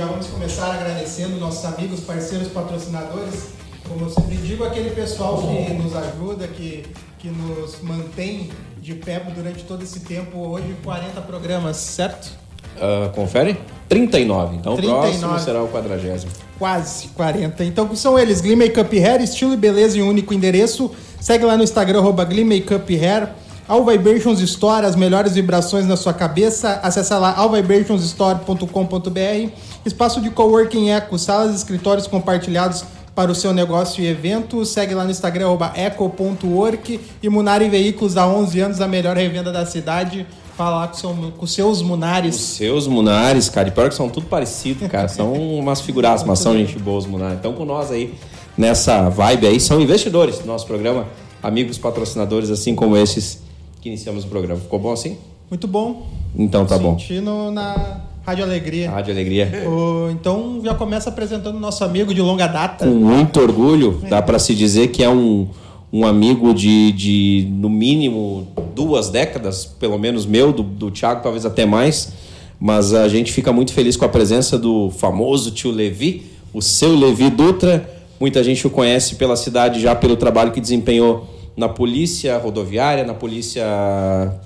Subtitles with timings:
[0.00, 3.50] já vamos começar agradecendo nossos amigos, parceiros, patrocinadores.
[3.86, 6.86] Como eu sempre digo, aquele pessoal que nos ajuda, que,
[7.18, 8.48] que nos mantém
[8.80, 10.38] de pé durante todo esse tempo.
[10.38, 12.32] Hoje, 40 programas, certo?
[12.76, 13.60] Uh, confere?
[13.90, 14.56] 39.
[14.56, 14.96] Então 39.
[14.96, 16.26] o próximo será o 40.
[16.58, 17.62] Quase 40.
[17.64, 20.90] Então são eles: Glee Makeup Hair, estilo e beleza em um único endereço.
[21.20, 23.28] Segue lá no Instagram, arroba Glee Makeup Hair.
[23.68, 26.80] All Vibrations Store, as melhores vibrações na sua cabeça.
[26.82, 29.69] Acesse lá allvibrationsstore.com.br.
[29.84, 32.84] Espaço de coworking Eco, salas e escritórios compartilhados
[33.14, 34.64] para o seu negócio e evento.
[34.64, 37.00] Segue lá no Instagram, eco.work.
[37.22, 40.26] E Munari Veículos, há 11 anos, a melhor revenda da cidade.
[40.56, 42.36] Fala lá com, seu, com seus Munares.
[42.36, 43.68] Os seus Munares, cara.
[43.68, 45.08] E pior que são tudo parecidos, cara.
[45.12, 47.38] São umas figuraças, mas são gente boa os Munares.
[47.38, 48.14] Então com nós aí,
[48.58, 49.58] nessa vibe aí.
[49.58, 51.06] São investidores do nosso programa.
[51.42, 53.40] Amigos patrocinadores, assim como esses
[53.80, 54.60] que iniciamos o programa.
[54.60, 55.16] Ficou bom assim?
[55.48, 56.06] Muito bom.
[56.36, 56.98] Então tá bom.
[56.98, 58.90] Sentindo na Rádio Alegria.
[58.90, 59.64] Rádio Alegria.
[59.66, 62.86] O, então já começa apresentando o nosso amigo de longa data.
[62.86, 65.48] Com muito orgulho, dá para se dizer que é um,
[65.92, 71.44] um amigo de, de, no mínimo, duas décadas, pelo menos meu, do, do Thiago, talvez
[71.44, 72.12] até mais.
[72.60, 76.94] Mas a gente fica muito feliz com a presença do famoso tio Levi, o seu
[76.94, 77.88] Levi Dutra.
[78.20, 83.14] Muita gente o conhece pela cidade já pelo trabalho que desempenhou na Polícia Rodoviária, na
[83.14, 83.64] Polícia.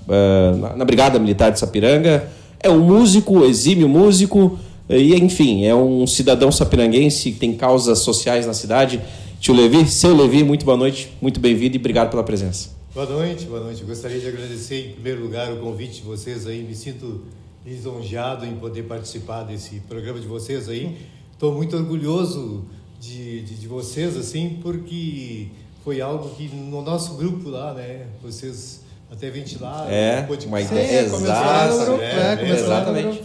[0.07, 2.25] Uh, na, na, Brigada Militar de Sapiranga.
[2.65, 4.57] É um músico, exímio músico,
[4.89, 8.99] e enfim, é um cidadão sapiranguense que tem causas sociais na cidade.
[9.39, 12.71] Tio Levi, seu Levi, muito boa noite, muito bem-vindo e obrigado pela presença.
[12.91, 13.83] Boa noite, boa noite.
[13.83, 16.63] Gostaria de agradecer em primeiro lugar o convite de vocês aí.
[16.63, 17.21] Me sinto
[17.63, 20.97] lisonjeado em poder participar desse programa de vocês aí.
[21.33, 22.65] Estou muito orgulhoso
[22.99, 25.49] de, de, de vocês, assim, porque
[25.83, 29.89] foi algo que no nosso grupo lá, né, vocês até ventilaram.
[29.89, 32.03] É, um uma ideia exata.
[32.03, 33.23] É, é, exatamente.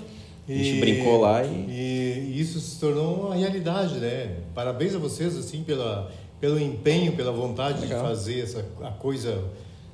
[0.49, 1.49] A gente e, brincou lá e...
[1.49, 4.37] e isso se tornou uma realidade, né?
[4.55, 6.11] Parabéns a vocês assim pela
[6.41, 8.03] pelo empenho, pela vontade Legal.
[8.03, 9.45] de fazer essa a coisa,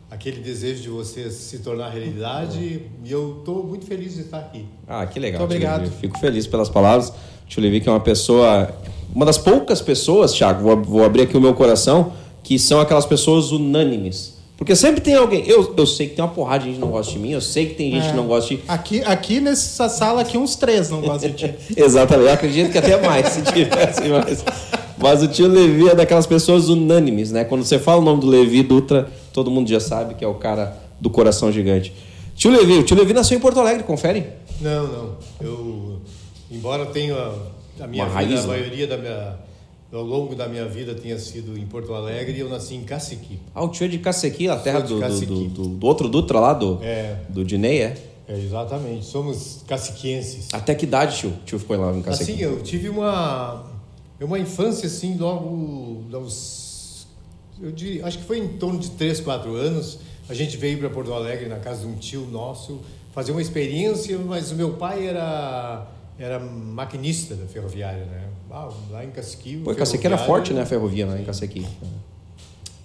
[0.08, 2.82] aquele desejo de vocês se tornar realidade.
[3.04, 4.64] E eu estou muito feliz de estar aqui.
[4.86, 5.40] Ah, que legal.
[5.40, 5.90] Muito obrigado.
[5.90, 7.12] Fico feliz pelas palavras.
[7.48, 8.70] Tio Levi, que é uma pessoa,
[9.12, 13.04] uma das poucas pessoas, Thiago, vou, vou abrir aqui o meu coração que são aquelas
[13.04, 14.35] pessoas unânimes.
[14.56, 15.46] Porque sempre tem alguém.
[15.46, 17.40] Eu, eu sei que tem uma porrada de gente que não gosta de mim, eu
[17.42, 18.10] sei que tem gente é.
[18.10, 18.62] que não gosta de.
[18.66, 21.54] Aqui, aqui nessa sala, aqui uns três não gostam de ti.
[21.76, 24.44] Exatamente, eu acredito que até mais, se tivesse mais.
[24.96, 27.44] Mas o tio Levi é daquelas pessoas unânimes, né?
[27.44, 30.34] Quando você fala o nome do Levi Dutra, todo mundo já sabe que é o
[30.34, 31.92] cara do coração gigante.
[32.34, 34.24] Tio Levi, o tio Levi nasceu em Porto Alegre, confere?
[34.60, 35.16] Não, não.
[35.38, 36.00] Eu,
[36.50, 37.14] embora tenha
[37.78, 38.48] a minha Uma vida, raiz, a né?
[38.48, 39.45] maioria da minha
[39.96, 43.38] ao longo da minha vida tinha sido em Porto Alegre e eu nasci em Cacequi.
[43.54, 46.52] Ah, o tio é de Cacequi, a terra do, do, do, do, outro Dutra lá,
[46.52, 47.18] do, é.
[47.28, 47.96] do Dinei, é?
[48.28, 49.04] É, exatamente.
[49.06, 50.48] Somos caciquienses.
[50.52, 51.32] Até que idade, tio?
[51.44, 52.32] Tio ficou lá em Cacequi?
[52.32, 53.64] Assim, eu tive uma,
[54.20, 57.06] uma infância, assim, logo aos...
[57.60, 59.98] Eu diria, acho que foi em torno de 3, 4 anos.
[60.28, 62.80] A gente veio para Porto Alegre na casa de um tio nosso
[63.12, 65.86] fazer uma experiência, mas o meu pai era
[66.18, 68.28] era maquinista da ferroviária, né?
[68.58, 69.58] Ah, lá em Cacequi.
[69.58, 69.70] Pô,
[70.06, 71.66] era forte, né, a ferrovia lá em Cacequi.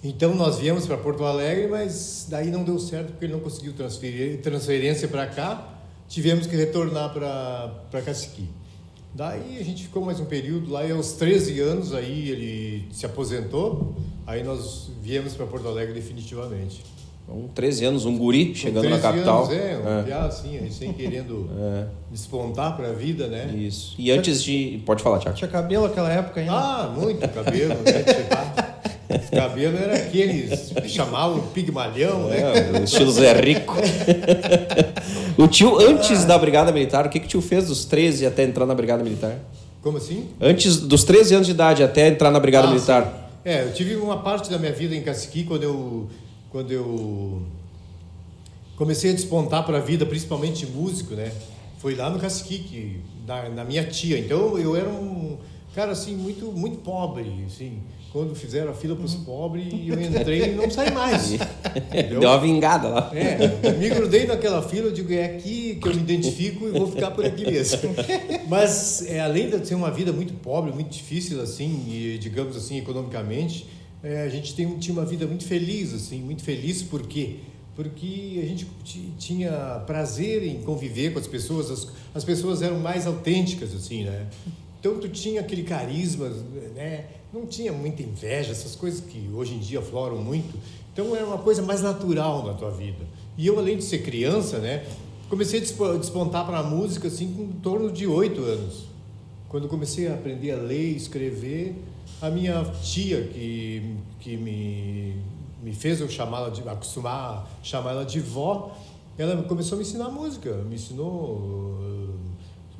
[0.04, 3.72] Então nós viemos para Porto Alegre, mas daí não deu certo porque ele não conseguiu
[3.72, 5.78] transferir transferência para cá.
[6.06, 8.50] Tivemos que retornar para para Cacequi.
[9.14, 13.06] Daí a gente ficou mais um período lá e aos 13 anos aí ele se
[13.06, 13.96] aposentou.
[14.26, 16.82] Aí nós viemos para Porto Alegre definitivamente.
[17.28, 19.44] Um 13 anos, um guri chegando na capital.
[19.44, 20.02] Anos, é, um é.
[20.02, 21.86] piá assim, recém querendo é.
[22.10, 23.50] despontar para a vida, né?
[23.56, 23.94] Isso.
[23.98, 24.82] E antes de.
[24.84, 25.36] Pode falar, Tiago.
[25.36, 26.52] Tinha cabelo naquela época ainda?
[26.52, 28.04] Ah, muito cabelo, né?
[29.08, 32.38] Esse cabelo era aqueles que chamavam pigmalhão, né?
[32.40, 33.74] É, o estilo Zé Rico.
[35.36, 36.26] o tio, antes ah.
[36.26, 39.02] da Brigada Militar, o que, que o tio fez dos 13 até entrar na Brigada
[39.02, 39.38] Militar?
[39.82, 40.28] Como assim?
[40.40, 43.04] Antes dos 13 anos de idade até entrar na Brigada ah, Militar.
[43.04, 43.22] Sim.
[43.44, 46.08] É, eu tive uma parte da minha vida em Caciqui quando eu
[46.52, 47.42] quando eu
[48.76, 51.32] comecei a despontar para a vida, principalmente músico, né?
[51.78, 54.18] Foi lá no Casquique, na, na minha tia.
[54.18, 55.38] Então eu era um
[55.74, 57.80] cara assim muito muito pobre, assim.
[58.12, 61.32] Quando fizeram a fila para os pobres, eu entrei e não saí mais.
[61.74, 62.20] Entendeu?
[62.20, 63.10] Deu uma vingada lá.
[63.14, 66.86] É, me grudei naquela fila, eu digo, é aqui que eu me identifico e vou
[66.86, 67.78] ficar por aqui mesmo.
[68.48, 72.76] Mas, é, além de ser uma vida muito pobre, muito difícil, assim, e, digamos assim,
[72.76, 73.66] economicamente,
[74.02, 77.36] é, a gente tem, tinha uma vida muito feliz, assim, muito feliz por quê?
[77.76, 78.66] Porque a gente
[79.18, 84.26] tinha prazer em conviver com as pessoas, as, as pessoas eram mais autênticas, assim, né?
[84.78, 86.28] Então tu tinha aquele carisma,
[86.74, 87.06] né?
[87.32, 90.52] Não tinha muita inveja, essas coisas que hoje em dia floram muito.
[90.92, 93.06] Então era uma coisa mais natural na tua vida.
[93.38, 94.84] E eu, além de ser criança, né?
[95.30, 98.84] Comecei a despontar para a música, assim, com em torno de oito anos.
[99.48, 101.74] quando comecei a aprender a ler e escrever,
[102.22, 105.16] a minha tia, que, que me,
[105.60, 108.76] me fez eu chamá-la de, acostumar a ela de vó,
[109.18, 112.14] ela começou a me ensinar música, me ensinou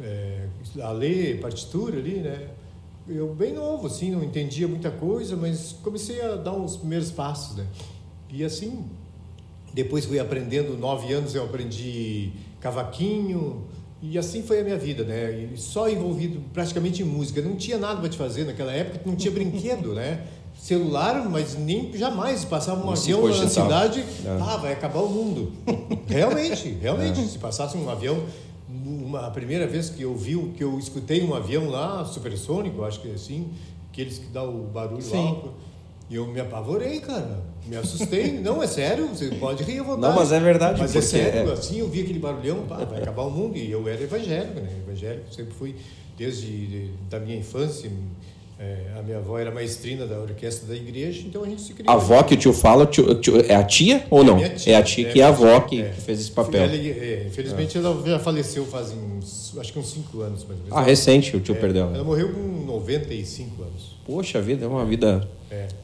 [0.01, 0.47] é,
[0.81, 2.51] a ler partitura ali, né?
[3.09, 7.57] Eu bem novo, assim, não entendia muita coisa, mas comecei a dar os primeiros passos,
[7.57, 7.67] né?
[8.31, 8.85] E assim,
[9.75, 12.31] depois fui aprendendo, nove anos eu aprendi
[12.61, 13.65] cavaquinho,
[14.03, 15.49] e assim foi a minha vida, né?
[15.55, 17.41] E só envolvido praticamente em música.
[17.41, 20.27] Não tinha nada para te fazer naquela época, não tinha brinquedo, né?
[20.59, 24.39] Celular, mas nem jamais passava um não avião na cidade, é.
[24.41, 25.53] ah, vai acabar o mundo.
[26.09, 27.25] realmente, realmente, é.
[27.25, 28.25] se passasse um avião,
[28.69, 33.01] uma, a primeira vez que eu vi, que eu escutei um avião lá, supersônico, acho
[33.01, 33.51] que é assim,
[33.91, 35.29] aqueles que dá o barulho Sim.
[35.29, 35.53] alto.
[36.13, 37.41] E eu me apavorei, cara.
[37.67, 38.33] Me assustei.
[38.45, 40.03] não, é sério, você pode rir à vontade.
[40.03, 40.79] Não, mas é verdade.
[40.79, 41.53] Mas é sério, é...
[41.55, 43.57] assim, eu vi aquele barulhão, pá, vai acabar o mundo.
[43.57, 44.69] E eu era evangélico, né?
[44.87, 45.75] Evangélico, sempre fui,
[46.19, 47.91] desde de, da minha infância,
[48.61, 51.91] é, a minha avó era maestrina da orquestra da igreja, então a gente se criou.
[51.91, 54.37] A avó que o tio fala tio, tio, é a tia ou é não?
[54.37, 55.89] Tia, é a tia é, que é a avó que, é.
[55.89, 56.63] que fez esse papel.
[56.63, 60.45] Ela, é, infelizmente ela já faleceu faz uns, acho que uns 5 anos.
[60.45, 60.79] Mais ou menos.
[60.79, 61.87] Ah, recente o tio perdeu.
[61.87, 63.97] Ela morreu com 95 anos.
[64.05, 65.27] Poxa vida, é uma vida...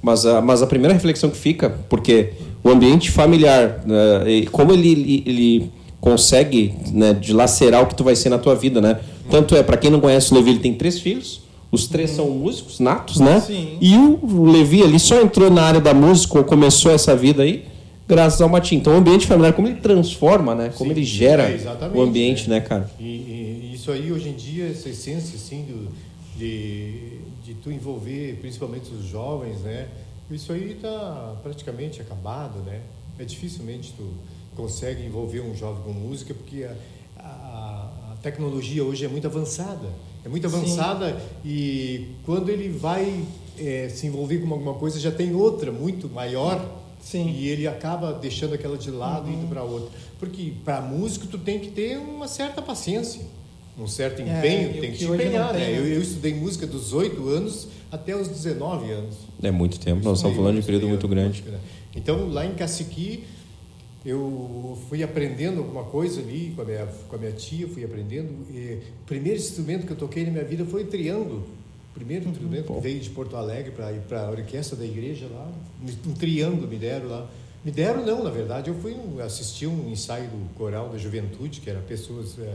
[0.01, 2.33] Mas, a, mas a primeira reflexão que fica, porque
[2.63, 5.71] o ambiente familiar, né, como ele, ele, ele
[6.01, 9.01] consegue né, dilacerar o que tu vai ser na tua vida, né?
[9.31, 12.31] Tanto é, para quem não conhece o Levi, ele tem três filhos, os três são
[12.31, 13.41] músicos natos, né?
[13.41, 13.77] Sim.
[13.81, 17.65] E o Levi ali só entrou na área da música ou começou essa vida aí
[18.09, 18.81] graças ao Matinho.
[18.81, 20.73] Então o ambiente familiar, como ele transforma, né?
[20.75, 21.61] Como Sim, ele gera é,
[21.95, 22.91] o ambiente, né, né cara?
[22.99, 25.89] E, e, isso aí hoje em dia, essa essência assim do,
[26.39, 27.19] de,
[27.49, 29.89] de tu envolver principalmente os jovens, né?
[30.31, 32.83] Isso aí está praticamente acabado, né?
[33.19, 34.07] É dificilmente tu
[34.55, 36.75] consegue envolver um jovem com música porque a,
[37.19, 39.89] a, a tecnologia hoje é muito avançada
[40.25, 41.19] é muito avançada Sim.
[41.45, 43.25] e quando ele vai
[43.57, 46.61] é, se envolver com alguma coisa já tem outra muito maior
[47.01, 47.31] Sim.
[47.31, 49.33] e ele acaba deixando aquela de lado uhum.
[49.33, 49.49] e indo uhum.
[49.49, 53.25] para outra porque para músico tu tem que ter uma certa paciência
[53.79, 55.79] um certo é, empenho é, tem que, que te empenhar né?
[55.79, 60.19] Eu, eu, estudei música dos 8 anos até os 19 anos é muito tempo nós
[60.19, 61.59] estamos falando de um período muito grande né?
[61.95, 63.25] então lá em Caciqui
[64.05, 68.47] eu fui aprendendo alguma coisa ali com a minha, com a minha tia, fui aprendendo.
[68.51, 71.47] E o primeiro instrumento que eu toquei na minha vida foi triângulo.
[71.91, 74.85] O primeiro uhum, instrumento que veio de Porto Alegre para ir para a orquestra da
[74.85, 75.51] igreja lá.
[76.07, 77.29] Um triângulo me deram lá.
[77.65, 81.69] Me deram não, na verdade, eu fui assistir um ensaio do coral da juventude, que
[81.69, 82.55] era pessoas é,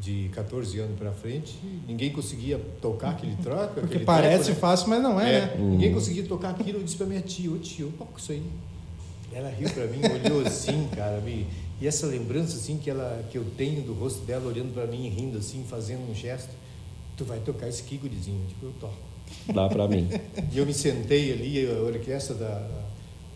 [0.00, 3.74] de 14 anos para frente, ninguém conseguia tocar aquele troco.
[3.74, 4.60] Porque aquele parece treco, né?
[4.60, 5.56] fácil, mas não é, é né?
[5.58, 6.78] Ninguém conseguia tocar aquilo.
[6.78, 8.42] Eu disse para minha tia, ô tio, eu toco isso aí.
[9.32, 11.46] Ela riu para mim, olhou assim, cara, me...
[11.80, 15.08] e essa lembrança assim que ela que eu tenho do rosto dela olhando para mim,
[15.08, 16.50] rindo assim, fazendo um gesto.
[17.16, 18.46] Tu vai tocar esse aqui, gurizinho?
[18.46, 18.96] Tipo, eu toco.
[19.52, 20.08] Dá para mim.
[20.52, 22.68] E eu me sentei ali, a orquestra da,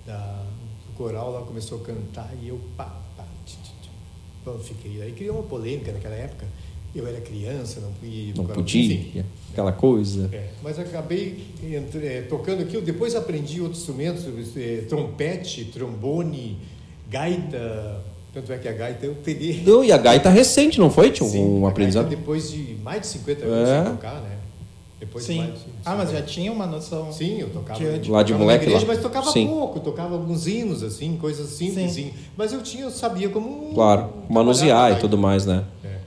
[0.07, 0.45] da,
[0.87, 3.03] do coral lá começou a cantar e eu pá,
[4.45, 4.67] tch.
[4.67, 5.03] fiquei.
[5.03, 6.47] Aí criou uma polêmica naquela época
[6.95, 8.35] eu era criança, não podia.
[8.37, 10.29] Não podia, enfim, aquela coisa.
[10.33, 12.83] É, mas acabei entre, é, tocando aquilo.
[12.83, 16.59] Depois aprendi outros instrumentos, é, trompete, trombone,
[17.09, 18.03] gaita.
[18.35, 19.63] Tanto é que a gaita eu peguei.
[19.65, 21.11] Não, e a gaita recente, não foi?
[21.11, 22.09] Tinha um aprendizado?
[22.09, 23.85] depois de mais de 50 anos é.
[23.85, 24.39] sem tocar, né?
[25.03, 25.39] Depois Sim.
[25.39, 27.11] Mais, ah, mas já tinha uma noção.
[27.11, 27.99] Sim, eu tocava.
[27.99, 28.95] De, lá de moleque igreja, lá.
[28.95, 29.49] Mas tocava Sim.
[29.49, 31.91] pouco, tocava alguns hinos, assim, coisas simples.
[31.91, 32.13] Assim.
[32.37, 33.75] Mas eu tinha, eu sabia como.
[33.75, 35.65] Claro, manusear e tudo mais, né?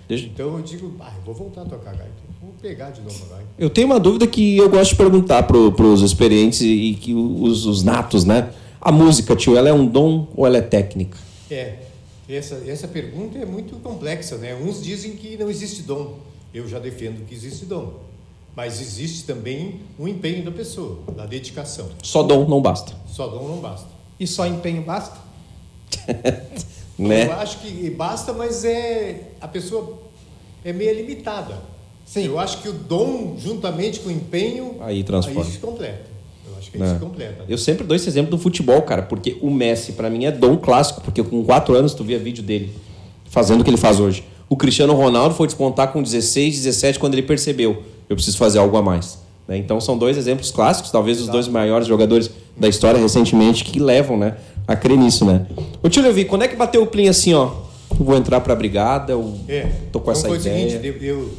[0.07, 0.27] Deixa...
[0.27, 2.13] Então eu digo, ah, eu vou voltar a tocar gaita.
[2.41, 3.49] Vou pegar de novo a gaita.
[3.59, 7.65] Eu tenho uma dúvida que eu gosto de perguntar para os experientes e que os,
[7.65, 8.49] os, natos, né?
[8.79, 11.17] A música, tio, ela é um dom ou ela é técnica?
[11.51, 11.79] É,
[12.29, 14.55] essa, essa pergunta é muito complexa, né?
[14.55, 16.17] Uns dizem que não existe dom.
[16.53, 18.05] Eu já defendo que existe dom.
[18.55, 21.89] Mas existe também o empenho da pessoa, da dedicação.
[22.01, 22.93] Só dom não basta.
[23.07, 23.87] Só dom não basta.
[24.19, 25.17] E só empenho basta?
[26.97, 27.25] Né?
[27.25, 29.99] Eu acho que basta, mas é a pessoa
[30.63, 31.57] é meio limitada.
[32.05, 32.25] Sim.
[32.25, 35.41] Eu acho que o dom, juntamente com o empenho, aí transforma.
[35.41, 36.05] Aí se completa.
[36.49, 36.93] Eu acho que aí Não.
[36.93, 37.43] se completa.
[37.49, 40.55] Eu sempre dou esse exemplo do futebol, cara, porque o Messi, para mim, é dom
[40.55, 42.73] clássico, porque com 4 anos tu via vídeo dele
[43.25, 44.23] fazendo o que ele faz hoje.
[44.47, 48.75] O Cristiano Ronaldo foi despontar com 16, 17, quando ele percebeu, eu preciso fazer algo
[48.77, 49.19] a mais.
[49.47, 49.57] Né?
[49.57, 54.17] Então são dois exemplos clássicos, talvez os dois maiores jogadores da história recentemente, que levam
[54.17, 55.45] né, a crer nisso, né?
[55.83, 57.51] Ô tio Levi, quando é que bateu o plim assim, ó?
[57.91, 60.67] Vou entrar para a brigada, eu é, tô com essa foi ideia.
[60.67, 61.31] O seguinte, eu,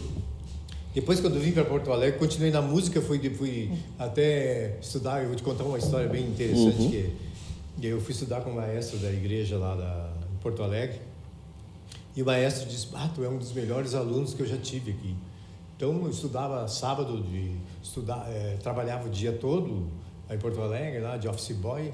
[0.94, 5.28] depois quando eu vim para Porto Alegre, continuei na música, fui, fui até estudar, eu
[5.28, 6.90] vou te contar uma história bem interessante, uhum.
[6.90, 10.98] que eu fui estudar com o maestro da igreja lá da, em Porto Alegre,
[12.14, 14.92] e o maestro disse, ah, tu é um dos melhores alunos que eu já tive
[14.92, 15.14] aqui.
[15.76, 17.52] Então eu estudava sábado, de
[17.82, 19.88] estudar, é, trabalhava o dia todo
[20.30, 21.92] em Porto Alegre, lá de office boy.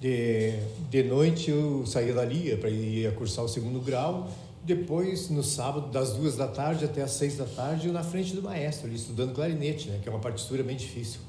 [0.00, 0.54] De,
[0.90, 4.30] de noite eu saía dali para ir cursar o segundo grau.
[4.62, 8.34] Depois, no sábado, das duas da tarde até as seis da tarde, eu na frente
[8.34, 11.20] do maestro, ali, estudando clarinete, né, que é uma partitura bem difícil.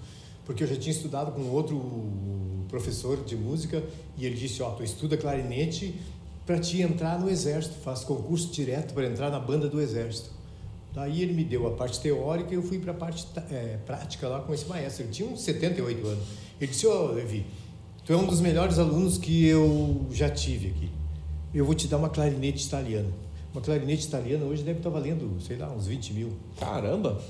[0.45, 1.77] Porque eu já tinha estudado com outro
[2.69, 3.83] professor de música
[4.17, 5.99] e ele disse: Ó, oh, tu estuda clarinete
[6.45, 10.29] para te entrar no exército, faz concurso direto para entrar na banda do exército.
[10.95, 14.29] Daí ele me deu a parte teórica e eu fui para a parte é, prática
[14.29, 15.03] lá com esse maestro.
[15.03, 16.23] Ele tinha uns 78 anos.
[16.59, 17.45] Ele disse: Ô, oh, Levi,
[18.05, 20.89] tu é um dos melhores alunos que eu já tive aqui.
[21.53, 23.09] Eu vou te dar uma clarinete italiana.
[23.53, 26.31] Uma clarinete italiana hoje deve estar valendo, sei lá, uns 20 mil.
[26.57, 27.21] Caramba!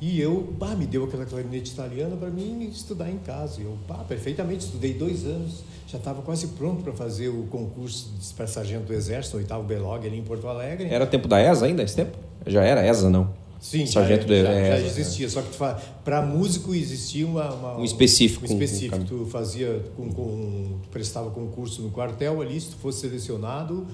[0.00, 3.60] E eu, pá, me deu aquela clarinete italiana para mim estudar em casa.
[3.60, 8.46] Eu, pá, perfeitamente, estudei dois anos, já estava quase pronto para fazer o concurso para
[8.46, 10.88] sargento do Exército, oitavo Belog, ali em Porto Alegre.
[10.88, 12.16] Era tempo da ESA ainda, esse tempo?
[12.46, 13.32] Já era ESA, não?
[13.60, 15.28] Sim, sargento já, já, já existia.
[15.28, 15.56] Só que
[16.04, 18.44] para músico existia uma, uma, um específico.
[18.44, 19.04] Um específico.
[19.04, 23.86] Tu fazia, com, com, prestava concurso no quartel ali, se tu fosse selecionado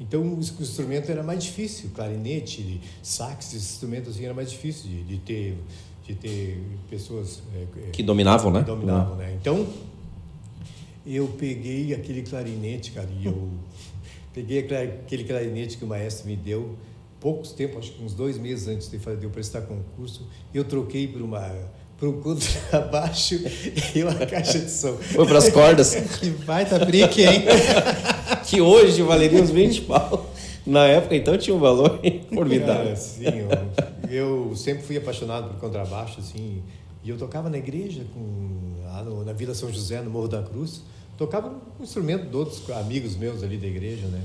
[0.00, 5.02] então o instrumento era mais difícil, clarinete, sax, esse instrumento assim era mais difícil de,
[5.04, 5.56] de ter
[6.06, 8.64] de ter pessoas é, que dominavam, que né?
[8.64, 9.34] Dominavam, né?
[9.40, 9.66] Então
[11.06, 13.48] eu peguei aquele clarinete, cara, e eu
[14.34, 16.76] peguei aquele clarinete que o maestro me deu
[17.24, 21.22] poucos tempo, acho que uns dois meses antes de, eu prestar concurso, eu troquei por
[21.22, 21.40] uma
[21.96, 23.36] para o contrabaixo
[23.96, 24.94] e uma caixa de som.
[24.98, 25.94] Foi para as cordas.
[26.20, 27.44] que baita brique, hein?
[28.44, 30.30] que hoje valeria uns 20 pau.
[30.66, 31.98] Na época, então, tinha um valor
[32.34, 32.94] formidável.
[32.94, 36.62] Sim, eu, eu, sempre fui apaixonado por contrabaixo, assim,
[37.02, 38.20] e eu tocava na igreja, com,
[39.02, 40.82] no, na Vila São José, no Morro da Cruz,
[41.16, 44.20] tocava um instrumento de outros amigos meus ali da igreja, né?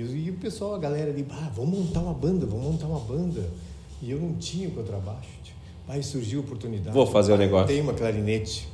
[0.00, 3.00] E, e o pessoal, a galera ali, ah, vamos montar uma banda, vamos montar uma
[3.00, 3.48] banda.
[4.02, 5.28] E eu não tinha contrabaixo.
[5.42, 5.58] Tipo.
[5.88, 6.94] Aí surgiu a oportunidade.
[6.94, 7.68] Vou fazer o negócio.
[7.68, 8.66] Tem uma clarinete.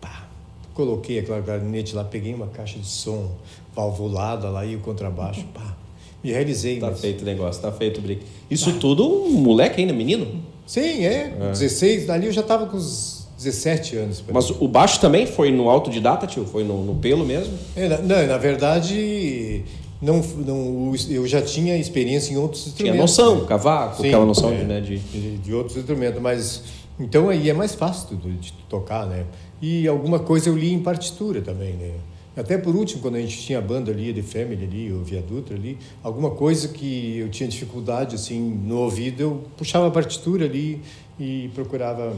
[0.00, 0.26] Pá,
[0.72, 3.30] coloquei aquela clarinete lá, peguei uma caixa de som
[3.74, 5.44] valvulada lá e o contrabaixo.
[5.52, 5.76] Pá,
[6.24, 6.78] me realizei.
[6.78, 7.00] Tá mas...
[7.00, 8.24] feito o negócio, tá feito o brick.
[8.50, 10.42] Isso tudo um moleque ainda, menino?
[10.66, 11.36] Sim, é.
[11.38, 11.50] é.
[11.50, 14.24] 16, dali eu já tava com os 17 anos.
[14.32, 16.46] Mas o baixo também foi no autodidata, tio?
[16.46, 17.58] Foi no, no pelo mesmo?
[17.74, 19.64] É, não, na verdade,
[20.02, 22.92] não, não, eu já tinha experiência em outros instrumentos.
[22.92, 23.46] Tinha noção, né?
[23.46, 24.98] cavaco, Sim, aquela noção é, de, né, de...
[24.98, 26.64] de, de outros instrumentos, mas
[26.98, 29.24] então aí é mais fácil de, de, tocar, né?
[29.60, 31.92] E alguma coisa eu li em partitura também, né?
[32.36, 35.52] Até por último, quando a gente tinha a banda ali, de Family ali, o Viaduto
[35.54, 40.80] ali, alguma coisa que eu tinha dificuldade, assim, no ouvido, eu puxava a partitura ali
[41.20, 42.16] e procurava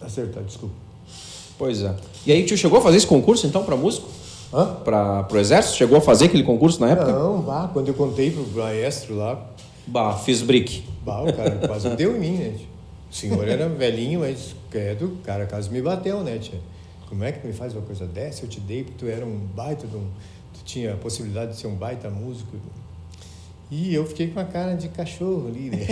[0.00, 0.74] acertar, desculpa.
[1.58, 1.94] Pois é.
[2.26, 4.08] E aí, tio chegou a fazer esse concurso, então, para músico?
[4.50, 5.76] Para o Exército?
[5.76, 7.12] Chegou a fazer aquele concurso na época?
[7.12, 9.46] Não, bah, quando eu contei pro maestro lá.
[9.86, 10.84] Bah, fiz brick.
[11.04, 12.54] Bah, o cara quase deu em mim, né?
[13.10, 16.60] O senhor era velhinho, mas credo, o cara quase me bateu, né, tia?
[17.08, 18.44] Como é que tu me faz uma coisa dessa?
[18.44, 20.06] Eu te dei porque tu era um baita de um.
[20.52, 22.56] Tu tinha a possibilidade de ser um baita músico.
[23.70, 25.78] E eu fiquei com a cara de cachorro ali, né?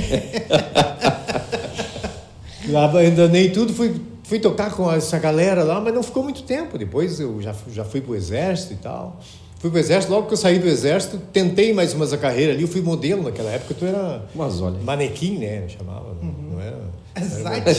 [2.69, 3.95] Lá ainda nem tudo, fui
[4.27, 6.77] fui tocar com essa galera lá, mas não ficou muito tempo.
[6.77, 9.21] Depois eu já, já fui pro exército e tal.
[9.59, 12.63] Fui pro exército, logo que eu saí do exército, tentei mais umas a carreira ali,
[12.63, 14.79] eu fui modelo naquela época, tu era mas olha.
[14.83, 15.67] manequim, né?
[15.67, 16.51] chamava, uhum.
[16.53, 16.79] não era.
[17.19, 17.71] Exato,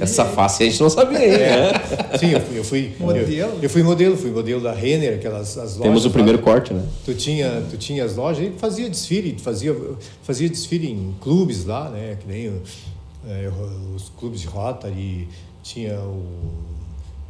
[0.00, 1.72] Essa face a gente não sabia, é.
[1.72, 1.80] né?
[2.16, 3.32] Sim, eu fui, eu fui modelo.
[3.32, 5.80] Eu, eu, fui modelo, fui modelo da Renner, aquelas as lojas.
[5.80, 6.86] Temos o primeiro lá, corte, né?
[7.04, 9.76] Tu tinha, tu tinha as lojas e fazia desfile, fazia,
[10.22, 12.16] fazia desfile em clubes lá, né?
[12.20, 12.62] Que nem
[13.28, 13.50] é,
[13.96, 15.28] os clubes de Rotary,
[15.64, 16.64] tinha o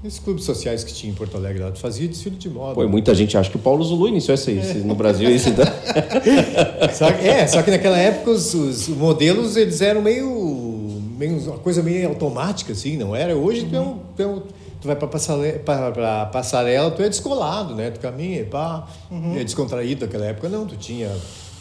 [0.07, 2.75] esses clubes sociais que tinha em Porto Alegre lá, fazia desfile de moda.
[2.75, 4.59] Pô, muita gente acha que o Paulo Zulu iniciou isso aí.
[4.59, 4.75] É.
[4.75, 5.65] No Brasil, isso então.
[6.93, 11.39] só que, é, só que naquela época os, os, modelos eles eram meio, meio.
[11.39, 13.35] uma coisa meio automática, assim, não era?
[13.35, 13.71] Hoje uhum.
[13.71, 17.75] tu, é um, tu, é um, tu vai para passarela, pra, passarela, tu é descolado,
[17.75, 17.91] né?
[17.91, 19.39] Tu caminha, pá, uhum.
[19.39, 20.67] é descontraído naquela época, não.
[20.67, 21.11] Tu tinha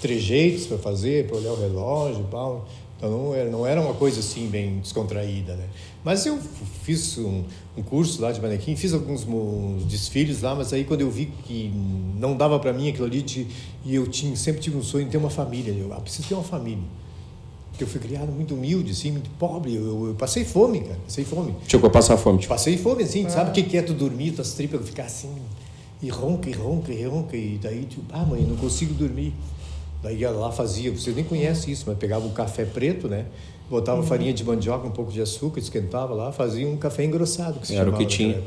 [0.01, 2.57] trejeitos para fazer, para olhar o relógio, pá.
[2.97, 5.65] Então não era, não era uma coisa assim bem descontraída, né?
[6.03, 6.38] Mas eu
[6.83, 7.43] fiz um,
[7.77, 9.25] um curso lá de manequim, fiz alguns
[9.86, 11.72] desfiles lá, mas aí quando eu vi que
[12.17, 13.48] não dava para mim aquilo ali, de,
[13.86, 16.33] e eu tinha, sempre tive um sonho de ter uma família, eu ah, preciso ter
[16.33, 16.83] uma família.
[17.74, 19.74] Porque eu fui criado muito humilde, assim, muito pobre.
[19.74, 21.00] Eu, eu, eu passei fome, cara.
[21.05, 21.55] Passei fome.
[21.67, 22.38] Chegou a passar fome.
[22.38, 22.53] Tipo.
[22.53, 23.25] Passei fome, assim.
[23.25, 23.29] Ah.
[23.29, 25.33] Sabe o que é tu dormir, tuas tripas ficar assim,
[26.00, 27.36] e ronca, e ronca, e ronca.
[27.36, 29.33] E daí, tipo, ah, mãe, não consigo dormir.
[30.03, 33.25] Daí ela lá fazia, você nem conhece isso, mas pegava um café preto, né?
[33.69, 34.05] botava uhum.
[34.05, 37.60] farinha de mandioca, um pouco de açúcar, esquentava lá, fazia um café engrossado.
[37.60, 38.41] Que Era o que tinha.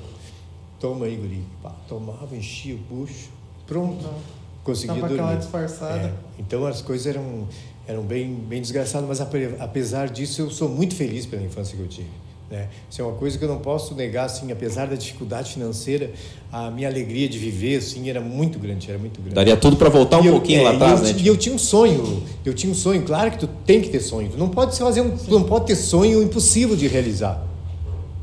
[0.78, 1.42] Toma aí, guri.
[1.62, 3.30] Pá, tomava, enchia o bucho,
[3.66, 4.04] pronto.
[4.04, 4.14] Uhum.
[4.62, 5.22] Conseguia Tava dormir.
[5.22, 5.98] aquela disfarçada.
[5.98, 6.12] É.
[6.38, 7.48] Então as coisas eram,
[7.86, 11.88] eram bem, bem desgraçados, mas apesar disso eu sou muito feliz pela infância que eu
[11.88, 12.10] tive.
[12.50, 12.68] Né?
[12.88, 16.12] Isso é uma coisa que eu não posso negar, assim, apesar da dificuldade financeira,
[16.52, 19.34] a minha alegria de viver, assim, era muito grande, era muito grande.
[19.34, 21.14] Daria tudo para voltar um eu, pouquinho é, lá atrás, né?
[21.18, 24.00] E eu tinha um sonho, eu tinha um sonho, claro que tu tem que ter
[24.00, 27.44] sonho, tu não pode fazer um, tu não pode ter sonho impossível de realizar.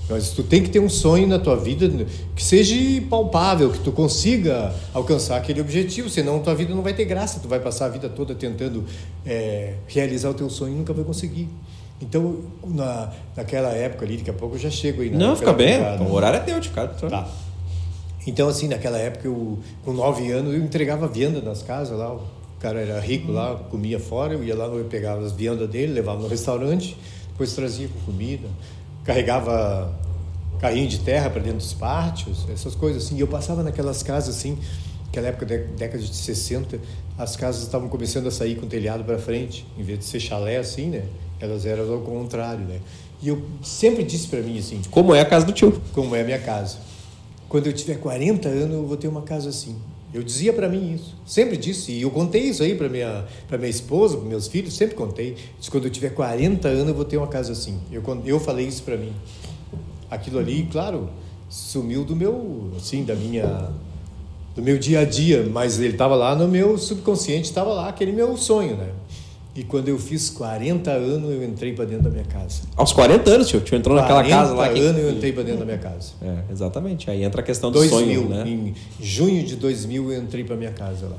[0.10, 1.90] Mas tu tem que ter um sonho na tua vida
[2.36, 2.76] que seja
[3.10, 7.40] palpável, que tu consiga alcançar aquele objetivo, senão tua vida não vai ter graça.
[7.40, 8.84] Tu vai passar a vida toda tentando
[9.26, 11.48] é, realizar o teu sonho e nunca vai conseguir.
[12.04, 15.10] Então, na, naquela época ali, daqui a pouco eu já chego aí.
[15.10, 15.80] Não, fica bem.
[16.02, 16.90] o horário é teu de cara.
[16.90, 17.28] Tá.
[18.28, 22.14] Então, assim, naquela época, eu, com nove anos, eu entregava vianda nas casas lá.
[22.14, 22.22] O
[22.60, 26.22] cara era rico lá, comia fora, eu ia lá, eu pegava as viandas dele, levava
[26.22, 26.98] no restaurante,
[27.32, 28.48] depois trazia com comida
[29.04, 29.94] carregava
[30.60, 33.18] carrinho de terra para dentro dos pátios, essas coisas assim.
[33.18, 34.58] E eu passava naquelas casas assim,
[35.06, 36.80] naquela época, década de 60,
[37.18, 40.20] as casas estavam começando a sair com o telhado para frente, em vez de ser
[40.20, 41.04] chalé assim, né?
[41.44, 42.80] Elas eram ao contrário, né?
[43.22, 45.82] E eu sempre disse para mim assim, como é a casa do tio?
[45.92, 46.78] Como é a minha casa.
[47.50, 49.76] Quando eu tiver 40 anos, eu vou ter uma casa assim.
[50.14, 53.58] Eu dizia para mim isso, sempre disse, e eu contei isso aí para minha para
[53.58, 55.36] minha esposa, para meus filhos, sempre contei.
[55.60, 57.78] Disse, quando eu tiver 40 anos eu vou ter uma casa assim.
[57.92, 59.12] Eu eu falei isso para mim.
[60.10, 61.10] Aquilo ali, claro,
[61.50, 63.70] sumiu do meu, assim, da minha
[64.56, 68.12] do meu dia a dia, mas ele estava lá no meu subconsciente, estava lá aquele
[68.12, 68.92] meu sonho, né?
[69.56, 72.62] E quando eu fiz 40 anos, eu entrei para dentro da minha casa.
[72.76, 73.62] Aos 40 anos, tio?
[73.62, 74.66] Tu entrou naquela casa lá?
[74.66, 76.14] 40 anos eu entrei para dentro da minha casa.
[76.24, 77.12] É, exatamente.
[77.12, 78.44] Aí entra a questão do 2000, sonho, né?
[78.48, 81.18] Em junho de 2000 eu entrei para minha casa lá.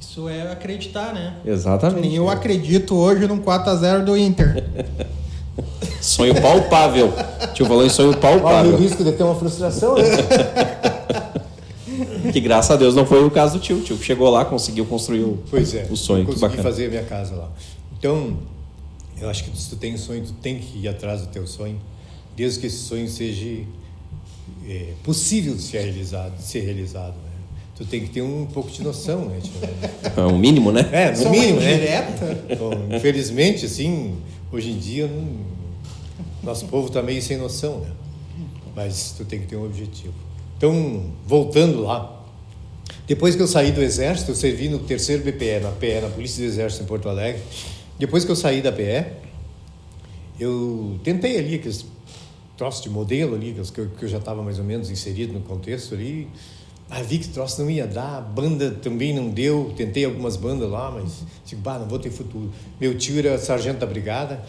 [0.00, 1.34] Isso é acreditar, né?
[1.44, 2.14] Exatamente.
[2.14, 4.62] Eu acredito hoje num 4 a 0 do Inter.
[6.00, 7.12] sonho palpável.
[7.54, 8.74] Tio falou em sonho palpável.
[8.74, 10.04] o risco de ter uma frustração, né?
[12.32, 13.78] que graças a Deus não foi o caso do tio.
[13.78, 16.24] O tio chegou lá, conseguiu construir o, pois é, o sonho.
[16.24, 17.50] Consegui fazer a minha casa lá.
[17.98, 18.36] Então,
[19.20, 21.46] eu acho que se tu tem um sonho, tu tem que ir atrás do teu
[21.46, 21.80] sonho,
[22.36, 23.64] desde que esse sonho seja
[24.68, 27.14] é, possível de ser realizado, de ser realizado.
[27.14, 27.30] Né?
[27.76, 29.40] Tu tem que ter um pouco de noção, né?
[30.16, 30.88] É um mínimo, né?
[30.92, 31.74] É, no mínimo, né?
[31.74, 32.56] Direta.
[32.56, 34.14] Bom, infelizmente, assim,
[34.52, 35.38] hoje em dia, não,
[36.42, 37.90] nosso povo está meio sem noção, né?
[38.76, 40.14] Mas tu tem que ter um objetivo.
[40.56, 42.24] Então, voltando lá,
[43.06, 46.42] depois que eu saí do Exército, eu servi no terceiro BPE, na PE, na Polícia
[46.42, 47.42] do Exército em Porto Alegre.
[47.98, 49.06] Depois que eu saí da PE,
[50.40, 51.84] eu tentei ali aqueles
[52.56, 55.40] troços de modelo ali, que eu, que eu já estava mais ou menos inserido no
[55.40, 56.28] contexto ali.
[56.88, 60.90] Ah, vi que troço não ia dar, banda também não deu, tentei algumas bandas lá,
[60.90, 62.50] mas digo, bah, não vou ter futuro.
[62.80, 64.44] Meu tio era sargento da brigada,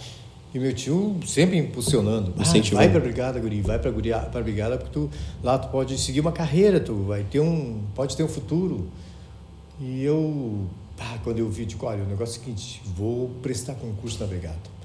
[0.54, 2.34] e meu tio sempre impulsionando.
[2.38, 5.10] Ah, vai para a brigada, guri, vai para a brigada porque tu
[5.44, 8.88] lá tu pode seguir uma carreira, tu vai ter um, pode ter um futuro.
[9.80, 10.66] E eu,
[10.98, 14.28] ah, quando eu vi, digo, olha, o negócio é o seguinte, vou prestar concurso na
[14.28, 14.76] brigada.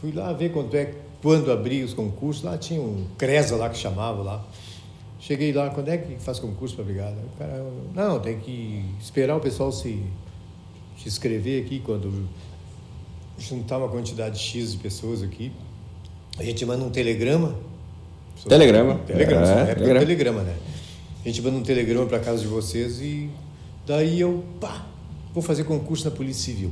[0.00, 3.78] Fui lá ver quanto é, quando abri os concursos, lá tinha um Cresa lá que
[3.78, 4.44] chamava lá.
[5.20, 7.16] Cheguei lá, quando é que faz concurso para a brigada?
[7.34, 10.02] O cara, não, tem que esperar o pessoal se,
[10.98, 12.26] se inscrever aqui quando
[13.40, 15.50] juntar uma quantidade X de pessoas aqui,
[16.38, 17.54] a gente manda um telegrama.
[18.48, 18.94] Telegrama.
[19.06, 20.00] Telegrama, é, é telegrama.
[20.00, 20.56] telegrama, né?
[21.24, 23.28] A gente manda um telegrama para casa de vocês e
[23.86, 24.86] daí eu, pá,
[25.34, 26.70] vou fazer concurso na Polícia Civil.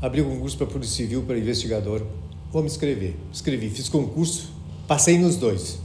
[0.00, 2.02] Abri o concurso para Polícia Civil, para investigador.
[2.50, 3.14] Vou me inscrever.
[3.32, 4.50] Escrevi, fiz concurso,
[4.88, 5.78] passei nos dois.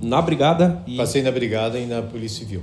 [0.00, 0.82] Na brigada?
[0.86, 0.96] E...
[0.96, 2.62] Passei na brigada e na Polícia Civil.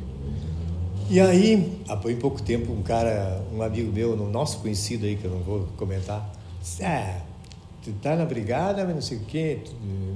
[1.11, 5.25] E aí, há pouco tempo, um cara, um amigo meu, um nosso conhecido aí, que
[5.25, 7.21] eu não vou comentar, disse, ah,
[7.83, 9.59] tu tá na brigada, mas não sei o quê,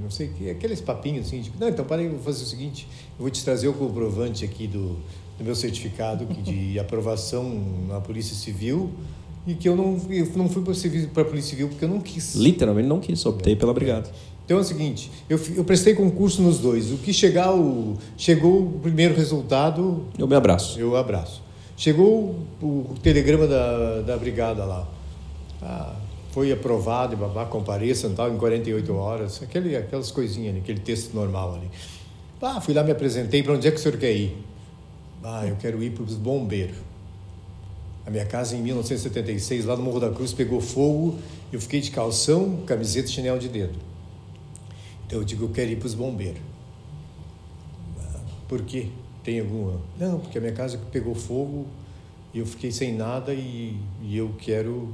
[0.02, 2.46] não sei o quê, aqueles papinhos assim, de, não, então para aí, vou fazer o
[2.46, 4.96] seguinte, eu vou te trazer o comprovante aqui do,
[5.36, 7.44] do meu certificado de aprovação
[7.86, 8.90] na Polícia Civil
[9.46, 12.34] e que eu não, eu não fui para a Polícia Civil porque eu não quis.
[12.36, 14.10] Literalmente não quis, optei pela brigada.
[14.46, 16.92] Então é o seguinte, eu, eu prestei concurso nos dois.
[16.92, 20.04] O que chegar o, chegou o primeiro resultado.
[20.16, 20.78] Eu me abraço.
[20.78, 21.42] Eu abraço.
[21.76, 24.86] Chegou o, o telegrama da, da brigada lá.
[25.60, 25.96] Ah,
[26.30, 29.42] foi aprovado e babá, compareçam tal, em 48 horas.
[29.42, 31.68] Aquele, aquelas coisinhas ali, aquele texto normal ali.
[32.40, 33.42] Ah, fui lá, me apresentei.
[33.42, 34.36] Para onde é que o senhor quer ir?
[35.24, 36.76] Ah, eu quero ir para os bombeiros.
[38.06, 41.18] A minha casa em 1976, lá no Morro da Cruz, pegou fogo.
[41.52, 43.95] Eu fiquei de calção, camiseta e chinelo de dedo.
[45.06, 46.40] Então eu digo, eu quero ir para os bombeiros.
[48.48, 48.88] Por quê?
[49.24, 49.80] Tem alguma?
[49.98, 51.66] Não, porque a minha casa pegou fogo
[52.32, 54.88] e eu fiquei sem nada e, e eu quero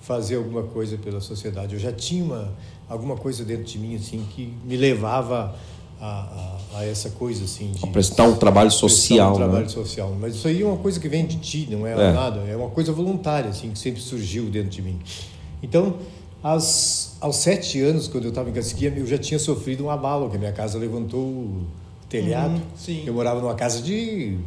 [0.00, 1.74] fazer alguma coisa pela sociedade.
[1.74, 2.52] Eu já tinha uma,
[2.88, 5.54] alguma coisa dentro de mim assim que me levava
[6.00, 6.06] a,
[6.74, 9.44] a, a essa coisa assim de prestar um trabalho social, um né?
[9.44, 10.16] trabalho social.
[10.18, 12.12] Mas isso aí é uma coisa que vem de ti, não é, É.
[12.12, 12.40] nada.
[12.40, 14.98] É uma coisa voluntária assim que sempre surgiu dentro de mim.
[15.62, 15.96] Então,
[16.42, 20.30] aos, aos sete anos, quando eu estava em Casquinha, eu já tinha sofrido um abalo,
[20.30, 21.66] que a minha casa levantou o
[22.08, 22.60] telhado.
[22.88, 23.02] Uhum.
[23.06, 24.38] Eu morava numa casa de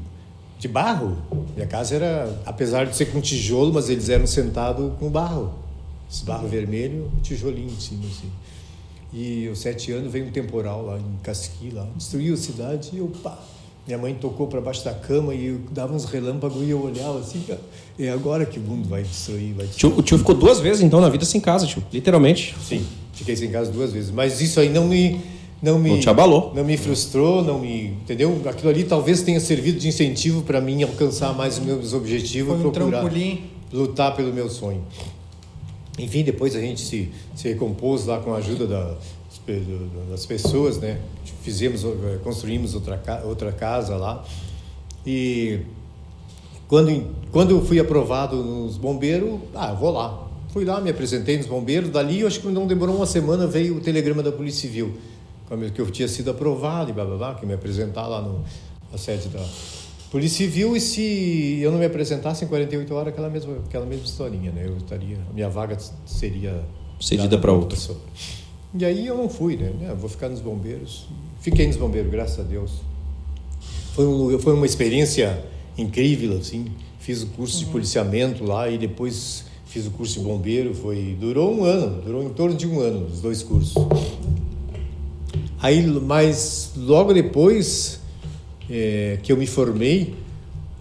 [0.61, 1.17] de barro.
[1.55, 5.51] Minha casa era, apesar de ser com tijolo, mas eles eram sentados com barro.
[6.09, 8.31] Esse barro vermelho, tijolinho em cima, assim.
[9.11, 12.99] E aos sete anos veio um temporal lá em Casqui, lá, destruiu a cidade e
[12.99, 13.39] eu, pá,
[13.91, 17.41] minha mãe tocou para baixo da cama e dava uns relâmpagos e eu olhava assim,
[17.45, 17.59] cara,
[17.99, 19.91] é agora que o mundo vai destruir, vai destruir.
[19.93, 21.83] Tio- o tio ficou duas vezes, então, na vida sem casa, tio.
[21.91, 22.55] Literalmente.
[22.65, 25.19] Sim, fiquei sem casa duas vezes, mas isso aí não me
[25.61, 26.51] não me Não te abalou.
[26.55, 28.41] não me frustrou, não me, entendeu?
[28.45, 32.63] Aquilo ali talvez tenha servido de incentivo para mim alcançar mais os meus objetivos Foi
[32.63, 33.43] e um procurar trampolim.
[33.71, 34.81] lutar pelo meu sonho.
[35.99, 38.95] Enfim, depois a gente se, se recompôs lá com a ajuda da-
[40.09, 40.97] das pessoas, né?
[41.41, 44.23] Fizemos, eh, construímos outra, outra casa lá.
[45.05, 45.59] E
[46.67, 50.27] quando, quando eu fui aprovado nos bombeiros, ah, vou lá.
[50.49, 51.89] Fui lá, me apresentei nos bombeiros.
[51.89, 54.93] Dali, eu acho que não demorou uma semana, veio o telegrama da Polícia Civil,
[55.73, 58.43] que eu tinha sido aprovado e blá blá blá, que me apresentar lá no,
[58.91, 59.43] na sede da
[60.11, 60.75] Polícia Civil.
[60.75, 64.65] E se eu não me apresentasse em 48 horas, aquela mesma, aquela mesma historinha, né?
[64.65, 66.63] Eu estaria, a minha vaga seria
[66.99, 67.69] Cedida pra outra.
[67.69, 67.97] pessoa.
[68.73, 69.73] E aí eu não fui, né?
[69.89, 71.07] Eu vou ficar nos bombeiros.
[71.41, 72.71] Fiquei nos bombeiros, graças a Deus.
[73.95, 75.43] Foi, um, foi uma experiência
[75.75, 76.67] incrível, assim.
[76.99, 80.75] Fiz o curso de policiamento lá e depois fiz o curso de bombeiro.
[80.75, 83.73] Foi, durou um ano, durou em torno de um ano, os dois cursos.
[85.59, 87.99] Aí, mas logo depois
[88.69, 90.13] eh, que eu me formei,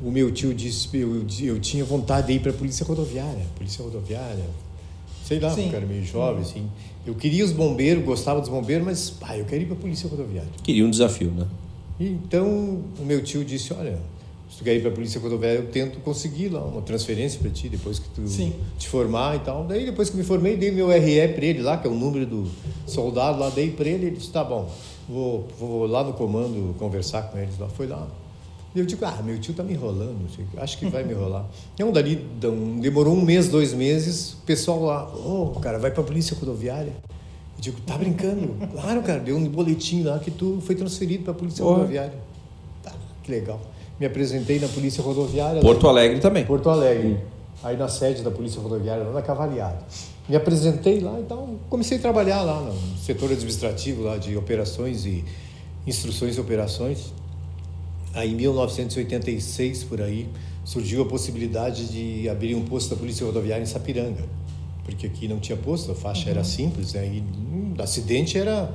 [0.03, 3.83] o meu tio disse eu, eu tinha vontade de ir para a polícia rodoviária, polícia
[3.83, 4.45] rodoviária,
[5.31, 5.69] sei lá, Sim.
[5.71, 6.69] eu era meio jovem assim.
[7.07, 10.09] Eu queria os bombeiros, gostava dos bombeiros, mas pá, eu quero ir para a polícia
[10.09, 10.51] rodoviária.
[10.61, 11.47] Queria um desafio, né?
[12.01, 13.97] E então o meu tio disse, olha,
[14.51, 17.49] se tu quer ir para a polícia rodoviária, eu tento conseguir lá uma transferência para
[17.49, 18.53] ti depois que tu Sim.
[18.77, 19.65] te formar e tal.
[19.65, 22.27] Daí depois que me formei, dei meu RE para ele lá, que é o número
[22.27, 22.51] do
[22.85, 24.69] soldado lá, dei para ele, ele disse, tá bom,
[25.09, 27.69] vou, vou lá no comando conversar com eles lá.
[27.69, 28.09] Foi lá.
[28.75, 31.45] E eu digo, ah, meu tio tá me enrolando, tio, acho que vai me enrolar.
[31.75, 32.17] Então, dali,
[32.81, 36.93] demorou um mês, dois meses, o pessoal lá, ô, cara, vai pra polícia rodoviária.
[37.57, 38.55] Eu digo, tá brincando?
[38.73, 41.79] Claro, cara, deu um boletim lá que tu foi transferido pra polícia Porra.
[41.79, 42.15] rodoviária.
[42.83, 42.93] Tá,
[43.25, 43.61] que legal.
[43.99, 45.61] Me apresentei na polícia rodoviária.
[45.61, 46.45] Porto lá- Alegre também.
[46.47, 47.19] Porto Alegre.
[47.63, 49.81] Aí na sede da Polícia Rodoviária, lá na Cavaliada.
[50.27, 55.23] Me apresentei lá, então comecei a trabalhar lá no setor administrativo lá de operações e
[55.87, 57.13] instruções e operações.
[58.15, 60.27] Aí em 1986, por aí,
[60.65, 64.25] surgiu a possibilidade de abrir um posto da Polícia Rodoviária em Sapiranga.
[64.85, 67.07] Porque aqui não tinha posto, a faixa era simples, né?
[67.07, 68.75] E hum, acidente era,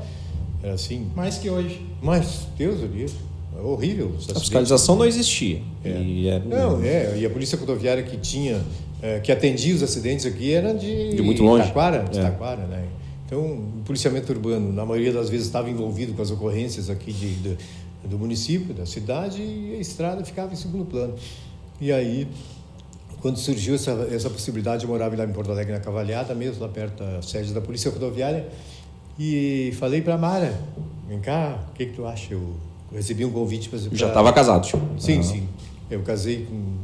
[0.63, 1.07] era assim.
[1.15, 1.81] Mais que hoje.
[2.01, 3.13] Mas, Deus o livre,
[3.57, 4.15] é horrível.
[4.33, 5.61] A fiscalização não existia.
[5.83, 5.89] É.
[6.01, 8.61] E era- Não, é, e a polícia rodoviária que tinha,
[9.01, 11.67] eh, que atendia os acidentes aqui era de, De muito longe.
[11.67, 12.21] Taquara, de É.
[12.21, 12.85] Taquara, né?
[13.25, 17.33] Então, o policiamento urbano, na maioria das vezes, estava envolvido com as ocorrências aqui de,
[17.35, 17.57] de-
[18.07, 21.15] do município, da cidade, e a estrada ficava em segundo plano.
[21.79, 22.27] E aí,
[23.21, 26.69] quando surgiu essa, essa possibilidade, eu morava lá em Porto Alegre, na Cavalhada, mesmo lá
[26.69, 28.47] perto da sede da Polícia Rodoviária,
[29.17, 30.57] e falei para Mara,
[31.07, 32.33] vem cá, o que, que tu acha?
[32.33, 32.53] Eu
[32.93, 33.79] recebi um convite para...
[33.91, 34.81] Já estava casado, tio.
[34.97, 35.23] Sim, Ah.
[35.23, 35.47] sim.
[35.89, 36.75] Eu casei com...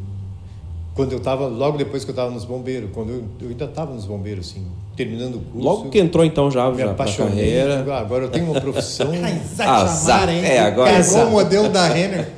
[0.94, 3.94] Quando eu estava, logo depois que eu estava nos bombeiros, quando eu, eu ainda estava
[3.94, 5.68] nos bombeiros, assim, terminando o curso.
[5.68, 7.32] Logo que entrou, então, já, já apaixonei.
[7.36, 7.86] carreira.
[7.90, 9.10] "Ah, agora eu tenho uma profissão.
[9.14, 9.70] Azar.
[9.70, 10.44] Azar, hein?
[10.46, 12.28] É, agora- Pegou o modelo da Renner.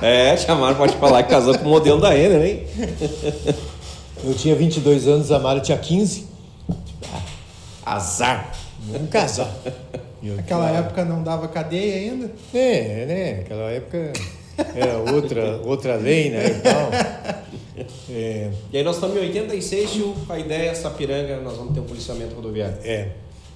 [0.00, 2.66] É, chamaram, pode falar que casou com o modelo da Renner, hein?
[4.24, 6.24] eu tinha 22 anos, a Mara tinha 15.
[7.84, 8.52] Azar.
[8.92, 9.50] Vamos casar.
[9.64, 12.30] "Ah, época não dava cadeia ainda.
[12.54, 13.40] É, né?
[13.44, 14.12] Aquela época
[14.74, 16.46] era outra, outra lei, né?
[16.48, 16.90] E tal.
[18.10, 21.80] É, E aí nós estamos em 86, tio, a ideia é Sapiranga, nós vamos ter
[21.80, 22.76] um policiamento rodoviário.
[22.82, 23.10] É.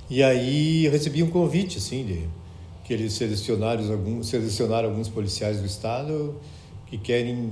[0.08, 2.28] E aí eu recebi um convite, assim, de
[2.84, 6.36] que eles selecionaram alguns, selecionaram alguns policiais do estado
[6.86, 7.50] que querem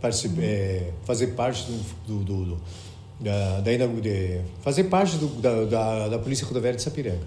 [0.00, 1.64] particip- é, fazer parte
[2.06, 2.58] do, do, do-
[3.18, 7.20] da, da de- fazer parte do- da, da, da Polícia Rodoviária de Sapiranga,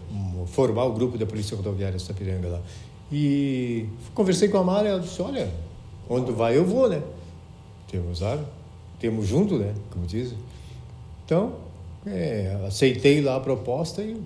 [0.48, 2.62] formar o grupo da Polícia Rodoviária de Sapiranga lá.
[3.12, 5.50] E conversei com a Mara, ela disse, olha,
[6.08, 7.02] onde vai eu vou, né?
[7.90, 8.44] Temos, sabe?
[9.00, 9.74] Temos junto, né?
[9.92, 10.38] Como dizem.
[11.26, 11.56] Então,
[12.06, 14.22] é, aceitei lá a proposta e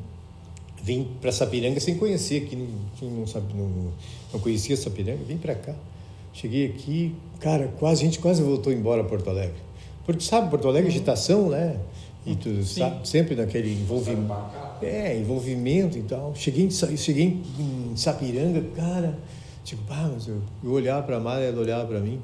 [0.82, 3.94] vim para Sapiranga sem conhecer aqui, não, não,
[4.34, 5.74] não conhecia Sapiranga, vim para cá.
[6.34, 9.56] Cheguei aqui, cara, quase, a gente quase voltou embora a Porto Alegre.
[10.06, 11.80] Porque sabe, Porto Alegre é agitação, né?
[12.26, 14.34] E tu sabe, sempre naquele envolvimento.
[14.82, 16.34] É, envolvimento e tal.
[16.36, 19.18] Cheguei, em- cheguei em Sapiranga, cara,
[19.64, 22.20] tipo, pá, mas eu, eu olhava para a Mara, ela olhava para mim.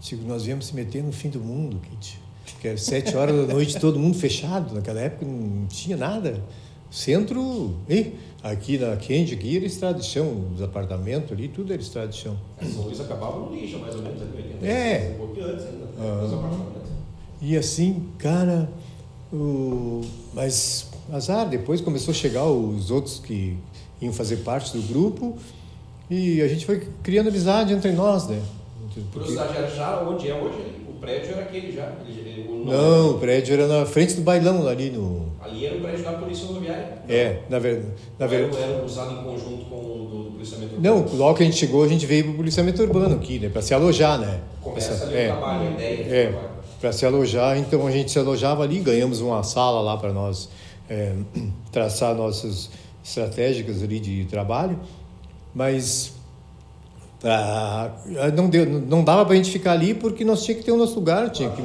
[0.00, 2.20] Tipo, nós viemos se meter no fim do mundo, Kit.
[2.60, 4.74] Que era sete horas da noite, todo mundo fechado.
[4.74, 6.42] Naquela época não tinha nada.
[6.90, 8.14] Centro, hein?
[8.42, 12.16] aqui na Kendi, aqui era estrada de chão, os apartamentos ali, tudo era estrada de
[12.16, 12.36] chão.
[12.60, 14.66] São Luís acabava no lixo, mais ou menos, ali, 80.
[14.66, 15.12] É.
[15.14, 15.86] Um pouquinho antes ainda.
[15.98, 16.60] Ah.
[17.40, 18.68] E assim, cara,
[19.32, 20.00] o...
[20.34, 23.56] mas azar, depois começou a chegar os outros que
[24.00, 25.36] iam fazer parte do grupo
[26.10, 28.40] e a gente foi criando amizade entre nós, né?
[29.12, 30.58] Porque- era já onde é hoje?
[30.88, 31.90] O prédio era aquele já?
[32.48, 35.32] O Não, o prédio era na frente do bailão ali no.
[35.40, 36.98] Ali era o prédio da Polícia Rodoviária.
[37.08, 37.88] É, na verdade.
[38.18, 38.62] Na Era, verdade.
[38.62, 41.16] era usado em conjunto com o do, do policiamento Não, urbano.
[41.16, 43.48] logo que a gente chegou, a gente veio para o policiamento urbano aqui, né?
[43.48, 44.40] Para se alojar, né?
[44.60, 45.24] Começa Essa- ali é.
[45.24, 46.51] o trabalho, a ideia É, trabalho.
[46.82, 50.48] Para se alojar, então a gente se alojava ali, ganhamos uma sala lá para nós
[50.90, 51.14] é,
[51.70, 52.70] traçar nossas
[53.04, 54.80] estratégicas ali de trabalho,
[55.54, 56.12] mas
[57.22, 57.92] ah,
[58.34, 60.76] não, deu, não dava para a gente ficar ali porque nós tinha que ter o
[60.76, 61.62] nosso lugar, tinha que,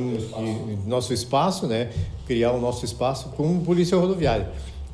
[0.86, 1.90] nosso espaço, né?
[2.28, 4.52] Criar o nosso espaço com polícia rodoviária.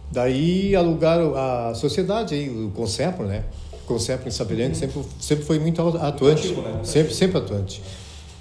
[0.10, 3.44] Daí alugaram a sociedade aí, o Concepro, né?
[3.74, 6.80] O Concepro em Sapiranga sempre, sempre foi muito atuante, né?
[6.84, 7.84] sempre, sempre atuante.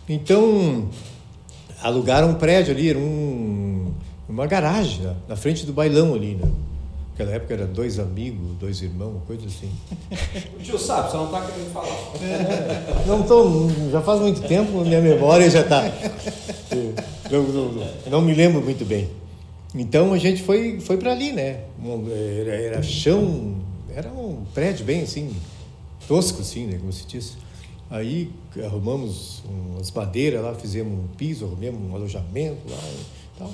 [0.08, 0.88] Então,
[1.82, 3.92] alugaram um prédio ali, era um,
[4.28, 5.14] uma garagem né?
[5.28, 6.50] na frente do bailão ali, né?
[7.10, 9.70] Naquela época era dois amigos, dois irmãos, coisa assim.
[10.58, 13.06] O tio sabe, só não tá querendo falar.
[13.06, 15.82] Não tô, já faz muito tempo, minha memória já está.
[17.30, 19.10] Não, não, não me lembro muito bem.
[19.74, 21.60] Então a gente foi, foi para ali, né?
[22.40, 23.56] Era, era chão,
[23.94, 25.34] era um prédio bem assim,
[26.08, 26.78] tosco assim, né?
[26.78, 27.36] Como se diz.
[27.92, 28.30] Aí
[28.64, 33.50] arrumamos umas madeiras lá, fizemos um piso, arrumamos um alojamento lá e tal.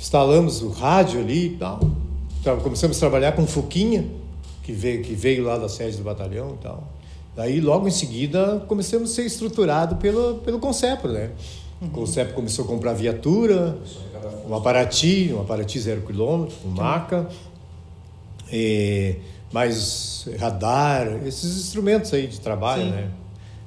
[0.00, 1.78] Instalamos o rádio ali e tal.
[2.62, 4.06] Começamos a trabalhar com Fuquinha,
[4.62, 6.88] que veio, que veio lá da sede do batalhão e tal.
[7.36, 11.30] Daí, logo em seguida, começamos a ser estruturado pelo, pelo Concepro, né?
[11.82, 13.76] O Concepro começou a comprar viatura,
[14.48, 17.28] um Aparati, um Aparati zero quilômetro, um Maca,
[18.50, 19.16] eh,
[19.52, 22.90] mais radar, esses instrumentos aí de trabalho, Sim.
[22.90, 23.10] né?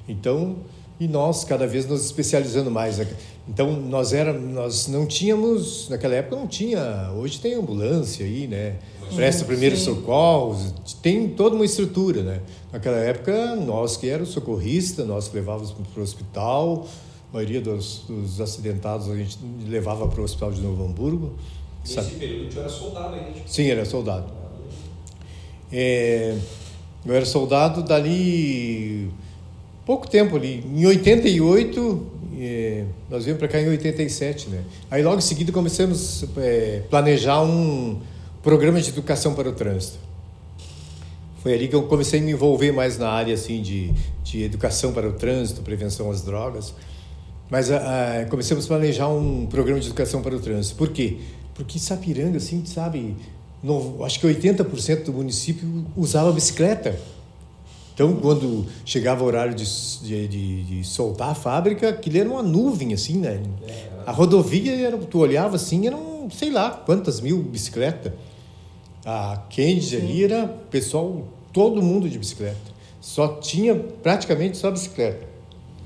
[0.08, 0.56] Então,
[1.00, 2.98] e nós cada vez nos especializando mais.
[2.98, 3.06] né?
[3.48, 8.76] Então, nós era, nós não tínhamos, naquela época não tinha, hoje tem ambulância aí, né?
[9.14, 12.40] Presta primeiros socorros, tem toda uma estrutura, né?
[12.70, 16.86] Naquela época, nós que éramos socorristas, nós que levávamos para o hospital,
[17.30, 21.34] a maioria dos, dos acidentados a gente levava para o hospital de Novo Hamburgo.
[21.80, 22.16] Nesse sabe?
[22.16, 23.30] período era soldado ainda.
[23.30, 23.48] tipo.
[23.48, 24.32] Sim, era soldado.
[25.72, 26.36] É,
[27.06, 29.10] eu era soldado dali
[29.88, 30.62] pouco tempo ali.
[30.70, 32.06] Em 88,
[32.38, 34.62] é, nós viemos para cá em 87, né?
[34.90, 37.98] Aí logo em seguida começamos a é, planejar um
[38.42, 39.96] programa de educação para o trânsito.
[41.42, 44.92] Foi ali que eu comecei a me envolver mais na área assim de, de educação
[44.92, 46.74] para o trânsito, prevenção às drogas.
[47.48, 50.76] Mas ah, ah, começamos a planejar um programa de educação para o trânsito.
[50.76, 51.16] Por quê?
[51.54, 53.16] Porque Sapiranga, assim, sabe,
[54.04, 57.00] acho que 80% do município usava bicicleta.
[57.98, 59.64] Então, quando chegava o horário de,
[60.28, 63.42] de, de, soltar a fábrica, aquilo era uma nuvem, assim, né?
[64.06, 68.12] A rodovia, era, tu olhava assim, eram, sei lá, quantas mil bicicletas.
[69.04, 72.56] A Candy ali era pessoal, todo mundo de bicicleta.
[73.00, 75.26] Só tinha praticamente só bicicleta.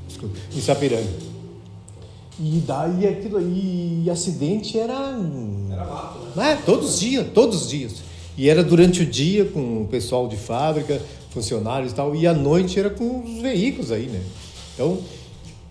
[0.07, 1.09] Desculpa, em Sapiranga.
[2.39, 5.19] E daí aquilo e acidente era.
[5.73, 6.53] Era mato, né?
[6.53, 8.03] É, todos os dias, todos os dias.
[8.37, 11.01] E era durante o dia com o pessoal de fábrica,
[11.33, 14.21] funcionários e tal, e à noite era com os veículos aí, né?
[14.75, 14.99] Então,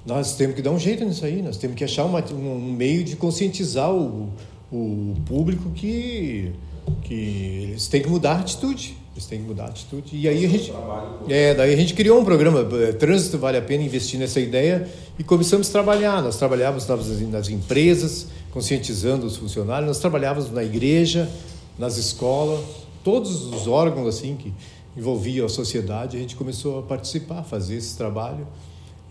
[0.05, 3.03] nós temos que dar um jeito nisso aí, nós temos que achar uma, um meio
[3.03, 4.29] de conscientizar o,
[4.71, 6.51] o público que,
[7.03, 8.97] que eles têm que mudar a atitude.
[9.13, 10.09] Eles têm que mudar a atitude.
[10.13, 10.71] E aí a gente.
[11.27, 14.87] É, daí a gente criou um programa, eh, Trânsito Vale a Pena Investir nessa ideia,
[15.19, 16.23] e começamos a trabalhar.
[16.23, 21.29] Nós trabalhávamos nas empresas, conscientizando os funcionários, nós trabalhávamos na igreja,
[21.77, 22.61] nas escolas,
[23.03, 24.53] todos os órgãos assim que
[24.95, 28.47] envolviam a sociedade, a gente começou a participar, a fazer esse trabalho.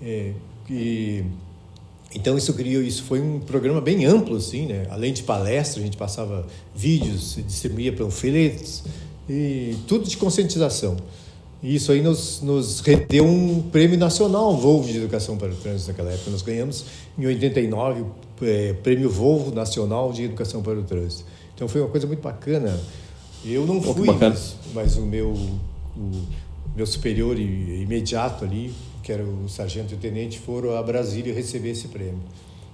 [0.02, 0.32] É,
[0.68, 1.24] e,
[2.14, 4.86] então isso criou, isso foi um programa bem amplo assim, né?
[4.90, 8.82] Além de palestras, a gente passava vídeos, distribuía panfletos
[9.28, 10.96] e tudo de conscientização.
[11.62, 15.90] E isso aí nos, nos rendeu um prêmio nacional Volvo de Educação para o Trânsito
[15.90, 16.30] naquela época.
[16.30, 16.84] Nós ganhamos
[17.18, 18.06] em 89 o
[18.42, 21.24] é, prêmio Volvo Nacional de Educação para o Trânsito.
[21.54, 22.80] Então foi uma coisa muito bacana.
[23.44, 25.34] Eu não fui, mas, mas o meu
[25.96, 26.10] o
[26.76, 28.72] meu superior imediato ali,
[29.02, 32.20] que era o sargento e o tenente, foram a Brasília receber esse prêmio.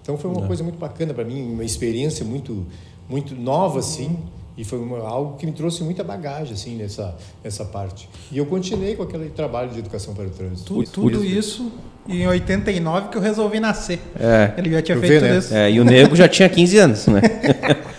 [0.02, 2.66] Então foi uma coisa muito bacana para mim, uma experiência muito
[3.08, 4.18] muito nova assim,
[4.58, 8.08] E foi uma, algo que me trouxe muita bagagem, assim, nessa, nessa parte.
[8.32, 10.82] E eu continuei com aquele trabalho de educação para o trânsito.
[10.82, 11.70] Tu, tudo isso
[12.08, 14.00] em 89 que eu resolvi nascer.
[14.18, 14.54] É.
[14.56, 15.38] Ele já tinha Eu feito tudo né?
[15.38, 15.54] isso.
[15.54, 17.20] É, e o nego já tinha 15 anos, né?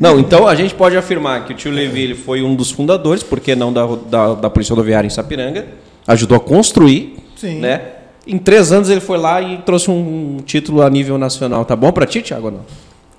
[0.00, 3.22] Não, então a gente pode afirmar que o tio Levi ele foi um dos fundadores,
[3.22, 5.66] por que não da, da, da Polícia Rodoviária em Sapiranga,
[6.06, 7.58] ajudou a construir, Sim.
[7.60, 7.82] né?
[8.26, 11.64] Em três anos ele foi lá e trouxe um título a nível nacional.
[11.66, 12.46] Tá bom pra ti, Thiago?
[12.46, 12.60] ou Não?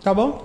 [0.03, 0.43] Tá bom?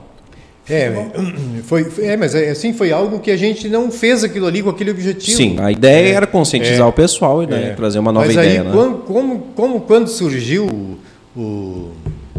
[0.69, 0.91] É,
[1.65, 4.63] foi, foi- é, mas é, assim, foi algo que a gente não fez aquilo ali
[4.63, 5.37] com aquele objetivo.
[5.37, 7.75] Sim, a ideia É, era conscientizar é, o pessoal e né, É.
[7.75, 8.61] trazer uma nova Mas ideia.
[8.63, 8.73] aí, né?
[8.75, 10.99] quando, como, como quando surgiu
[11.37, 11.93] o-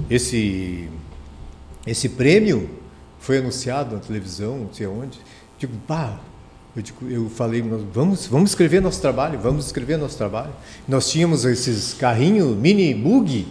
[0.10, 0.88] esse,
[1.86, 2.70] esse prêmio,
[3.28, 5.20] foi anunciado na televisão, não sei onde,
[5.60, 6.14] digo, pá,
[6.74, 10.52] eu, digo- eu falei, nós vamos, vamos escrever nosso trabalho, vamos escrever nosso trabalho.
[10.88, 13.46] Nós tínhamos esses carrinhos mini bug,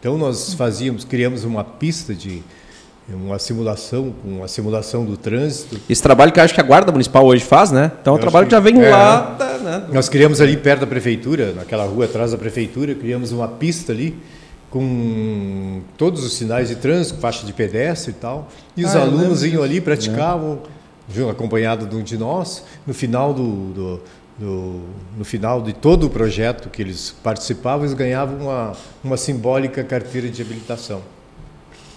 [0.00, 2.42] então nós fazíamos, criamos uma pista de
[3.06, 5.78] uma simulação, com uma simulação do trânsito.
[5.90, 7.92] Esse trabalho que acho que a Guarda Municipal hoje faz, né?
[8.00, 8.88] Então é um trabalho que já vem é.
[8.88, 9.34] lá.
[9.38, 9.86] da- né?
[9.92, 14.16] Nós criamos ali perto da prefeitura, naquela rua atrás da prefeitura, criamos uma pista ali
[14.70, 18.48] com todos os sinais de trânsito, faixa de pedestre e tal.
[18.76, 20.60] E os Ah, alunos iam ali, praticavam,
[21.12, 22.64] junto, acompanhado de um de nós.
[22.86, 24.00] No final do, do-
[24.38, 24.80] do-
[25.16, 30.28] no final de todo o projeto que eles participavam, eles ganhavam uma, uma simbólica carteira
[30.28, 31.00] de habilitação.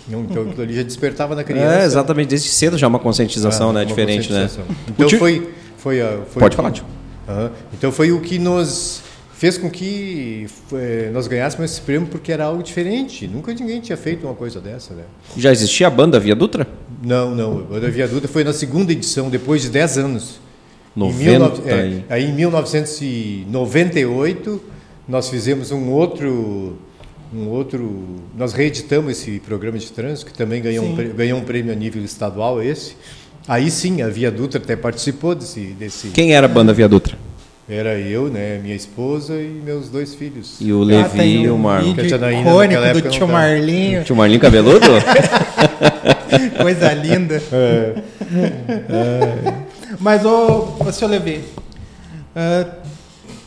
[0.09, 1.81] Então aquilo ali já despertava na criança.
[1.81, 2.29] É, exatamente.
[2.29, 3.79] Desde cedo já é uma conscientização, Ah, né?
[3.81, 4.43] uma Diferente, né?
[4.43, 4.65] conscientização.
[4.87, 6.85] Então O tio- foi, foi, a- foi Pode o falar, tio.
[7.27, 7.51] Aham.
[7.73, 9.01] Então foi o que nos
[9.41, 13.27] fez com que eh, nós ganhássemos esse prêmio porque era algo diferente.
[13.27, 15.01] Nunca ninguém tinha feito uma coisa dessa, né?
[15.35, 16.67] Já existia a banda Via Dutra?
[17.03, 17.57] Não, não.
[17.57, 20.39] A Banda Viaduta foi na segunda edição, depois de 10 anos.
[20.95, 24.61] Em 90 19 é, aí em 1998
[25.07, 26.77] nós fizemos um outro
[27.33, 28.05] um outro
[28.37, 31.13] nós reeditamos esse programa de trânsito que também ganhou um, Sim.
[31.15, 32.97] ganhou um prêmio a nível estadual esse
[33.47, 37.17] aí sim a Via Dutra até participou desse desse Quem era a banda Via Dutra?
[37.69, 41.49] Era eu né minha esposa e meus dois filhos E o Ah, Levi tem e
[41.49, 41.93] o Marlon.
[41.93, 43.31] Que a Janaína icônico do tio não tava.
[43.31, 44.03] Marlinho.
[44.03, 44.87] Tio Marlinho Cabeludo?
[46.61, 47.41] Coisa linda.
[47.51, 47.93] É.
[49.99, 51.43] Mas, ô, ô seu Levi,
[52.35, 52.65] ah,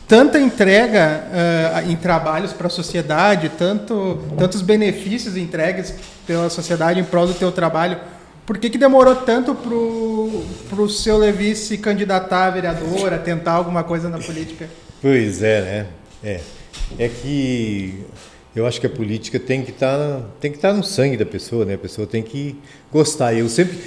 [0.07, 1.23] tanta entrega
[1.73, 5.93] ah, em trabalhos para a sociedade, tanto, tantos benefícios entregues
[6.25, 7.97] pela sociedade em prol do teu trabalho,
[8.45, 13.53] por que, que demorou tanto pro, pro seu Levi se candidatar a vereador, a tentar
[13.53, 14.69] alguma coisa na política?
[15.01, 15.87] Pois é, né?
[16.23, 16.41] É.
[16.99, 18.03] É que
[18.55, 21.65] eu acho que a política tem que estar tem que estar no sangue da pessoa,
[21.65, 21.73] né?
[21.73, 22.55] A pessoa tem que
[22.91, 23.33] gostar.
[23.33, 23.77] Eu sempre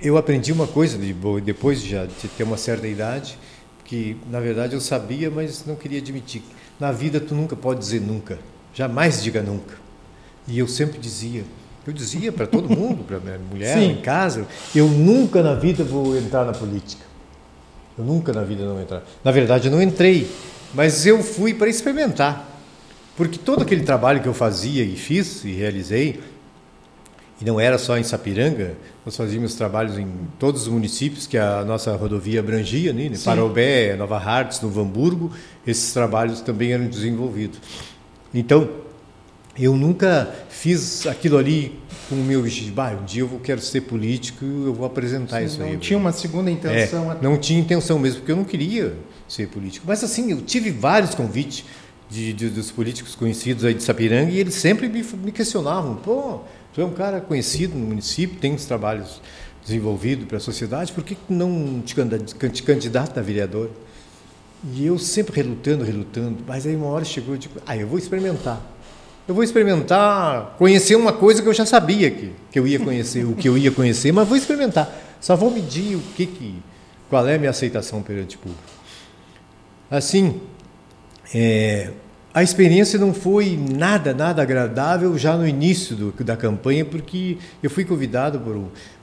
[0.00, 3.38] eu aprendi uma coisa de depois de já de ter uma certa idade,
[3.84, 6.42] que na verdade eu sabia, mas não queria admitir.
[6.78, 8.38] Na vida tu nunca pode dizer nunca.
[8.72, 9.74] Jamais diga nunca.
[10.46, 11.44] E eu sempre dizia,
[11.86, 13.92] eu dizia para todo mundo, para minha mulher Sim.
[13.92, 17.04] em casa, eu nunca na vida vou entrar na política.
[17.96, 19.02] Eu nunca na vida não entrar.
[19.22, 20.28] Na verdade, eu não entrei,
[20.72, 22.48] mas eu fui para experimentar.
[23.16, 26.20] Porque todo aquele trabalho que eu fazia e fiz e realizei,
[27.40, 31.64] e não era só em Sapiranga, nós fazíamos trabalhos em todos os municípios que a
[31.64, 33.10] nossa rodovia abrangia, né?
[33.14, 33.24] Sim.
[33.24, 35.30] Parobé, Nova Hartz, Novo Hamburgo,
[35.66, 37.58] esses trabalhos também eram desenvolvidos.
[38.32, 38.68] Então,
[39.56, 42.44] eu nunca fiz aquilo ali com o meu.
[42.76, 45.72] Ah, um dia eu quero ser político, eu vou apresentar isso aí.
[45.72, 47.12] Não tinha uma segunda intenção.
[47.12, 48.94] É, não tinha intenção mesmo, porque eu não queria
[49.28, 49.84] ser político.
[49.88, 51.64] Mas assim, eu tive vários convites
[52.10, 55.96] de, de- dos políticos conhecidos aí de Sapiranga e eles sempre me, me questionavam.
[55.96, 56.40] Pô,
[56.72, 59.20] tu é um cara conhecido no município, tem uns trabalhos
[59.64, 63.70] desenvolvidos para a sociedade, por que não te candidata a vereador?
[64.72, 66.38] E eu sempre relutando, relutando.
[66.46, 68.60] Mas aí uma hora chegou e digo, ah, eu vou experimentar.
[69.26, 73.24] Eu vou experimentar, conhecer uma coisa que eu já sabia que, que eu ia conhecer,
[73.26, 74.92] o que eu ia conhecer, mas vou experimentar.
[75.20, 76.62] Só vou medir o que, que
[77.08, 78.62] qual é a minha aceitação perante o público.
[79.90, 80.40] Assim,
[81.32, 81.90] é,
[82.34, 87.70] a experiência não foi nada, nada agradável já no início do, da campanha, porque eu
[87.70, 88.42] fui convidado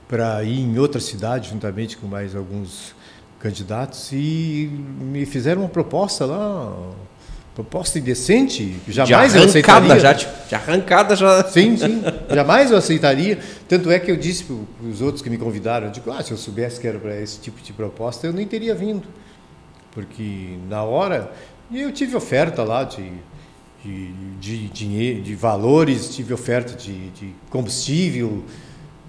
[0.06, 2.94] para ir em outra cidade, juntamente com mais alguns
[3.40, 4.70] candidatos, e
[5.00, 6.92] me fizeram uma proposta lá,
[7.54, 9.98] proposta indecente, jamais eu aceitaria.
[9.98, 11.44] já, tipo, de arrancada já.
[11.44, 12.02] Sim, sim.
[12.30, 13.38] Jamais eu aceitaria.
[13.68, 14.56] Tanto é que eu disse para
[14.88, 17.38] os outros que me convidaram, eu digo, ah, se eu soubesse que era para esse
[17.40, 19.06] tipo de proposta, eu nem teria vindo.
[19.92, 21.30] Porque na hora,
[21.70, 23.12] e eu tive oferta lá de,
[23.84, 28.42] de, de dinheiro, de valores, tive oferta de, de combustível.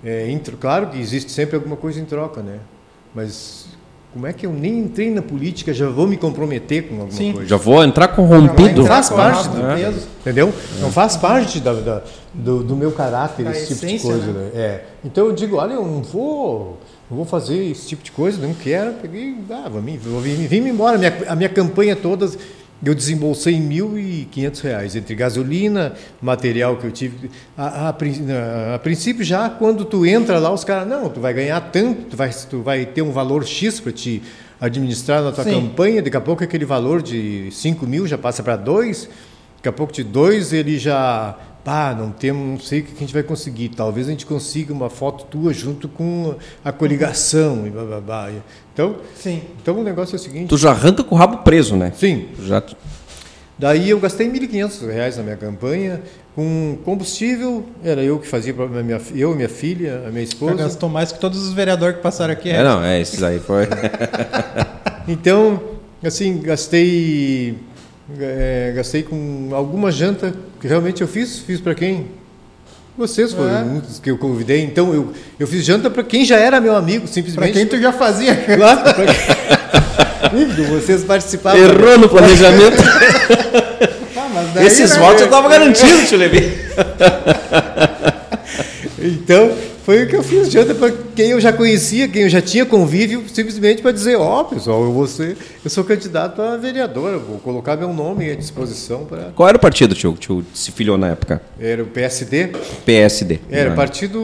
[0.04, 0.28] É,
[0.60, 2.60] claro que existe sempre alguma coisa em troca, né?
[3.16, 3.68] Mas
[4.14, 7.34] como é que eu nem entrei na política, já vou me comprometer com alguma Sim.
[7.34, 7.48] coisa?
[7.50, 8.84] Já vou entrar corrompido.
[8.84, 10.08] Vai faz parte do do peso.
[10.22, 10.54] Entendeu?
[10.80, 12.02] Não faz parte da, da-
[12.34, 14.28] do, do meu caráter Da esse tipo de essência, coisa.
[14.32, 14.34] né?
[14.34, 14.50] Né?
[14.54, 14.84] É.
[15.04, 16.78] Então eu digo, olha, eu não vou,
[17.10, 20.68] eu vou fazer esse tipo de coisa, não quero, peguei, ah, vou, vou, vim, vim
[20.70, 20.96] embora.
[20.96, 22.30] A minha, a minha campanha toda,
[22.86, 27.32] eu desembolsei R$ 1.500, entre gasolina, material que eu tive.
[27.58, 31.62] A, a, a, princípio, já quando tu entra lá, os caras, não, tu vai ganhar
[31.72, 34.22] tanto, tu vai, tu vai ter um valor X para te
[34.60, 35.52] administrar na tua Sim.
[35.52, 39.10] campanha, daqui a pouco aquele valor de 5 mil já passa para 2,
[39.58, 43.00] daqui a pouco de 2 ele já pá, não temos, não sei o que a
[43.00, 43.70] gente vai conseguir.
[43.70, 48.32] Talvez a gente consiga uma foto tua junto com a coligação e blá, blá, blá.
[48.74, 49.42] Então, Sim.
[49.62, 50.50] então o negócio é o seguinte.
[50.50, 51.94] Tu já arranca com o rabo preso, né?
[51.96, 52.28] Sim.
[52.46, 52.62] Já.
[53.58, 56.02] Daí eu gastei R$ 1.500 na minha campanha.
[56.36, 60.58] Com combustível, era eu que fazia para minha eu, minha filha, a minha esposa.
[60.58, 62.50] Já gastou mais que todos os vereadores que passaram aqui.
[62.50, 63.68] É, é não, é, esses aí foi.
[65.08, 65.62] então,
[66.04, 67.56] assim, gastei
[68.20, 71.40] é, gastei com alguma janta que realmente eu fiz.
[71.40, 72.08] Fiz para quem?
[72.98, 73.82] Vocês foram é.
[73.82, 74.62] dos que eu convidei.
[74.62, 77.52] Então eu, eu fiz janta para quem já era meu amigo, simplesmente.
[77.52, 78.36] Para quem tu já fazia.
[78.46, 78.82] Claro.
[78.82, 78.94] Pra...
[80.80, 81.60] vocês participavam.
[81.60, 82.78] Errou no planejamento.
[84.18, 86.58] ah, Esses né, votos eu estava garantido, Tio Levi.
[89.00, 89.52] então,
[89.86, 92.66] foi o que eu fiz janta para quem eu já conhecia, quem eu já tinha
[92.66, 97.20] convívio, simplesmente para dizer, ó, oh, pessoal, eu vou ser, eu sou candidato a vereador,
[97.20, 99.32] vou colocar meu nome à disposição para.
[99.36, 101.42] Qual era o partido, tio, que se filiou na época?
[101.60, 102.52] Era o PSD.
[102.86, 103.40] PSD.
[103.52, 104.20] Era o partido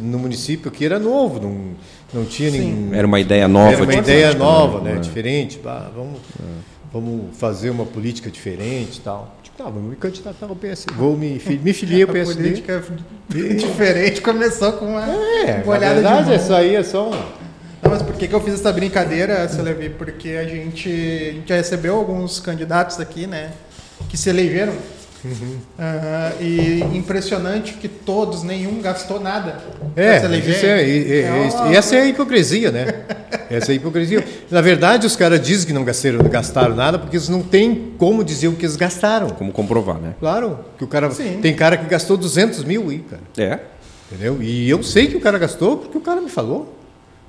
[0.00, 1.74] no município que era novo, não,
[2.14, 2.94] não tinha nenhum.
[2.94, 3.72] Era uma ideia nova.
[3.72, 4.92] Era uma ideia nova, né?
[4.92, 4.98] É.
[5.00, 6.44] Diferente, pá, vamos, é.
[6.92, 9.37] vamos fazer uma política diferente, tal.
[9.58, 10.94] Tá, vou me candidatar ao PSD.
[10.94, 12.42] Vou me, me filiei ao PSD.
[12.42, 12.80] política
[13.58, 17.10] diferente começou com uma, é, uma olhada na verdade, isso aí é só um...
[17.10, 19.90] Não, mas por que, que eu fiz essa brincadeira, seu Levi?
[19.90, 23.50] Porque a gente, a gente já recebeu alguns candidatos aqui, né?
[24.08, 24.74] Que se elegeram
[25.24, 25.58] Uhum.
[25.78, 29.58] Uh, e impressionante que todos, nenhum gastou nada.
[29.96, 32.86] É, isso é, é, é, essa é a hipocrisia, né?
[33.50, 34.24] Essa é a hipocrisia.
[34.50, 37.94] Na verdade, os caras dizem que não gastaram, não gastaram nada porque eles não têm
[37.98, 39.30] como dizer o que eles gastaram.
[39.30, 40.14] Como comprovar, né?
[40.20, 41.38] Claro, que o cara Sim.
[41.42, 43.22] tem cara que gastou 200 mil aí, cara.
[43.36, 43.58] É.
[44.10, 44.42] Entendeu?
[44.42, 46.76] E eu sei que o cara gastou porque o cara me falou.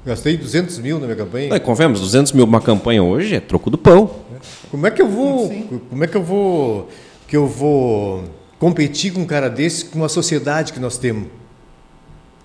[0.06, 1.54] Gastei 200 mil na minha campanha.
[1.54, 4.10] É, convenhamos, 200 mil uma campanha hoje é troco do pão.
[4.72, 5.50] Como é que eu vou?
[5.50, 5.82] Sim.
[5.90, 6.90] Como é que eu vou?
[7.30, 8.24] Que eu vou
[8.58, 11.28] competir com um cara desse com a sociedade que nós temos.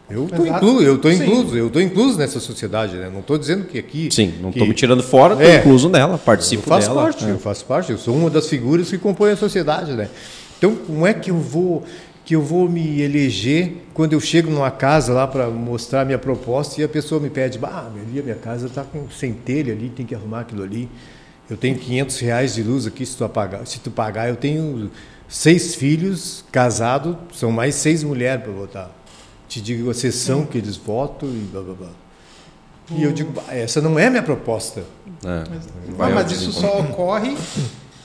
[0.09, 3.09] Eu estou incluso, eu estou incluso, eu estou incluso nessa sociedade, né?
[3.11, 4.11] Não estou dizendo que aqui.
[4.13, 7.03] Sim, não estou me tirando fora, estou é, incluso nela, participo eu faço dela.
[7.03, 7.31] Parte, é.
[7.31, 10.11] Eu faço parte, eu sou uma das figuras que compõem a sociedade, né?
[10.59, 11.83] Então, como é que eu vou
[12.25, 16.81] que eu vou me eleger quando eu chego numa casa lá para mostrar minha proposta
[16.81, 20.07] e a pessoa me pede, ah, ali a minha casa está com centelha ali, tem
[20.07, 20.89] que arrumar aquilo ali.
[21.49, 24.29] Eu tenho 500 reais de luz aqui, se tu, apagar, se tu pagar.
[24.29, 24.91] Eu tenho
[25.29, 28.91] seis filhos, casado, são mais seis mulheres para votar.
[29.49, 31.89] Te digo a sessão que eles votam e blá blá blá.
[32.91, 34.85] E eu digo, essa não é minha proposta.
[35.25, 35.45] É,
[35.97, 37.37] mas, mas isso só ocorre,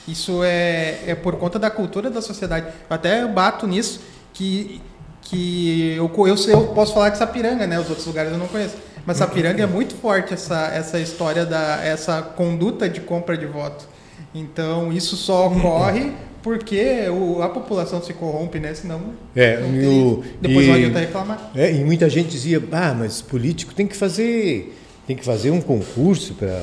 [0.08, 2.68] isso é, é por conta da cultura da sociedade.
[2.68, 4.02] Eu até bato nisso,
[4.34, 4.82] que,
[5.22, 7.80] que eu, eu, eu posso falar de Sapiranga, né?
[7.80, 8.76] Os outros lugares eu não conheço
[9.10, 13.88] mas Sapiranga é muito forte essa, essa história da essa conduta de compra de voto.
[14.36, 16.12] Então isso só ocorre
[16.44, 18.72] porque o, a população se corrompe, né?
[18.76, 19.02] Senão
[19.36, 21.52] é, não depois e, não adianta reclamar.
[21.56, 25.60] É, e muita gente dizia, ah, mas político tem que fazer tem que fazer um
[25.60, 26.62] concurso para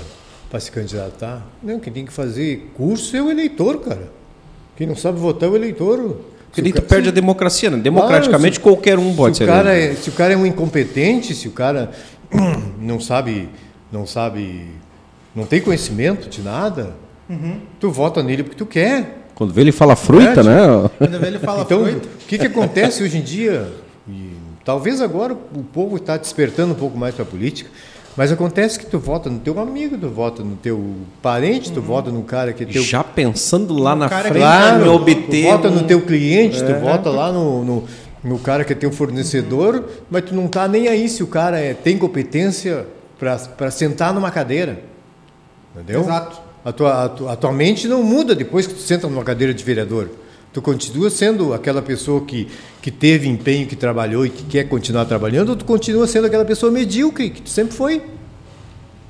[0.48, 1.44] para se candidatar.
[1.60, 4.08] Não, quem tem que fazer curso é o eleitor, cara.
[4.76, 6.16] Quem não sabe votar é o eleitor.
[6.62, 7.76] Porque tu perde a democracia, né?
[7.76, 9.46] Democraticamente claro, se, qualquer um pode se ser.
[9.46, 11.90] Cara é, se o cara é um incompetente, se o cara
[12.80, 13.48] não sabe,
[13.90, 14.66] não sabe,
[15.34, 16.94] não tem conhecimento de nada,
[17.28, 17.60] uhum.
[17.80, 19.26] tu vota nele porque tu quer.
[19.34, 20.90] Quando vê ele fala fruta, né?
[20.98, 22.06] Quando vê ele fala então, fruta.
[22.06, 23.70] O que, que acontece hoje em dia?
[24.08, 24.32] E,
[24.64, 27.70] talvez agora o povo está despertando um pouco mais para a política.
[28.16, 30.82] Mas acontece que tu vota no teu amigo, tu vota no teu
[31.20, 31.86] parente, tu uhum.
[31.86, 32.82] vota no cara que é teu...
[32.82, 35.42] Já pensando lá na frente, claro, obter...
[35.42, 36.66] Tu vota no teu cliente, é.
[36.66, 37.84] tu vota lá no, no,
[38.26, 41.58] no cara que é teu fornecedor, mas tu não tá nem aí se o cara
[41.58, 42.86] é, tem competência
[43.18, 44.82] para sentar numa cadeira.
[45.74, 46.00] Entendeu?
[46.00, 46.40] Exato.
[46.64, 49.54] A tua, a, tua, a tua mente não muda depois que tu senta numa cadeira
[49.54, 50.10] de vereador.
[50.52, 52.48] Tu continua sendo aquela pessoa que,
[52.82, 56.44] que teve empenho, que trabalhou e que quer continuar trabalhando, ou tu continua sendo aquela
[56.44, 58.02] pessoa medíocre que tu sempre foi.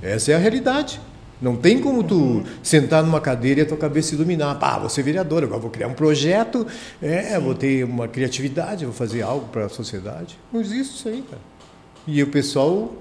[0.03, 1.01] Essa é a realidade.
[1.41, 4.59] Não tem como tu sentar numa cadeira e a tua cabeça iluminar.
[4.59, 6.67] Pá, vou ser vereador, agora vou criar um projeto,
[7.03, 10.39] é, vou ter uma criatividade, vou fazer algo para a sociedade.
[10.53, 11.43] Não existe isso aí, cara.
[12.07, 12.95] E o pessoal,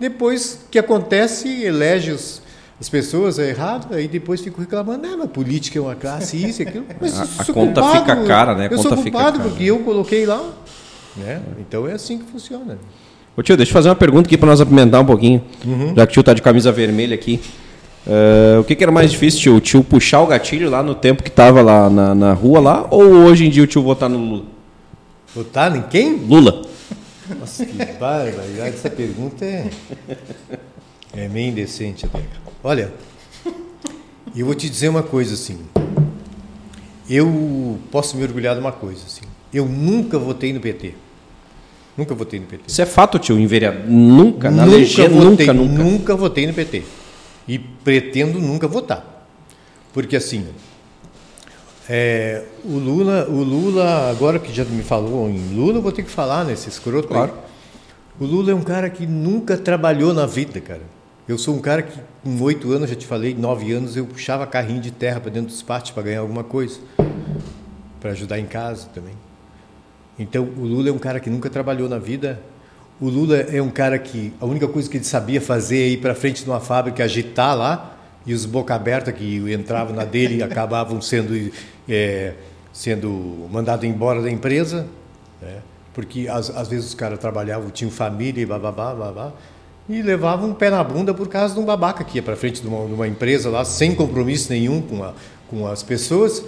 [0.00, 2.40] depois que acontece, elege os,
[2.80, 6.62] as pessoas é errado, aí depois fico reclamando, ah, mas política é uma classe, isso
[6.62, 6.86] e aquilo.
[6.98, 8.68] Mas a, a conta culpado, fica cara, né?
[8.70, 10.42] A eu sou culpado porque eu coloquei lá.
[11.14, 11.42] Né?
[11.58, 12.78] Então é assim que funciona.
[13.36, 15.44] Ô tio, deixa eu fazer uma pergunta aqui para nós apimentar um pouquinho.
[15.94, 17.40] Já que o tio tá de camisa vermelha aqui.
[18.06, 19.56] Eh, o que, que era mais difícil, tio?
[19.56, 22.86] O tio puxar o gatilho lá no tempo que tava lá na, na rua lá,
[22.90, 24.44] ou hoje em dia o tio votar no Lula?
[25.34, 26.14] Votar em quem?
[26.14, 26.62] Lula.
[27.38, 28.60] Nossa, que barbaridade.
[28.60, 29.68] Essa pergunta é,
[31.16, 32.20] é meio indecente até.
[32.62, 32.92] Olha,
[34.36, 35.58] eu vou te dizer uma coisa assim.
[37.10, 39.22] Eu posso me orgulhar de uma coisa assim.
[39.52, 40.94] Eu nunca votei no PT.
[41.96, 42.64] Nunca votei no PT.
[42.68, 43.88] Isso é fato, tio, em vereador.
[43.88, 45.82] Nunca, na nunca legenda, votei, nunca, nunca.
[45.82, 46.84] nunca votei no PT.
[47.46, 49.28] E pretendo nunca votar.
[49.92, 50.46] Porque assim,
[51.88, 56.02] é, o Lula, o Lula, agora que já me falou em Lula, eu vou ter
[56.02, 57.32] que falar nesse escroto Claro.
[57.32, 57.46] aí.
[58.18, 60.82] O Lula é um cara que nunca trabalhou na vida, cara.
[61.28, 64.46] Eu sou um cara que, com oito anos, já te falei, nove anos, eu puxava
[64.46, 66.78] carrinho de terra para dentro dos pátios para ganhar alguma coisa.
[68.00, 69.14] Para ajudar em casa também.
[70.18, 72.40] Então, o Lula é um cara que nunca trabalhou na vida.
[72.98, 75.98] O Lula é um cara que a única coisa que ele sabia fazer é ir
[75.98, 77.94] para frente de uma fábrica, agitar lá,
[78.24, 81.52] e os boca aberta que entravam na dele acabavam sendo,
[81.86, 82.32] é,
[82.72, 84.86] sendo mandados embora da empresa,
[85.40, 85.58] né?
[85.92, 89.32] porque às, às vezes os caras trabalhavam, tinham família e bababá, babá,
[89.88, 92.62] e levavam um pé na bunda por causa de um babaca que ia para frente
[92.62, 95.12] de uma, de uma empresa lá, sem compromisso nenhum com, a,
[95.48, 96.42] com as pessoas,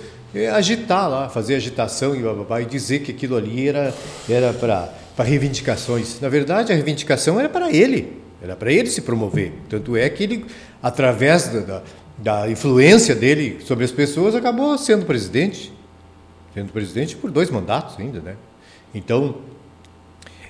[0.55, 3.94] agitar lá, fazer agitação e bababá, e dizer que aquilo ali era,
[4.28, 6.20] era para para reivindicações.
[6.20, 9.52] Na verdade, a reivindicação era para ele, era para ele se promover.
[9.68, 10.46] Tanto é que ele,
[10.80, 11.82] através da,
[12.16, 15.72] da, influência dele sobre as pessoas, acabou sendo presidente,
[16.54, 18.36] sendo presidente por dois mandatos ainda, né?
[18.94, 19.38] Então,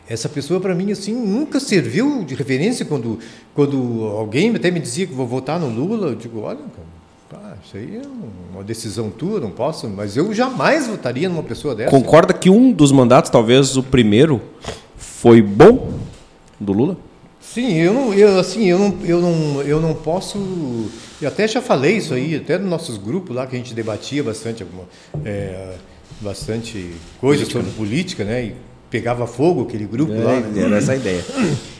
[0.07, 3.19] essa pessoa para mim assim nunca serviu de referência quando
[3.55, 6.87] quando alguém até me dizia que vou votar no Lula, eu digo, olha, cara,
[7.65, 8.03] isso aí é
[8.53, 11.91] uma decisão tua, não posso, mas eu jamais votaria numa pessoa dessa.
[11.91, 14.41] Concorda que um dos mandatos, talvez o primeiro,
[14.97, 15.93] foi bom
[16.61, 16.97] do Lula?
[17.41, 20.39] Sim, eu não, eu, assim, eu não, eu não, eu não posso.
[21.21, 24.23] Eu até já falei isso aí, até nos nossos grupos lá que a gente debatia
[24.23, 24.67] bastante,
[25.25, 25.75] é,
[26.21, 28.45] bastante coisa sobre política, né?
[28.45, 28.55] E
[28.91, 30.41] pegava fogo aquele grupo lá.
[30.41, 30.63] né?
[30.63, 31.25] era essa a ideia.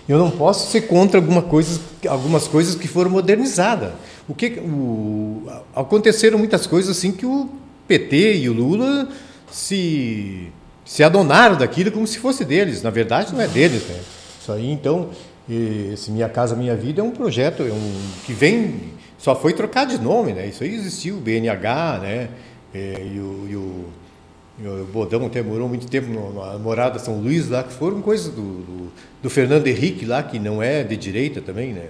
[0.09, 3.93] Eu não posso ser contra alguma coisa, algumas coisas que foram modernizadas.
[4.29, 7.49] O que o, aconteceram muitas coisas assim que o
[7.87, 9.09] PT e o Lula
[9.51, 10.49] se
[10.85, 12.83] se adonaram daquilo como se fosse deles.
[12.83, 14.01] Na verdade, não é deles, né?
[14.41, 15.11] Isso aí, então,
[15.93, 17.93] esse Minha Casa Minha Vida é um projeto é um,
[18.25, 20.47] que vem só foi trocar de nome, né?
[20.47, 22.29] Isso aí existiu, o BNH, né?
[22.75, 23.85] É, e o, e o
[24.67, 28.43] o Bodão até morou muito tempo na morada São Luís lá, que foram coisas do,
[28.43, 31.87] do, do Fernando Henrique lá, que não é de direita também, né?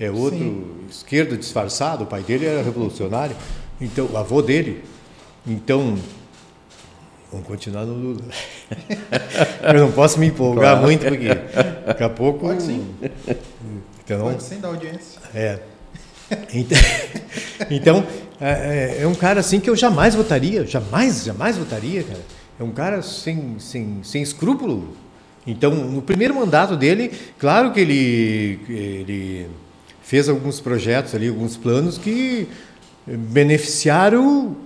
[0.00, 3.34] É outro esquerdo disfarçado, o pai dele era revolucionário,
[3.80, 4.84] então, o avô dele.
[5.46, 5.98] Então,
[7.32, 8.20] vamos continuar no Lula.
[9.74, 10.82] Eu não posso me empolgar Claro.
[10.86, 11.28] muito, porque
[11.86, 12.40] daqui a pouco.
[12.40, 12.86] Pode sim.
[14.04, 15.20] Então, Pode sim da audiência.
[15.34, 15.58] é.
[16.52, 16.78] Então,
[17.70, 18.06] então,
[18.40, 22.20] é, é- é um cara assim que eu jamais votaria, jamais, jamais votaria, cara.
[22.60, 24.94] É um cara sem, sem, sem escrúpulo.
[25.46, 29.46] Então, no primeiro mandato dele, claro que ele, ele
[30.08, 32.48] fez alguns projetos ali, alguns planos que
[33.06, 34.56] beneficiaram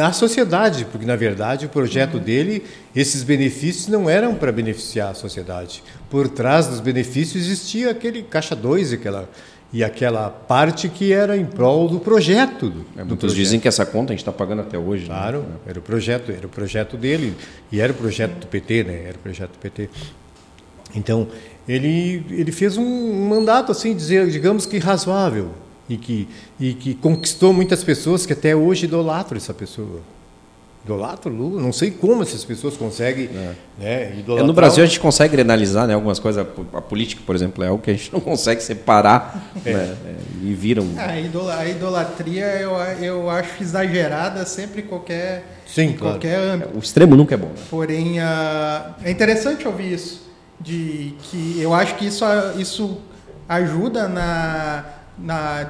[0.00, 2.64] a sociedade, porque na verdade o projeto dele,
[2.96, 5.82] esses benefícios não eram para beneficiar a sociedade.
[6.08, 9.28] Por trás dos benefícios existia aquele caixa 2 e aquela
[9.74, 12.68] e aquela parte que era em prol do projeto.
[12.70, 13.36] Do, É, do muitos projeto.
[13.36, 15.02] dizem que essa conta a gente está pagando até hoje.
[15.04, 15.08] né?
[15.08, 17.34] Claro, era o projeto, era o projeto dele
[17.70, 19.04] e era o projeto do PT, né?
[19.08, 19.88] Era o projeto do PT.
[20.94, 21.28] Então
[21.68, 25.50] ele ele fez um, mandato assim, dizer, digamos que razoável
[25.88, 30.00] e que e que conquistou muitas pessoas que até hoje idolatram essa pessoa.
[30.84, 33.54] Idolatram o Lula, não sei como essas pessoas conseguem, né?
[33.80, 36.44] É, Idolatrar no Brasil a gente consegue analisar né, algumas coisas.
[36.74, 39.72] A política, por exemplo, é algo que a gente não consegue separar É.
[39.72, 40.84] né, é, e viram.
[40.96, 46.14] A, idola- a idolatria eu, eu acho exagerada sempre em qualquer, Sim, em claro.
[46.14, 46.70] qualquer âmbito.
[46.76, 47.46] O extremo nunca é bom.
[47.46, 47.62] Né?
[47.70, 50.31] Porém, ah, é interessante ouvir isso.
[50.62, 52.24] De que eu acho que isso,
[52.56, 52.98] isso
[53.48, 54.84] ajuda na,
[55.18, 55.66] na,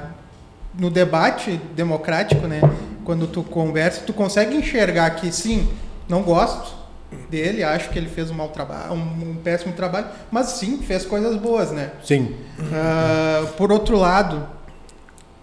[0.77, 2.61] no debate democrático, né?
[3.03, 5.67] Quando tu conversa, tu consegue enxergar que sim,
[6.07, 6.83] não gosto
[7.29, 11.05] dele, acho que ele fez um mau trabalho, um, um péssimo trabalho, mas sim, fez
[11.05, 11.91] coisas boas, né?
[12.03, 12.35] Sim.
[12.71, 14.47] Ah, por outro lado,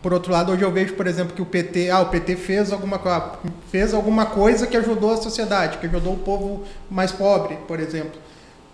[0.03, 2.73] por outro lado, hoje eu vejo, por exemplo, que o PT, ah, o PT fez
[2.73, 3.01] alguma,
[3.71, 8.19] fez alguma coisa que ajudou a sociedade, que ajudou o povo mais pobre, por exemplo.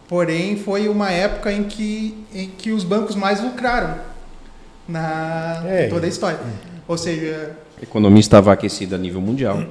[0.08, 3.96] Porém, foi uma época em que, em que os bancos mais lucraram
[4.88, 6.38] na É, toda a história.
[6.86, 9.62] Ou seja, A economia estava aquecida a nível mundial.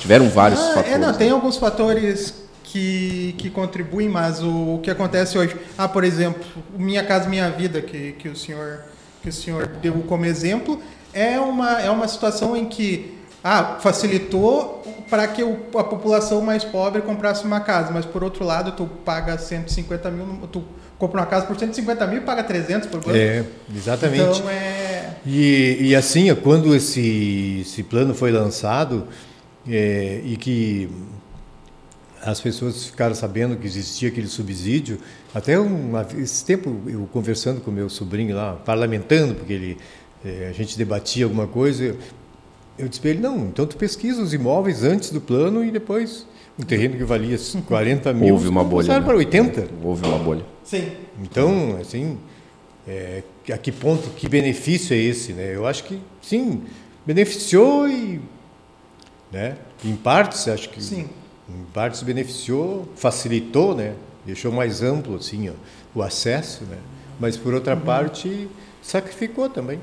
[0.00, 0.92] Tiveram- vários ah, fatores.
[0.92, 2.34] é, não, tem alguns fatores
[2.64, 6.42] que, que contribuem, mas o, o que acontece hoje, ah, por exemplo,
[6.76, 8.80] Minha Casa Minha Vida, que, que o senhor
[9.22, 10.80] que o senhor deu como exemplo,
[11.12, 17.02] é uma, é uma situação em que ah, facilitou para que a população mais pobre
[17.02, 20.64] comprasse uma casa, mas por outro lado, tu paga 150 mil, tu
[20.98, 23.16] compra uma casa por 150 mil e paga 300 por ano.
[23.16, 24.38] É, exatamente.
[24.38, 25.14] Então é.
[25.26, 29.08] E, e assim, quando esse, esse plano foi lançado
[29.68, 30.88] é, e que
[32.22, 34.98] as pessoas ficaram sabendo que existia aquele subsídio.
[35.34, 39.78] Até um, esse tempo eu conversando com meu sobrinho lá, parlamentando, porque ele,
[40.24, 41.96] é, a gente debatia alguma coisa,
[42.80, 46.26] eu, disse para ele, não, então tu pesquisa os imóveis antes do plano e depois
[46.58, 48.34] um terreno que valia 40 mil.
[48.34, 48.88] Houve uma bolha.
[48.88, 49.00] Né?
[49.00, 49.68] para 80.
[49.82, 50.44] Houve uma bolha.
[50.64, 50.90] Sim.
[51.22, 52.18] Então, assim,
[52.86, 53.22] é,
[53.52, 55.32] a que ponto, que benefício é esse?
[55.32, 55.54] Né?
[55.54, 56.62] Eu acho que, sim,
[57.06, 58.20] beneficiou e,
[59.32, 61.08] né, em partes, acho que sim
[61.50, 63.94] em partes beneficiou, facilitou, né?
[64.24, 65.52] Deixou mais amplo assim ó,
[65.94, 66.78] o acesso, né?
[67.18, 67.80] Mas por outra uhum.
[67.80, 68.48] parte
[68.82, 69.80] sacrificou também,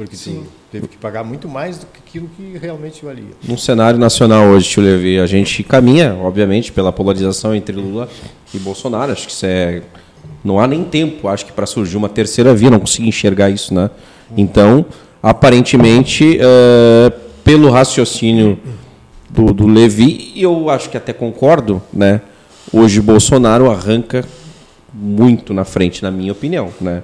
[0.00, 0.44] porque Sim.
[0.72, 3.32] teve que pagar muito mais do que aquilo que realmente valia.
[3.46, 8.08] No cenário nacional hoje, Tio Levi, a gente caminha, obviamente, pela polarização entre Lula
[8.54, 9.12] e Bolsonaro.
[9.12, 9.82] Acho que isso é
[10.42, 13.74] não há nem tempo, acho que para surgir uma terceira via, não consigo enxergar isso,
[13.74, 13.90] né?
[14.34, 14.86] Então,
[15.22, 17.12] aparentemente, uh,
[17.44, 18.58] pelo raciocínio
[19.28, 22.22] do, do Levi, e eu acho que até concordo, né?
[22.72, 24.24] Hoje Bolsonaro arranca
[24.94, 27.02] muito na frente, na minha opinião, né?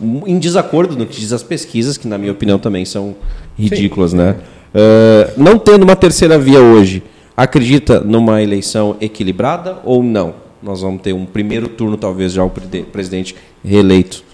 [0.00, 3.14] Em desacordo no que diz as pesquisas, que na minha opinião também são
[3.56, 4.18] ridículas, Sim.
[4.18, 4.36] né?
[4.74, 7.02] Uh, não tendo uma terceira via hoje,
[7.36, 10.34] acredita numa eleição equilibrada ou não?
[10.62, 14.24] Nós vamos ter um primeiro turno, talvez, já o presidente reeleito.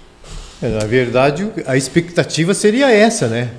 [0.63, 3.51] É, na verdade, a expectativa seria essa, né?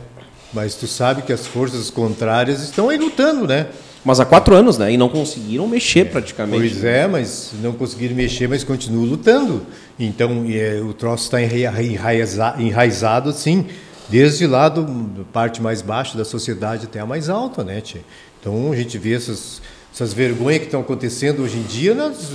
[0.54, 3.68] Mas tu sabe que as forças contrárias estão aí lutando, né?
[4.04, 4.92] Mas há quatro anos, né?
[4.92, 6.58] E não conseguiram mexer praticamente.
[6.58, 9.66] Pois é, mas não conseguiram mexer, mas continuam lutando.
[10.00, 13.68] Então, é, o troço está enraizado, enraizado, sim,
[14.10, 14.84] desde lá da
[15.32, 18.02] parte mais baixa da sociedade até a mais alta, né, tia?
[18.40, 19.62] Então, a gente vê essas,
[19.94, 22.32] essas vergonhas que estão acontecendo hoje em dia nas,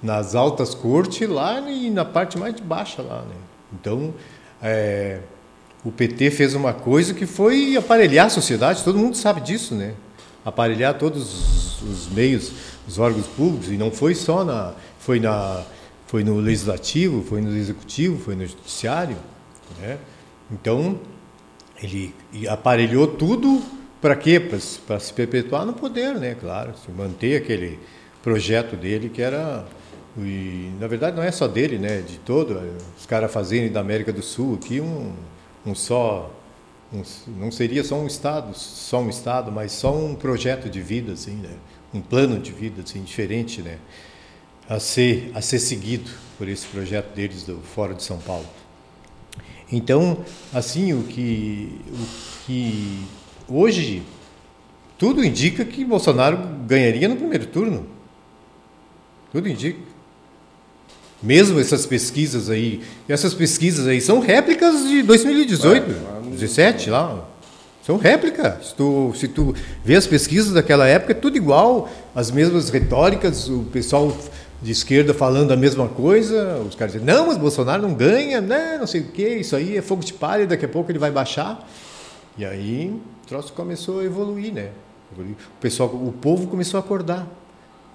[0.00, 3.34] nas altas cortes lá e na parte mais baixa lá, né?
[3.72, 4.14] Então,
[4.62, 5.18] é,
[5.84, 9.94] o PT fez uma coisa que foi aparelhar a sociedade, todo mundo sabe disso, né?
[10.44, 12.52] Aparelhar todos os, meios,
[12.86, 14.74] os órgãos públicos, e não foi só na.
[14.98, 15.62] Foi, na,
[16.06, 19.16] foi no legislativo, foi no executivo, foi no judiciário.
[19.80, 19.98] Né?
[20.50, 20.98] Então,
[21.82, 22.14] ele
[22.48, 23.62] aparelhou tudo
[24.00, 24.40] para quê?
[24.86, 26.36] Para se perpetuar no poder, né?
[26.38, 27.78] Claro, se manter aquele
[28.22, 29.64] projeto dele que era
[30.18, 32.00] e na verdade não é só dele, né?
[32.00, 32.60] De todo
[32.98, 35.12] os caras fazendo da América do Sul aqui um
[35.64, 36.30] um só
[37.26, 41.36] não seria só um estado, só um estado, mas só um projeto de vida assim,
[41.36, 41.50] né?
[41.92, 43.78] Um plano de vida assim diferente, né?
[44.68, 48.46] A ser a ser seguido por esse projeto deles do Fórum de São Paulo.
[49.70, 53.04] Então, assim, o que o que
[53.48, 54.02] hoje
[55.02, 57.86] tudo indica que Bolsonaro ganharia no primeiro turno.
[59.32, 59.80] Tudo indica.
[61.20, 66.11] Mesmo essas pesquisas aí, essas pesquisas aí são réplicas de 2018, é,
[66.46, 67.24] 17 lá.
[67.84, 68.68] São réplicas.
[68.68, 73.48] Se tu, se tu vê as pesquisas daquela época, é tudo igual, as mesmas retóricas,
[73.48, 74.16] o pessoal
[74.62, 78.76] de esquerda falando a mesma coisa, os caras dizem, não, mas Bolsonaro não ganha, né,
[78.78, 81.10] não sei o quê, isso aí é fogo de palha, daqui a pouco ele vai
[81.10, 81.68] baixar.
[82.38, 84.68] E aí o troço começou a evoluir, né?
[85.18, 87.26] O pessoal, o povo começou a acordar.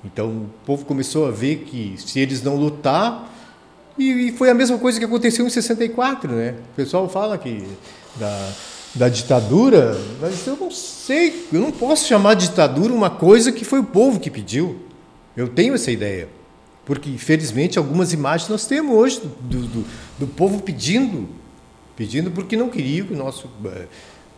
[0.03, 3.33] Então o povo começou a ver que se eles não lutar,
[3.97, 6.55] e, e foi a mesma coisa que aconteceu em 64, né?
[6.73, 7.65] O pessoal fala que
[8.19, 8.51] da,
[8.95, 13.63] da ditadura, mas eu não sei, eu não posso chamar de ditadura uma coisa que
[13.63, 14.79] foi o povo que pediu.
[15.35, 16.27] Eu tenho essa ideia.
[16.85, 19.85] Porque, infelizmente, algumas imagens nós temos hoje do, do,
[20.19, 21.27] do povo pedindo,
[21.97, 23.49] pedindo porque não queria que o nosso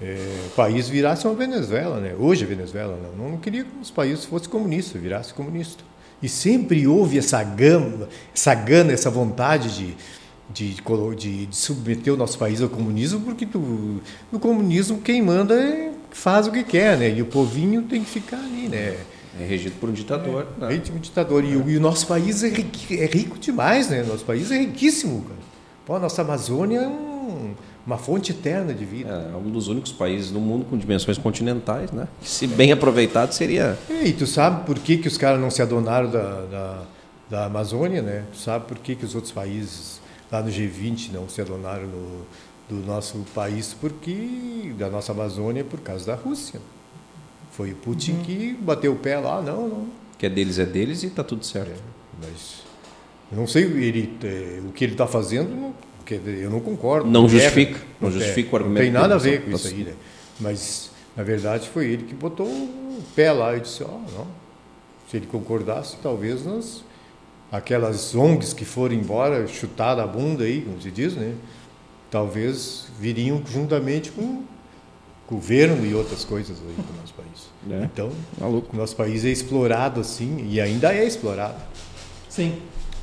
[0.01, 2.15] é, país virasse uma Venezuela, né?
[2.17, 3.29] Hoje é Venezuela, não.
[3.31, 5.83] Não queria que os países fossem comunistas, virasse comunista.
[6.21, 9.95] E sempre houve essa gama, essa gana, essa vontade de,
[10.53, 10.75] de,
[11.15, 15.91] de, de submeter o nosso país ao comunismo, porque do, no comunismo quem manda é,
[16.11, 17.09] faz o que quer, né?
[17.09, 18.97] E o povinho tem que ficar ali, né?
[19.39, 20.47] É regido por um ditador.
[20.57, 20.67] É, né?
[20.69, 21.43] Regido por um ditador.
[21.43, 24.03] E, e, o nosso país é, rico, é rico demais, né?
[24.03, 25.39] Nosso país é riquíssimo, cara.
[25.85, 27.09] Pô, a nossa Amazônia é um
[27.89, 29.09] uma fonte eterna de vida.
[29.09, 32.07] É, é, um dos únicos países no mundo com dimensões continentais, né?
[32.21, 33.77] Que, se bem aproveitado seria.
[33.89, 36.83] É, e tu sabe por que, que os caras não se adonaram da, da,
[37.29, 38.25] da, Amazônia, né?
[38.31, 39.99] Tu sabe por que, que os outros países
[40.31, 42.25] lá no G20 não se adonaram no,
[42.69, 46.61] do nosso país, porque da nossa Amazônia por causa da Rússia.
[47.51, 48.23] Foi o Putin uhum.
[48.23, 49.87] que bateu o pé lá, não, não.
[50.17, 51.71] que é deles é deles e está tudo certo.
[51.71, 51.75] É,
[52.21, 52.63] mas
[53.31, 55.73] não sei ele, é, o que ele está fazendo, não,
[56.25, 57.09] eu não concordo.
[57.09, 58.77] Não justifica, não, justifica o argumento.
[58.77, 59.93] Não tem nada a ver com isso aí, né?
[60.39, 64.27] Mas na verdade foi ele que botou o pé lá e disse, ó, oh, não.
[65.09, 66.83] Se ele concordasse, talvez nós
[67.51, 71.33] aquelas ONGs que foram embora, chutar a bunda aí, como se diz, né?
[72.11, 74.43] Talvez viriam juntamente com
[75.29, 77.81] governo e outras coisas aí para o nosso país.
[77.81, 77.85] É.
[77.85, 78.75] Então, Maluco.
[78.75, 81.61] nosso país é explorado assim e ainda é explorado.
[82.27, 82.57] Sim.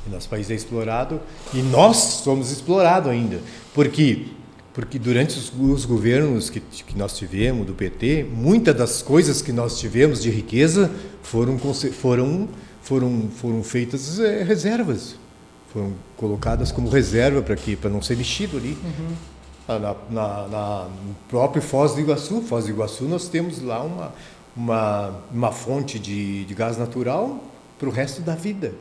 [0.05, 1.21] O nosso país é explorado
[1.53, 3.39] e nós somos explorados ainda.
[3.73, 4.27] Por quê?
[4.73, 9.51] Porque durante os, os governos que, que, nós tivemos do PT, muitas das coisas que
[9.51, 10.91] nós tivemos de riqueza
[11.23, 12.47] foram, foram,
[12.87, 15.15] foram, foram feitas é, reservas.
[15.73, 17.75] Foram colocadas como reserva para quê?
[17.75, 18.77] Para não ser mexido ali.
[18.81, 19.15] Uhum.
[19.67, 22.41] Na, na, na, no próprio Foz do Iguaçu.
[22.41, 24.13] Foz do Iguaçu nós temos lá uma,
[24.55, 27.43] uma, uma fonte de, de gás natural
[27.77, 28.73] para o resto da vida.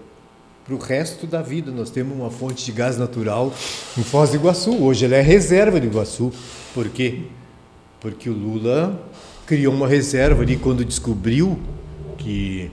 [0.64, 3.52] Para o resto da vida nós temos uma fonte de gás natural
[3.98, 4.80] em Foz do Iguaçu.
[4.80, 6.32] Hoje ela é reserva do Iguaçu.
[6.72, 7.22] Por quê?
[8.00, 9.02] Porque o Lula
[9.44, 11.58] criou uma reserva ali quando descobriu
[12.16, 12.70] que,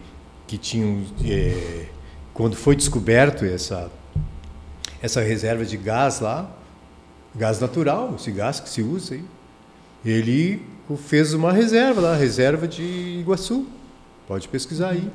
[0.47, 1.01] que tinham...
[1.25, 1.85] É,
[2.33, 3.91] quando foi descoberto essa,
[5.01, 6.49] essa reserva de gás lá,
[7.35, 9.23] gás natural, esse gás que se usa aí.
[10.03, 10.61] Ele
[10.97, 13.67] fez uma reserva lá, reserva de Iguaçu.
[14.27, 15.09] Pode pesquisar aí.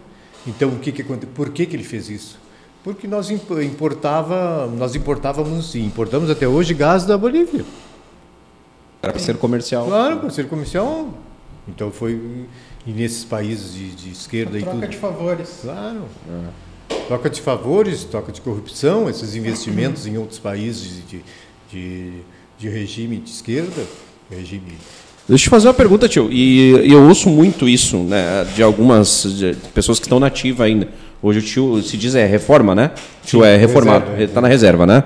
[0.47, 2.39] Então, o que que por que que ele fez isso?
[2.83, 7.65] Porque nós importava, nós importávamos e importamos até hoje gás da Bolívia.
[9.03, 9.87] Era para ser comercial.
[9.87, 11.13] Claro, para ser comercial.
[11.67, 12.47] Então foi
[12.89, 14.91] e nesses países de, de esquerda a e troca tudo.
[14.91, 15.59] de favores.
[15.61, 16.05] Claro.
[16.27, 16.95] É.
[17.07, 21.21] Troca de favores, troca de corrupção, esses investimentos em outros países de,
[21.71, 22.13] de,
[22.59, 23.83] de regime de esquerda,
[24.31, 24.73] regime.
[25.29, 26.33] Deixa eu te fazer uma pergunta, tio.
[26.33, 30.89] E eu ouço muito isso, né, de algumas de pessoas que estão nativas ainda.
[31.23, 32.93] Hoje o tio se diz é reforma, né?
[33.23, 35.05] O tio é reformado, está na reserva, né?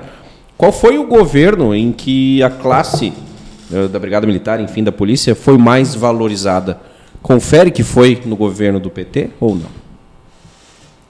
[0.57, 3.13] Qual foi o governo em que a classe
[3.73, 6.92] eh, da Brigada Militar, enfim, da polícia, foi mais valorizada?
[7.23, 9.71] Confere que foi no governo do PT ou não?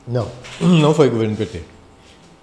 [0.07, 0.29] Não,
[0.61, 1.63] não foi governo do PT.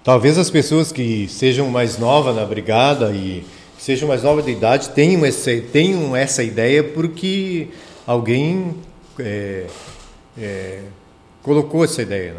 [0.02, 3.44] Talvez as pessoas que sejam mais novas na brigada e
[3.78, 7.68] sejam mais novas de idade tenham essa, tenham essa ideia porque
[8.06, 8.74] alguém
[9.18, 9.66] é,
[10.38, 10.80] é,
[11.42, 12.34] colocou essa ideia.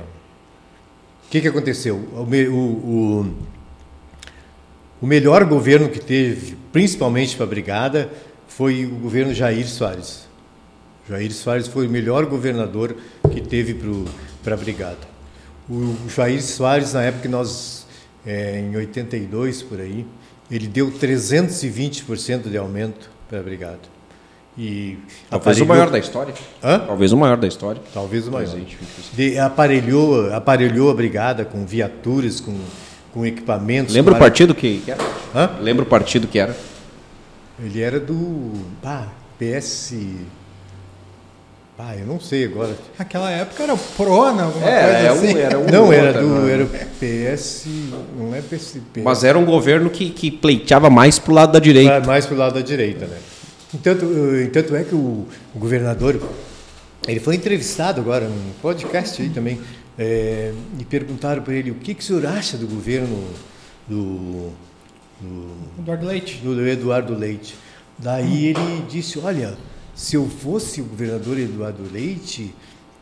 [1.28, 1.96] O que, que aconteceu?
[1.96, 3.36] O, o,
[5.02, 8.10] o melhor governo que teve, principalmente para a brigada,
[8.48, 10.31] foi o governo Jair Soares.
[11.12, 12.95] Jair Soares foi o melhor governador
[13.34, 13.78] que teve
[14.41, 15.12] para a brigada.
[15.70, 17.86] O Jair Soares, na época que nós,
[18.26, 20.05] é, em 82 por aí,
[20.49, 23.80] ele deu 320% de aumento para a brigada.
[24.57, 24.97] E
[25.30, 25.66] Talvez aparelhou...
[25.66, 26.34] o maior da história.
[26.64, 26.80] Hã?
[26.80, 27.82] Talvez o maior da história.
[27.93, 28.57] Talvez o maior.
[29.14, 32.57] De, aparelhou, aparelhou a brigada com viaturas, com,
[33.14, 33.93] com equipamentos.
[33.93, 35.03] Lembra o partido que, que era?
[35.36, 35.57] Hã?
[35.59, 36.55] Lembra o partido que era?
[37.62, 38.53] Ele era do
[38.84, 39.07] ah,
[39.38, 39.93] PS.
[41.78, 42.78] Ah, eu não sei agora.
[43.00, 45.34] Aquela época era o Prona, alguma é, coisa era assim.
[45.34, 46.54] Um, era um não, era do né?
[46.54, 47.66] era PS,
[48.16, 49.02] não é PSP.
[49.02, 52.00] Mas era um governo que, que pleiteava mais para o lado da direita.
[52.02, 53.18] Mais para o lado da direita, né?
[53.74, 54.06] Entanto,
[54.46, 56.22] entanto é que o, o, governador,
[57.08, 59.60] ele foi entrevistado agora num podcast aí também,
[59.98, 63.24] é, e perguntaram para ele o que, que o senhor acha do governo
[63.88, 64.52] do,
[65.20, 66.42] do Eduardo Leite.
[66.44, 67.56] Do Eduardo Leite.
[67.98, 69.58] Daí ele disse, olha
[69.96, 72.54] se eu fosse o governador Eduardo Leite,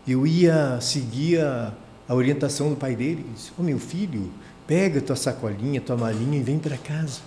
[0.08, 1.74] eu ia seguir a,
[2.08, 3.22] a orientação do pai dele.
[3.22, 4.30] Ele disse, oh, meu filho,
[4.68, 7.20] pega tua sacolinha, tua malinha e vem para casa.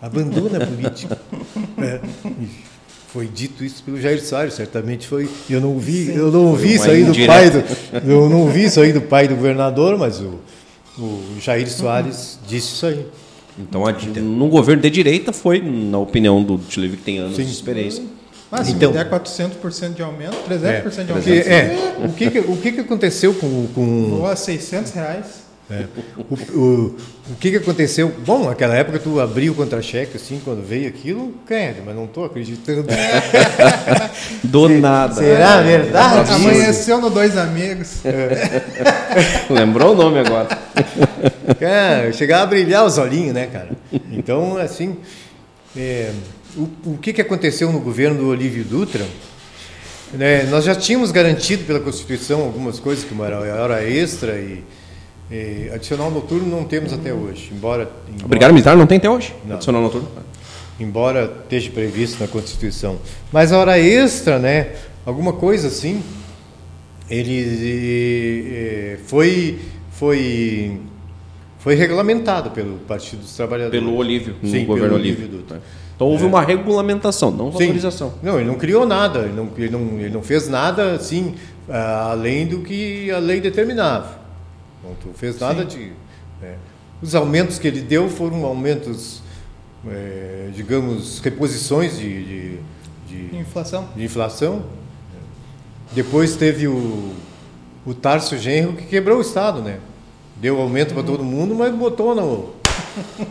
[0.00, 1.18] Abandona a política.
[1.78, 2.00] é.
[3.08, 5.28] Foi dito isso pelo Jair Soares, certamente foi.
[5.48, 7.64] Eu não vi, eu não ouvi isso aí do pai do,
[8.06, 10.38] eu não ouvi isso aí do pai do governador, mas o,
[10.98, 13.06] o Jair Soares disse isso aí.
[13.58, 13.82] Então,
[14.22, 17.44] no governo de direita foi, na opinião do Tchileve, que tem anos Sim.
[17.44, 18.04] de experiência,
[18.50, 21.28] mas se então, der 400% de aumento, 300% é, de aumento.
[21.28, 23.66] É, o que, que, o que, que aconteceu com...
[23.74, 24.16] com...
[24.18, 25.48] Voa 600 reais.
[25.70, 25.84] É.
[26.16, 26.96] O, o,
[27.30, 28.10] o que, que aconteceu?
[28.24, 32.24] Bom, naquela época tu abriu o contra-cheque, assim, quando veio aquilo, credo, mas não estou
[32.24, 32.86] acreditando.
[34.42, 35.14] Do nada.
[35.14, 36.32] Será verdade?
[36.32, 38.02] Amanheceu no Dois Amigos.
[38.06, 38.62] É.
[39.52, 40.48] Lembrou o nome agora.
[41.60, 43.68] Cara, chegava a brilhar os olhinhos, né, cara?
[44.10, 44.96] Então, assim,
[45.76, 46.12] é,
[46.58, 49.06] o, o que, que aconteceu no governo do Olívio Dutra?
[50.12, 54.64] Né, nós já tínhamos garantido pela Constituição algumas coisas, como era hora extra e,
[55.30, 57.50] e adicional noturno não temos até hoje.
[57.52, 59.34] Embora, embora Obrigado, militar não tem até hoje?
[59.44, 59.56] Não.
[59.56, 60.08] Adicional noturno?
[60.80, 62.98] Embora esteja previsto na Constituição.
[63.30, 64.76] Mas a hora extra, né?
[65.04, 66.02] Alguma coisa assim.
[67.10, 69.58] ele foi,
[69.90, 70.80] foi,
[71.58, 73.78] foi regulamentado pelo Partido dos Trabalhadores.
[73.78, 75.24] Pelo Olívio, no Sim, governo pelo Olívio.
[75.24, 75.60] Olívio Dutra.
[75.98, 77.58] Então houve uma regulamentação, não Sim.
[77.58, 78.14] valorização.
[78.22, 81.34] Não, ele não criou nada, ele não, ele não, ele não fez nada assim,
[81.68, 84.16] ah, além do que a lei determinava.
[84.84, 85.90] Não tu fez nada de.
[86.40, 86.54] né.
[87.02, 89.20] Os aumentos que ele deu foram aumentos,
[89.88, 92.58] eh, digamos, reposições de, de,
[93.08, 93.88] de- Inflação.
[93.96, 94.62] de inflação.
[95.92, 97.12] Depois teve o,
[97.84, 99.78] o Tarso Genro que quebrou o Estado, né?
[100.36, 102.50] Deu aumento para todo mundo, mas botou no,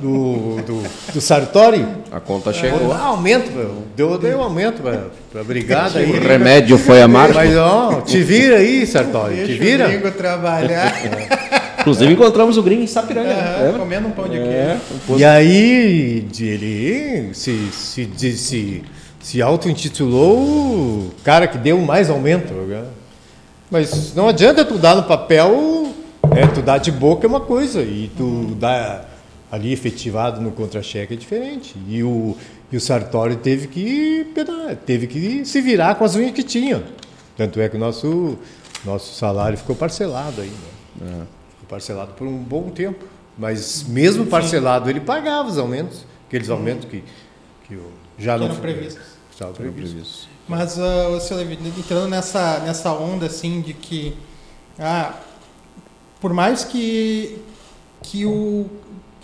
[0.01, 0.83] do, do,
[1.13, 1.85] do Sartori.
[2.11, 2.91] A conta chegou.
[2.91, 3.83] Ah, aumento, meu.
[3.95, 6.09] deu, deu aumento para a brigada aí.
[6.11, 7.33] O remédio foi amargo.
[7.35, 9.87] Mas ó, te vira aí, Sartori, te Deixa o vira.
[9.87, 10.93] gringo trabalhar.
[11.79, 13.29] Inclusive encontramos o gringo em Sapiranga.
[13.61, 13.79] Lembra?
[13.79, 14.77] comendo um pão de É,
[15.07, 15.19] queijo.
[15.21, 18.83] E aí, ele se, se, de- se,
[19.21, 22.53] se auto-intitulou o cara que deu mais aumento.
[22.53, 22.83] né?
[23.71, 25.93] Mas não adianta tu dar no papel,
[26.33, 29.06] né, tu dar de boca é uma coisa, e tu dar
[29.51, 31.75] ali efetivado no contra-cheque é diferente.
[31.87, 32.35] E o,
[32.71, 34.27] e o Sartori teve que,
[34.85, 36.83] teve que se virar com as unhas que tinha.
[37.35, 38.37] Tanto é que o nosso,
[38.83, 40.51] nosso salário ficou parcelado aí.
[40.99, 41.25] Né?
[41.51, 43.05] Ficou parcelado por um bom tempo.
[43.37, 47.03] Mas mesmo parcelado, ele pagava os aumentos, aqueles aumentos que,
[47.67, 49.03] que o- já Que não eram foi- previstos.
[49.31, 50.27] Estavam previstos.
[50.47, 54.15] Mas, uh, seu Levi, entrando nessa, nessa onda, assim, de que,
[54.79, 55.13] ah,
[56.19, 57.37] por mais que,
[58.01, 58.65] que, o,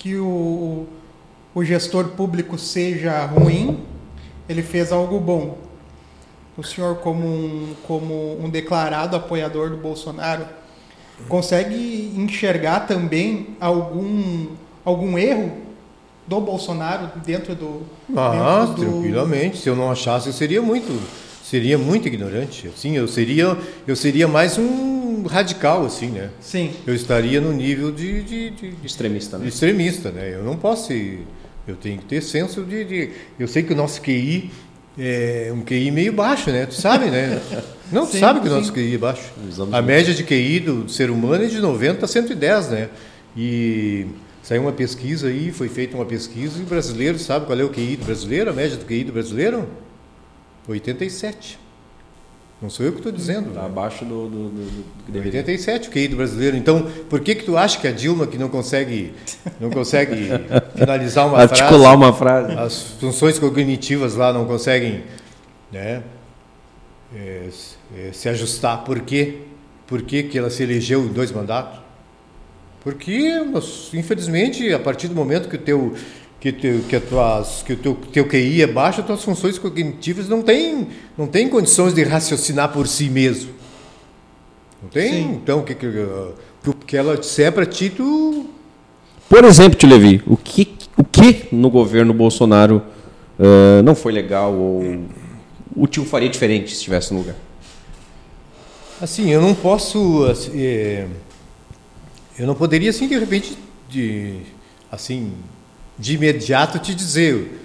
[0.04, 0.86] que o,
[1.56, 3.80] o gestor público seja ruim,
[4.49, 5.58] ele fez algo bom.
[6.58, 10.45] O senhor, como um, como um declarado apoiador do Bolsonaro,
[11.30, 14.47] consegue enxergar também algum,
[14.84, 15.54] algum erro
[16.28, 17.84] do Bolsonaro dentro do...
[18.14, 19.58] Ah, dentro do- tranquilamente.
[19.58, 20.91] Se eu não achasse, seria muito,
[21.54, 22.68] seria muito ignorante.
[22.68, 26.32] Assim, eu seria, eu seria mais um radical, assim, né?
[26.41, 26.72] Sim.
[26.88, 29.47] Eu estaria no nível de, de, de- Extremista, né?
[29.47, 30.34] extremista, né?
[30.34, 31.20] Eu não posso ser,
[31.68, 34.49] eu tenho que ter senso de, de- eu sei que o nosso QI
[34.97, 36.66] é um QI meio baixo, né?
[36.66, 37.39] Tu sabe, né?
[37.91, 39.32] Não, tu Sim, sabe que o nosso QI é baixo.
[39.47, 42.89] Usamos A média de QI do ser humano é de 90 a 110, né?
[43.38, 44.08] E
[44.41, 47.70] saiu uma pesquisa aí, foi feita uma pesquisa e o brasileiro sabe qual é o
[47.70, 49.68] QI do brasileiro, a média do QI do brasileiro?
[50.68, 51.59] 87.
[52.61, 53.53] Não sou eu que estou dizendo.
[53.53, 53.66] Tá né?
[53.66, 55.39] abaixo do, do, do- do que deveria.
[55.41, 56.55] 87 o QI do brasileiro.
[56.55, 59.14] Então, por que que tu acha que a Dilma que não consegue
[59.59, 60.30] não consegue
[60.76, 62.53] finalizar uma Articular frase, uma frase.
[62.53, 65.03] as funções cognitivas lá não conseguem,
[65.72, 66.03] né,
[67.14, 67.49] é,
[67.97, 68.84] é, se ajustar?
[68.86, 69.39] Por quê?
[69.86, 71.80] Por que que ela se elegeu em dois mandatos?
[72.82, 73.30] Porque,
[73.93, 75.95] infelizmente, a partir do momento que o teu
[76.44, 80.28] que, teu, que, tuas, que o teu, teu QI é baixo, as tuas funções cognitivas
[80.28, 83.54] não têm não têm condições de raciocinar por si mesmo.
[84.82, 85.14] Não tem?
[85.14, 85.39] Sim.
[85.41, 86.34] Então, o que, que, uh,
[86.68, 88.46] o que ela disser para ti, tu
[89.30, 92.82] Por exemplo, Tio Levi, o que, o que no governo Bolsonaro
[93.39, 95.00] ah, não foi legal ou
[95.74, 97.38] o tio faria diferente se estivesse no lugar?
[99.02, 101.08] Assim, eu não posso, assim, é,
[102.38, 104.41] eu não poderia assim de repente, de,
[104.91, 105.32] assim,
[105.98, 107.60] de imediato te dizer,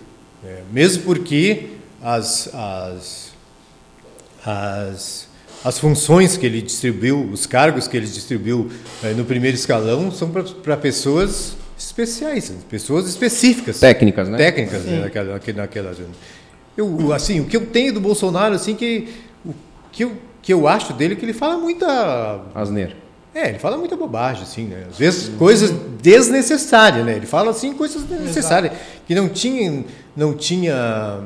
[0.44, 1.66] é, mesmo porque
[2.02, 3.32] as, as,
[4.44, 5.28] as,
[5.64, 8.70] as funções que ele distribuiu, os cargos que ele distribuiu
[9.02, 14.36] é, no primeiro escalão são para pessoas especiais, pessoas específicas Técnicas, né?
[14.36, 15.94] técnicas né, naquela, naquela, naquela
[16.76, 19.08] eu assim o que eu tenho do Bolsonaro assim que
[19.44, 19.54] o
[19.92, 23.07] que eu, que eu acho dele é que ele fala muita Asneira.
[23.38, 25.70] É ele fala muita bobagem assim né às vezes coisas
[26.00, 28.72] desnecessárias né ele fala assim coisas desnecessárias
[29.06, 29.84] que não tinha
[30.16, 31.20] não tinha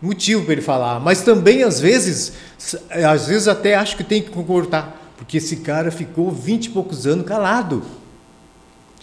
[0.00, 2.32] motivo para ele falar mas também às vezes
[2.90, 7.06] às vezes até acho que tem que concordar porque esse cara ficou vinte e poucos
[7.06, 7.82] anos calado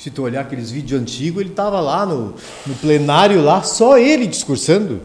[0.01, 2.33] se tu olhar aqueles vídeos antigos, ele estava lá no,
[2.65, 4.99] no plenário lá, só ele discursando.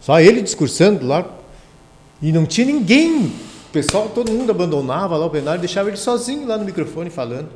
[0.00, 1.24] Só ele discursando lá.
[2.20, 3.32] E não tinha ninguém.
[3.68, 7.48] O pessoal, todo mundo abandonava lá o plenário, deixava ele sozinho lá no microfone falando.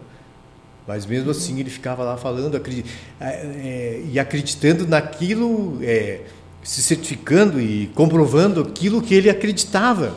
[0.86, 2.84] Mas mesmo assim ele ficava lá falando acredi-
[3.20, 6.22] é, é, e acreditando naquilo, é,
[6.62, 10.14] se certificando e comprovando aquilo que ele acreditava.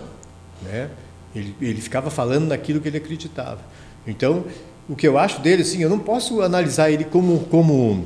[0.63, 0.89] Né?
[1.35, 3.59] Ele, ele ficava falando naquilo que ele acreditava.
[4.07, 4.45] Então,
[4.89, 8.05] o que eu acho dele, assim, eu não posso analisar ele como como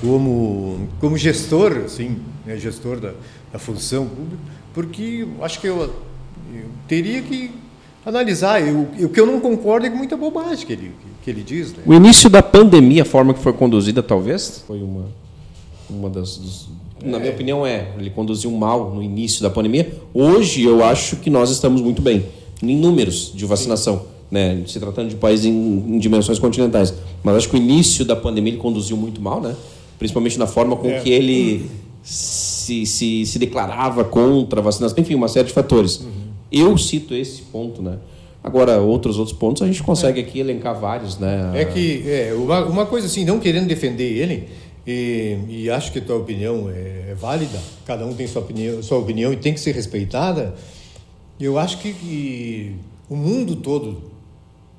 [0.00, 3.12] como como gestor, assim, né, gestor da,
[3.52, 4.42] da função pública,
[4.72, 5.92] porque acho que eu,
[6.54, 7.50] eu teria que
[8.04, 8.60] analisar.
[8.66, 10.92] Eu- O que eu não concordo é com muita bobagem que ele
[11.22, 11.72] que ele diz.
[11.72, 11.82] Né?
[11.86, 15.04] O início da pandemia, a forma que foi conduzida, talvez, foi uma,
[15.88, 16.38] uma das.
[16.38, 16.68] dos-
[17.04, 17.92] na minha opinião, é.
[17.98, 19.90] Ele conduziu mal no início da pandemia.
[20.12, 22.24] Hoje, eu acho que nós estamos muito bem.
[22.62, 24.62] em números de vacinação, né?
[24.66, 26.92] Se tratando de países em, em, dimensões continentais.
[27.24, 29.56] Mas acho que o início da pandemia ele conduziu muito mal, né?
[29.98, 31.00] Principalmente na forma com é.
[31.00, 31.70] que ele
[32.02, 36.00] se, se, se declarava contra a vacinação, enfim, uma série de fatores.
[36.00, 36.10] Uhum.
[36.50, 37.98] Eu cito esse ponto, né?
[38.42, 40.22] Agora, outros outros pontos a gente consegue é.
[40.22, 41.52] aqui elencar vários, né?
[41.54, 44.48] É que é, uma, uma coisa assim, não querendo defender ele,
[44.86, 48.82] e, e, acho que a tua opinião é, é, válida, cada um tem sua opinião,
[48.82, 50.54] sua opinião e tem que ser respeitada.
[51.38, 52.76] Eu acho que, que
[53.08, 54.10] o mundo todo,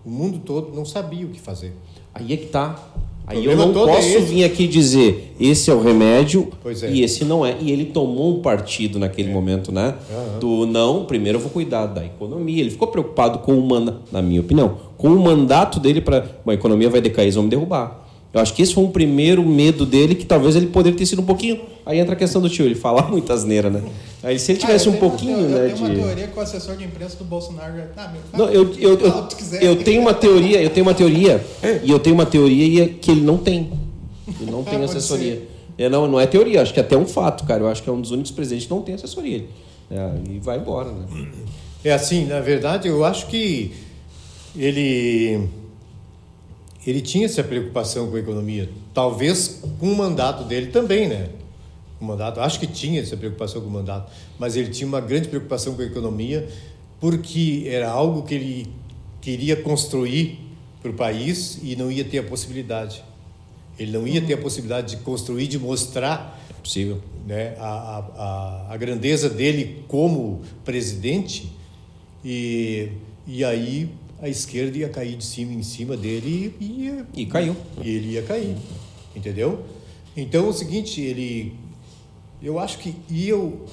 [0.04, 1.74] o mundo todo não sabia o que fazer.
[2.14, 2.94] Aí é que tá.
[3.32, 6.92] Aí eu não é posso é vir aqui dizer esse é o remédio é.
[6.92, 7.56] e esse não é.
[7.60, 9.34] E ele tomou um partido naquele é.
[9.34, 9.96] momento, né?
[10.10, 10.40] Uhum.
[10.40, 12.62] Do não, primeiro eu vou cuidar da economia.
[12.62, 16.54] Ele ficou preocupado com o mandato, na minha opinião, com o mandato dele para a
[16.54, 18.01] economia vai decair, eles vão me derrubar.
[18.34, 21.22] Eu acho que esse foi um primeiro medo dele, que talvez ele poderia ter sido
[21.22, 21.60] um pouquinho.
[21.86, 23.84] Aí entra a questão do tio, ele falar muita asneira, né?
[24.24, 25.66] Aí se ele ah, tivesse ah, um pouquinho, eu, né?
[25.66, 25.84] Eu tenho de...
[25.84, 27.86] uma teoria que o assessor de imprensa do Bolsonaro já.
[27.98, 29.28] Ah, meu, não, eu, eu, eu,
[29.62, 31.44] eu tenho uma teoria, eu tenho uma teoria,
[31.84, 33.70] e eu tenho uma teoria que ele não tem.
[34.40, 35.42] Ele não tem assessoria.
[35.78, 37.64] É, não, não é teoria, acho que é até um fato, cara.
[37.64, 39.46] Eu acho que é um dos únicos presidentes que não tem assessoria.
[39.90, 41.06] É, e vai embora, né?
[41.84, 43.72] É assim, na verdade, eu acho que
[44.56, 45.50] ele
[46.86, 51.30] ele tinha essa preocupação com a economia, talvez com o mandato dele também, né?
[52.00, 55.28] O mandato, acho que tinha essa preocupação com o mandato, mas ele tinha uma grande
[55.28, 56.48] preocupação com a economia
[57.00, 58.68] porque era algo que ele
[59.22, 60.40] queria construir
[60.82, 63.04] para o país e não ia ter a possibilidade.
[63.78, 68.74] Ele não ia ter a possibilidade de construir, de mostrar é possível, né, a, a,
[68.74, 71.52] a grandeza dele como presidente
[72.24, 72.90] e,
[73.26, 73.90] e aí
[74.22, 77.56] a esquerda ia cair de cima em cima dele e, ia, e caiu.
[77.84, 78.56] E ele ia cair,
[79.16, 79.66] entendeu?
[80.16, 81.54] Então é o seguinte, ele,
[82.42, 83.66] eu acho que e eu,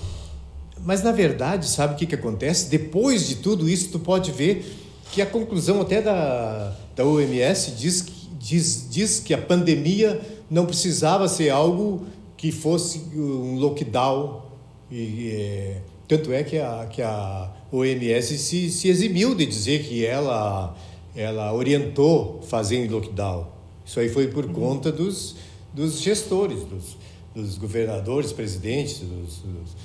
[0.85, 2.71] mas na verdade sabe o que que acontece?
[2.71, 4.65] Depois de tudo isso tu pode ver
[5.13, 10.21] que a conclusão até da da OMS diz que diz, diz que a pandemia
[10.51, 14.43] não precisava ser algo que fosse um lockdown
[14.91, 20.05] e, é, tanto é que a, que a OMS se, se eximiu de dizer que
[20.05, 20.77] ela,
[21.15, 23.47] ela orientou fazer lockdown.
[23.85, 24.53] Isso aí foi por uhum.
[24.53, 25.37] conta dos,
[25.73, 26.97] dos gestores, dos,
[27.35, 29.77] dos governadores, presidentes, dos, dos,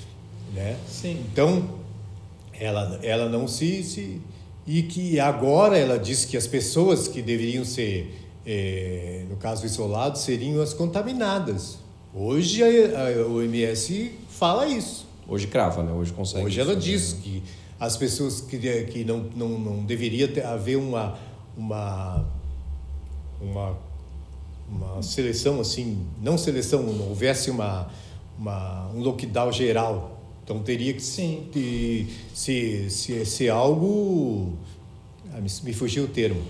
[0.53, 0.77] né?
[0.87, 1.23] Sim.
[1.31, 1.69] Então,
[2.59, 4.21] ela, ela não se, se...
[4.65, 8.13] E que agora ela diz que as pessoas que deveriam ser,
[8.45, 11.77] é, no caso isoladas, seriam as contaminadas.
[12.13, 15.05] Hoje a, a OMS fala isso.
[15.27, 15.91] Hoje crava, né?
[15.91, 16.45] Hoje consegue.
[16.45, 17.41] Hoje ela diz que
[17.79, 21.17] as pessoas que, que não, não, não deveria ter, haver uma,
[21.57, 22.25] uma,
[23.41, 23.77] uma,
[24.69, 27.89] uma seleção assim, não seleção, não houvesse uma,
[28.37, 30.19] uma, um lockdown geral.
[30.43, 31.49] Então teria que Sim.
[32.33, 34.53] Ser, ser, ser algo.
[35.33, 36.41] Ah, me, me fugiu o termo.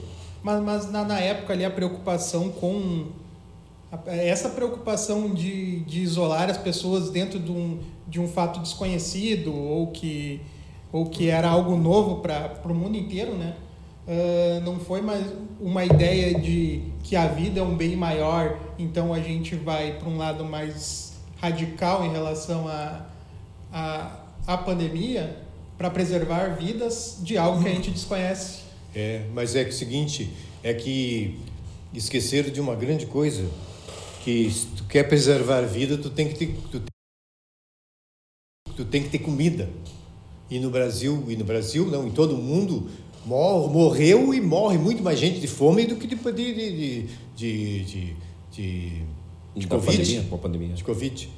[0.42, 3.08] Mas, mas na, na época ali a preocupação com
[4.08, 9.88] essa preocupação de, de isolar as pessoas dentro de um, de um fato desconhecido ou
[9.88, 10.42] que,
[10.94, 13.56] ou que era algo novo para o mundo inteiro, né?
[14.08, 15.26] Uh, não foi mais
[15.60, 20.08] uma ideia de que a vida é um bem maior, então a gente vai para
[20.08, 23.08] um lado mais radical em relação à
[23.72, 25.36] a, a, a, pandemia
[25.78, 28.60] para preservar vidas de algo que a gente desconhece.
[28.94, 30.32] É, mas é que o seguinte,
[30.62, 31.40] é que
[31.94, 33.50] esqueceram de uma grande coisa,
[34.24, 36.84] que se tu quer preservar a vida, tu tem que ter, tu,
[38.76, 39.68] tu tem que ter comida.
[40.54, 42.84] E no Brasil, e no Brasil não, em todo o mundo,
[43.26, 48.16] mor, morreu e morre muito mais gente de fome do que de, de, de, de,
[48.52, 48.92] de,
[49.56, 49.98] de, Covid.
[49.98, 50.76] Pandemia, pandemia.
[50.76, 51.30] De Covid.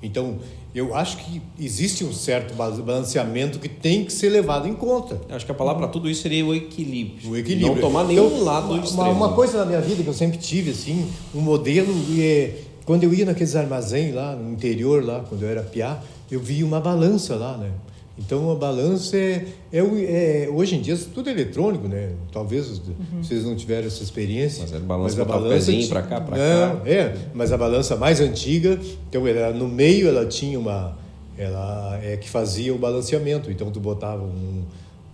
[0.00, 0.38] Então,
[0.72, 5.20] eu acho que existe um certo balanceamento que tem que ser levado em conta.
[5.28, 7.28] Eu acho que a palavra para tudo isso seria o equilíbrio.
[7.28, 7.74] O equilíbrio.
[7.74, 9.10] Não tomar nenhum então, lado uma, extremo.
[9.10, 12.54] Uma coisa na minha vida que eu sempre tive, assim, um modelo, é,
[12.84, 16.00] quando eu ia naqueles armazéns lá no interior, lá, quando eu era piá,
[16.30, 17.72] eu via uma balança lá, né?
[18.20, 22.12] Então a balança é, é, é, hoje em dia tudo é eletrônico, né?
[22.30, 23.22] Talvez uhum.
[23.22, 24.66] vocês não tiveram essa experiência.
[24.70, 26.82] Mas, balança mas a balança para cá, para cá.
[26.84, 30.98] É, mas a balança mais antiga, então ela, no meio ela tinha uma,
[31.36, 33.50] ela é que fazia o balanceamento.
[33.50, 34.64] Então tu botava um,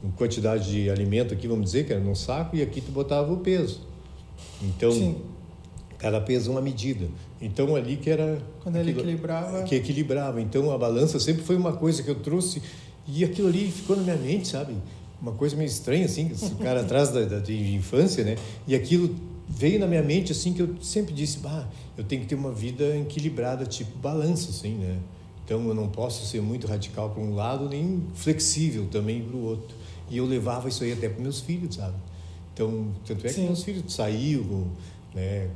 [0.03, 3.33] uma quantidade de alimento aqui, vamos dizer que era num saco e aqui tu botava
[3.33, 3.83] o peso.
[4.61, 5.17] Então Sim.
[5.97, 7.07] cada peso uma medida.
[7.41, 10.41] Então ali que era quando ele equilibrava, que equilibrava.
[10.41, 12.61] Então a balança sempre foi uma coisa que eu trouxe
[13.09, 14.75] e aquilo ali ficou na minha mente, sabe?
[15.21, 18.37] Uma coisa meio estranha, assim, o cara atrás da, da, de infância, né?
[18.67, 19.15] E aquilo
[19.49, 22.53] veio na minha mente, assim, que eu sempre disse, bah, eu tenho que ter uma
[22.53, 24.99] vida equilibrada, tipo balanço, assim, né?
[25.45, 29.45] Então eu não posso ser muito radical para um lado, nem flexível também para o
[29.45, 29.77] outro.
[30.11, 31.95] E eu levava isso aí até para meus filhos, sabe?
[32.53, 33.45] Então, tanto é que Sim.
[33.45, 34.67] meus filhos saíam,
[35.15, 35.49] né?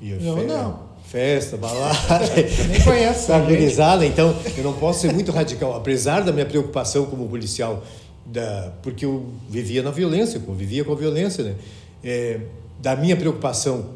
[0.00, 0.95] Ia Eu não.
[1.06, 1.96] Festa, balada.
[2.68, 3.32] Nem conheço.
[3.32, 7.84] Organizada, então eu não posso ser muito radical, apesar da minha preocupação como policial,
[8.24, 11.54] da, porque eu vivia na violência, convivia com a violência, né?
[12.02, 12.40] É,
[12.80, 13.86] da minha preocupação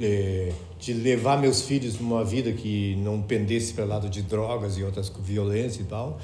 [0.00, 4.82] é, de levar meus filhos numa vida que não pendesse para lado de drogas e
[4.82, 6.18] outras violência e tal,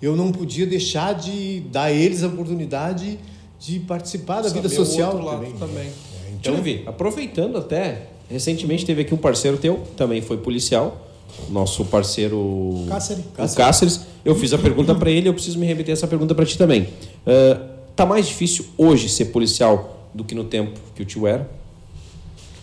[0.00, 3.18] eu não podia deixar de dar a eles a oportunidade
[3.58, 5.58] de participar da vida Saber o social outro lado também.
[5.58, 5.86] também.
[5.86, 11.08] É, Então, então, vi, aproveitando até, recentemente teve aqui um parceiro teu, também foi policial,
[11.50, 13.24] nosso parceiro Cáceres.
[13.24, 14.00] o Cáceres.
[14.24, 16.88] Eu fiz a pergunta para ele, eu preciso me remeter essa pergunta para ti também.
[17.26, 17.60] Ah,
[17.94, 21.48] tá mais difícil hoje ser policial do que no tempo que o tio era?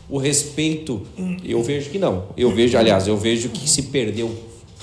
[0.09, 1.03] O respeito,
[1.43, 2.25] eu vejo que não.
[2.35, 4.29] Eu vejo, aliás, eu vejo que se perdeu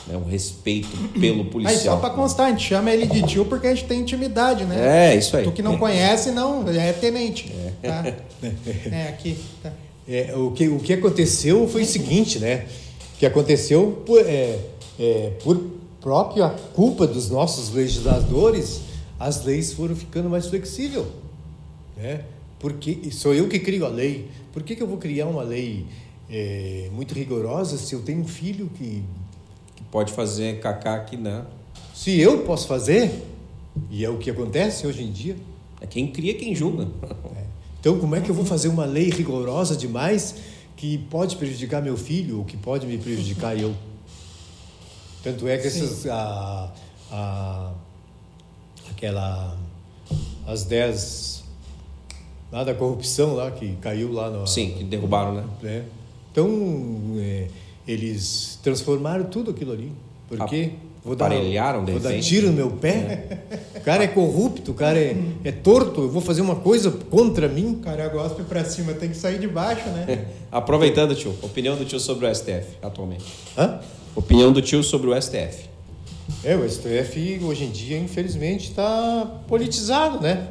[0.06, 1.96] né, o respeito pelo Aí, policial.
[1.96, 5.10] só pra constar, a gente chama ele de tio porque a gente tem intimidade, né?
[5.10, 5.42] É, isso aí.
[5.42, 7.52] Tu que não conhece, não, é tenente.
[7.82, 8.04] Tá?
[8.92, 9.36] É, aqui.
[9.62, 9.72] Tá.
[10.08, 12.66] É, o, que, o que aconteceu foi o seguinte, né?
[13.14, 14.58] O que aconteceu por, é,
[14.98, 15.60] é, por
[16.00, 18.82] própria culpa dos nossos legisladores,
[19.18, 21.04] as leis foram ficando mais flexíveis.
[21.96, 22.24] Né?
[22.60, 24.28] Porque sou eu que crio a lei.
[24.52, 25.86] Por que, que eu vou criar uma lei
[26.30, 29.02] é, muito rigorosa se eu tenho um filho que.
[29.74, 31.44] Que pode fazer cacá aqui, né?
[31.94, 33.10] Se eu posso fazer,
[33.90, 35.36] e é o que acontece hoje em dia,
[35.80, 36.88] É quem cria, quem julga.
[37.86, 40.34] Então, como é que eu vou fazer uma lei rigorosa demais
[40.74, 43.76] que pode prejudicar meu filho ou que pode me prejudicar eu?
[45.22, 46.72] Tanto é que essas, a,
[47.12, 47.72] a,
[48.90, 49.56] aquela,
[50.48, 51.44] as 10
[52.50, 55.44] lá da corrupção lá que caiu lá no, Sim, que derrubaram, né?
[55.62, 55.84] né?
[56.32, 56.48] Então,
[57.18, 57.46] é,
[57.86, 59.92] eles transformaram tudo aquilo ali.
[60.28, 60.72] Por quê?
[61.06, 63.38] Vou dar, Aparelharam, de vou dar tiro no meu pé?
[63.76, 67.46] O cara é corrupto, o cara é, é torto, eu vou fazer uma coisa contra
[67.46, 67.74] mim?
[67.74, 70.26] O cara gosta pra cima, tem que sair de baixo, né?
[70.50, 73.24] Aproveitando, tio, opinião do tio sobre o STF atualmente.
[73.56, 73.78] Hã?
[74.16, 75.68] Opinião do tio sobre o STF.
[76.42, 80.48] É, o STF hoje em dia, infelizmente, está politizado, né?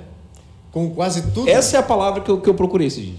[0.71, 1.49] Com quase tudo.
[1.49, 3.15] Essa é a palavra que eu, que eu procurei esse dia.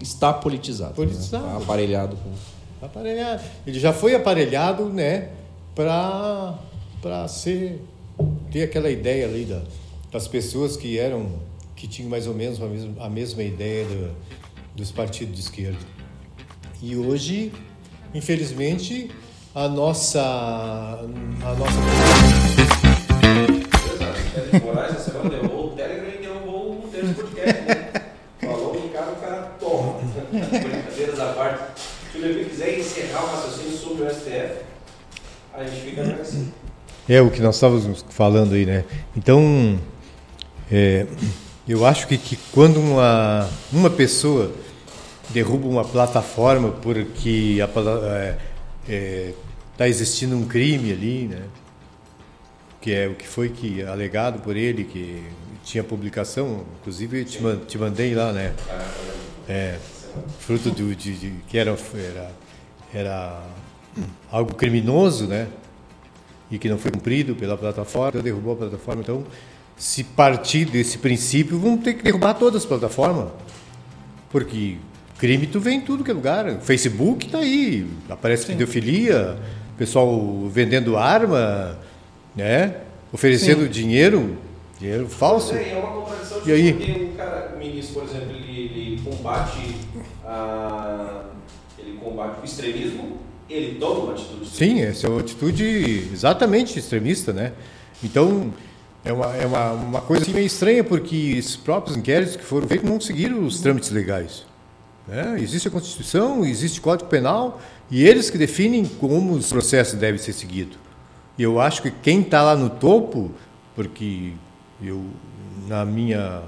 [0.00, 0.94] Está politizado.
[0.94, 1.46] Politizado.
[1.46, 1.52] Né?
[1.52, 2.84] Tá aparelhado com.
[2.84, 3.42] Aparelhado.
[3.64, 5.28] Ele já foi aparelhado, né,
[5.72, 6.58] para
[7.02, 7.80] para ser
[8.52, 9.62] ter aquela ideia ali da,
[10.12, 11.30] das pessoas que eram
[11.76, 14.14] que tinham mais ou menos a mesma, a mesma ideia do-
[14.76, 15.78] dos partidos de esquerda.
[16.82, 17.50] E hoje,
[18.14, 19.10] infelizmente,
[19.54, 21.80] a nossa a nossa
[24.90, 27.14] essa semana derrubou o Telegram e derrubou um terço?
[28.40, 29.98] Falou o cara toma.
[30.30, 31.80] Brincadeiras à parte.
[32.12, 34.64] Se o quiser encerrar o raciocínio sobre o STF,
[35.54, 36.52] a gente fica assim.
[37.08, 38.84] É o que nós estávamos falando aí, né?
[39.16, 39.78] Então,
[40.70, 41.06] é,
[41.66, 44.52] eu acho que, que quando uma, uma pessoa
[45.30, 47.58] derruba uma plataforma porque
[49.72, 51.42] está existindo um crime ali, né?
[52.80, 55.22] Que é o que foi que alegado por ele, que
[55.64, 58.54] tinha publicação, inclusive eu te, man- te mandei lá, né?
[59.48, 59.78] É,
[60.38, 62.30] fruto do, de, de- que era, era,
[62.94, 63.42] era
[64.30, 65.48] algo criminoso, né?
[66.50, 69.02] E que não foi cumprido pela plataforma, então derrubou a plataforma.
[69.02, 69.24] Então,
[69.76, 73.30] se partir desse princípio, vamos ter que derrubar todas as plataformas.
[74.30, 74.76] Porque
[75.18, 76.60] crime tu vê em tudo que é lugar.
[76.60, 79.38] Facebook tá aí, aparece pedofilia,
[79.78, 81.78] pessoal vendendo arma,
[82.36, 82.76] né?
[83.12, 84.36] Oferecendo dinheiro,
[84.78, 85.54] dinheiro falso.
[85.54, 86.72] É, é uma contradição E aí?
[86.72, 89.76] porque um cara, o ministro, por exemplo, ele, ele combate
[90.24, 91.24] a,
[91.78, 93.18] ele combate o extremismo,
[93.50, 94.48] ele toma uma atitude.
[94.48, 97.52] Sim, essa é uma atitude exatamente extremista, né?
[98.02, 98.52] Então,
[99.04, 102.68] é uma, é uma, uma coisa assim meio estranha, porque esses próprios inquéritos que foram
[102.68, 104.46] feitos não seguiram os trâmites legais.
[105.08, 105.36] né?
[105.40, 107.60] Existe a Constituição, existe o Código Penal,
[107.90, 110.78] e eles que definem como os processos devem ser seguidos.
[111.36, 113.30] E eu acho que quem está lá no topo,
[113.74, 114.32] porque
[114.82, 115.02] eu,
[115.66, 116.42] na minha,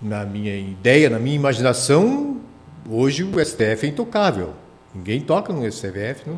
[0.00, 2.40] na minha ideia, na minha imaginação,
[2.88, 4.54] hoje o STF é intocável.
[4.94, 6.34] Ninguém toca no STF, não,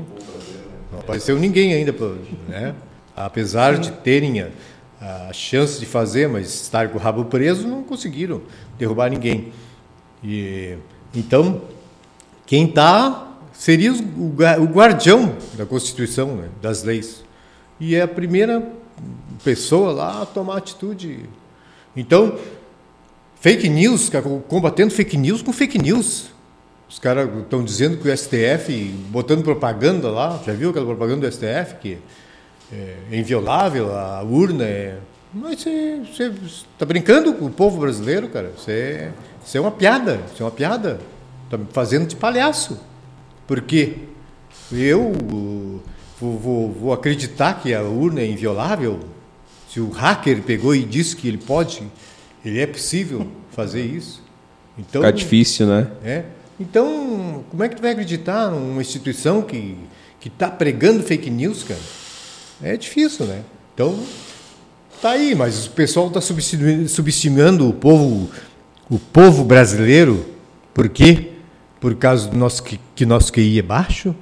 [0.93, 1.93] não apareceu ninguém ainda,
[2.49, 2.75] né?
[3.17, 4.49] apesar de terem a,
[5.29, 8.43] a chance de fazer, mas estar com o rabo preso, não conseguiram
[8.79, 9.53] derrubar ninguém.
[10.23, 10.77] E,
[11.15, 11.63] então,
[12.47, 16.49] quem está seria o, gua- o guardião da Constituição, né?
[16.63, 17.25] das leis.
[17.81, 18.67] E é a primeira
[19.43, 21.29] pessoa lá a tomar atitude.
[21.97, 22.39] Então,
[23.41, 24.11] fake news,
[24.49, 26.31] combatendo fake news com fake news.
[26.95, 28.73] Os caras estão dizendo que o STF,
[29.09, 31.99] botando propaganda lá, já viu aquela propaganda do STF que
[32.73, 34.99] é inviolável, a urna é.
[35.33, 38.53] Mas você está brincando com o povo brasileiro, cara.
[38.57, 39.11] Você,
[39.45, 40.21] você é uma piada.
[40.29, 41.01] Você é uma piada.
[41.47, 42.79] Está me fazendo de palhaço.
[43.45, 43.97] Por quê?
[44.71, 45.12] Eu
[46.21, 49.01] vou, vou, vou acreditar que a urna é inviolável?
[49.69, 51.83] Se o hacker pegou e disse que ele pode,
[52.45, 54.23] ele é possível fazer isso.
[54.79, 55.89] Então, Fica difícil, né?
[56.05, 56.25] É.
[56.59, 59.77] Então, como é que tu vai acreditar numa instituição que
[60.25, 61.81] que está pregando fake news, cara?
[62.63, 63.43] É difícil, né?
[63.75, 63.95] Então,
[65.03, 68.31] tá aí, mas o pessoal está subestimando o povo,
[68.89, 70.25] o povo brasileiro.
[70.73, 71.33] Por quê?
[71.79, 74.17] Por causa do nosso que nosso QI é baixo?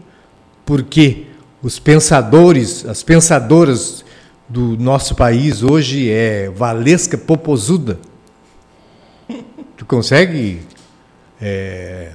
[0.66, 1.26] Porque
[1.62, 4.04] os pensadores, as pensadoras
[4.48, 8.00] do nosso país hoje é Valesca Popozuda.
[9.76, 10.62] Tu consegue
[11.40, 12.10] é,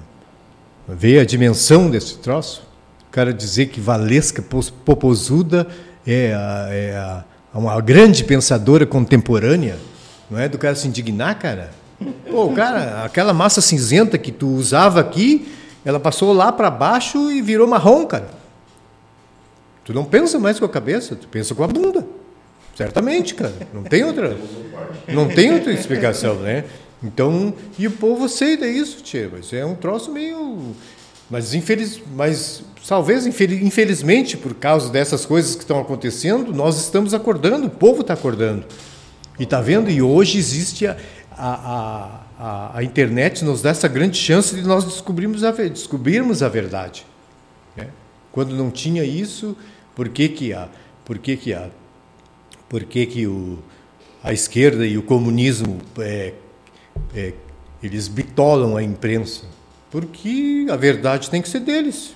[0.88, 2.64] ver a dimensão desse troço?
[3.08, 4.42] O cara dizer que Valesca
[4.86, 5.68] Popozuda
[6.06, 9.78] é, a, é a, uma grande pensadora contemporânea,
[10.30, 11.72] não é do cara se indignar, cara?
[12.30, 15.52] Pô, cara, aquela massa cinzenta que tu usava aqui,
[15.84, 18.30] ela passou lá para baixo e virou marrom, cara.
[19.84, 22.06] Tu não pensa mais com a cabeça, tu pensa com a bunda.
[22.76, 23.54] Certamente, cara.
[23.74, 24.38] Não tem outra,
[25.08, 26.66] não tem outra explicação, né?
[27.04, 30.76] Então, e o povo aceita isso, tia, mas é um troço meio
[31.30, 37.68] mas, infeliz, mas talvez, infelizmente, por causa dessas coisas que estão acontecendo, nós estamos acordando,
[37.68, 38.66] o povo está acordando.
[39.38, 39.90] E está vendo?
[39.90, 40.98] E hoje existe a,
[41.32, 46.48] a, a, a, internet, nos dá essa grande chance de nós descobrirmos a, descobrirmos a
[46.48, 47.06] verdade.
[47.76, 47.90] Né?
[48.32, 49.56] Quando não tinha isso,
[49.94, 50.70] por que que a,
[51.04, 51.70] por que que a,
[52.70, 53.60] por que que o,
[54.24, 56.34] a esquerda e o comunismo é,
[57.16, 57.34] é,
[57.82, 59.46] eles bitolam a imprensa?
[59.90, 62.16] Porque a verdade tem que ser deles,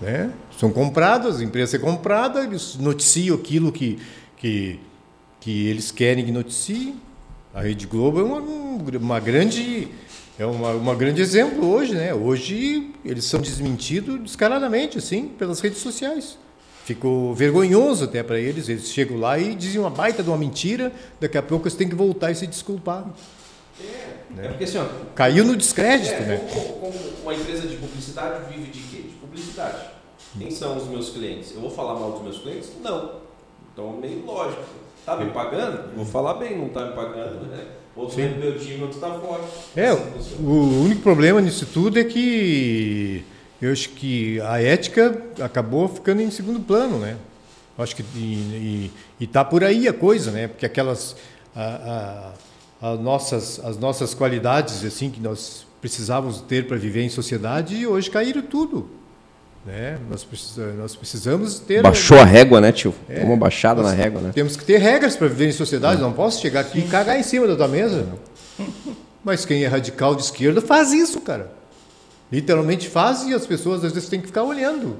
[0.00, 0.32] né?
[0.58, 3.98] São compradas, a imprensa é comprada, eles noticiam aquilo que
[4.36, 4.80] que
[5.40, 6.94] que eles querem que noticie.
[7.54, 8.40] A Rede Globo é uma,
[8.98, 9.88] uma grande
[10.38, 12.14] é uma, uma grande exemplo hoje, né?
[12.14, 16.38] Hoje eles são desmentidos descaradamente, assim, pelas redes sociais.
[16.84, 18.68] Ficou vergonhoso até para eles.
[18.68, 21.88] Eles chegam lá e dizem uma baita de uma mentira, daqui a pouco eles têm
[21.88, 23.04] que voltar e se desculpar.
[23.80, 24.46] É, né?
[24.46, 26.48] é porque assim, ó, Caiu no descrédito, é, né?
[26.52, 29.02] Como, como uma empresa de publicidade vive de quê?
[29.02, 29.98] De publicidade.
[30.36, 31.52] Quem são os meus clientes?
[31.54, 32.70] Eu vou falar mal dos meus clientes?
[32.82, 33.20] Não.
[33.72, 34.62] Então, meio lógico.
[35.06, 35.94] Tá me pagando?
[35.96, 37.64] Vou falar bem, não tá me pagando, né?
[37.96, 39.42] Outro meu time, outro tá fora.
[39.74, 43.24] É, o único problema nisso tudo é que
[43.60, 47.16] eu acho que a ética acabou ficando em segundo plano, né?
[47.76, 50.46] Eu acho que e, e, e tá por aí a coisa, né?
[50.46, 51.16] Porque aquelas
[51.56, 52.32] a, a,
[52.80, 57.86] as nossas as nossas qualidades assim que nós precisávamos ter para viver em sociedade e
[57.86, 58.90] hoje caíram tudo.
[59.64, 59.98] Né?
[60.08, 61.82] Nós, precisamos, nós precisamos ter.
[61.82, 62.94] Baixou a régua, né, tio?
[63.08, 64.30] É, uma baixada na régua, né?
[64.34, 66.00] Temos que ter regras para viver em sociedade.
[66.00, 66.02] É.
[66.02, 68.06] Não posso chegar aqui e cagar em cima da tua mesa.
[69.22, 71.52] Mas quem é radical de esquerda faz isso, cara.
[72.32, 74.96] Literalmente faz e as pessoas às vezes têm que ficar olhando.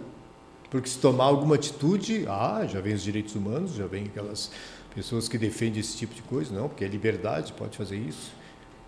[0.71, 4.51] Porque se tomar alguma atitude, ah, já vem os direitos humanos, já vem aquelas
[4.99, 6.53] pessoas que defendem esse tipo de coisa.
[6.53, 8.33] Não, porque é liberdade, pode fazer isso.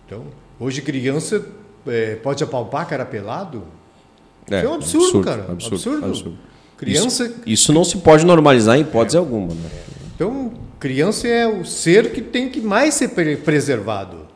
[0.05, 0.25] Então,
[0.59, 1.45] hoje criança
[1.87, 3.63] é, pode apalpar cara pelado?
[4.49, 5.41] É, é um absurdo, absurdo cara.
[5.49, 6.05] Absurdo, absurdo.
[6.05, 6.37] absurdo.
[6.75, 7.25] Criança.
[7.25, 9.19] Isso, isso, não se pode normalizar em hipótese é.
[9.19, 9.53] alguma.
[9.53, 9.69] Né?
[10.13, 14.27] Então, criança é o ser que tem que mais ser preservado.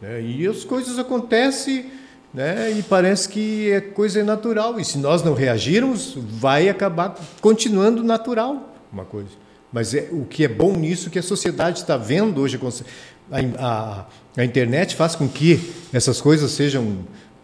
[0.00, 0.22] Né?
[0.22, 1.86] E as coisas acontecem
[2.32, 2.70] né?
[2.70, 4.78] e parece que a coisa é natural.
[4.78, 9.45] E se nós não reagirmos, vai acabar continuando natural uma coisa.
[9.72, 12.58] Mas é, o que é bom nisso é que a sociedade está vendo hoje.
[13.30, 14.06] A, a,
[14.36, 16.98] a internet faz com que essas coisas sejam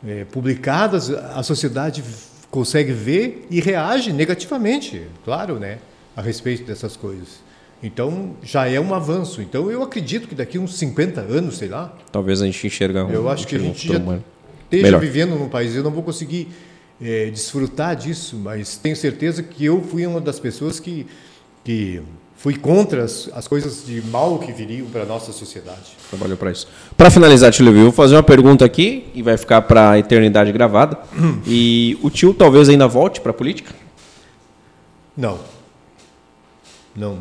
[0.06, 2.02] é, publicadas, a sociedade
[2.50, 5.78] consegue ver e reage negativamente, claro, né,
[6.14, 7.40] a respeito dessas coisas.
[7.82, 9.42] Então, já é um avanço.
[9.42, 11.96] Então, eu acredito que daqui uns 50 anos, sei lá.
[12.12, 13.10] Talvez a gente enxergar um.
[13.10, 14.22] Eu acho que a gente já esteja
[14.70, 15.00] melhor.
[15.00, 15.74] vivendo num país.
[15.74, 16.48] Eu não vou conseguir
[17.02, 21.06] é, desfrutar disso, mas tenho certeza que eu fui uma das pessoas que,
[21.64, 22.02] que
[22.42, 25.96] fui contra as, as, coisas de mal que viriam para a nossa sociedade.
[26.10, 26.66] Trabalhou para isso.
[26.96, 30.50] Para finalizar, tio Levi, vou fazer uma pergunta aqui e vai ficar para a eternidade
[30.50, 30.98] gravada.
[31.46, 33.72] e o tio talvez ainda volte para a política?
[35.16, 35.38] Não.
[36.96, 37.20] Não.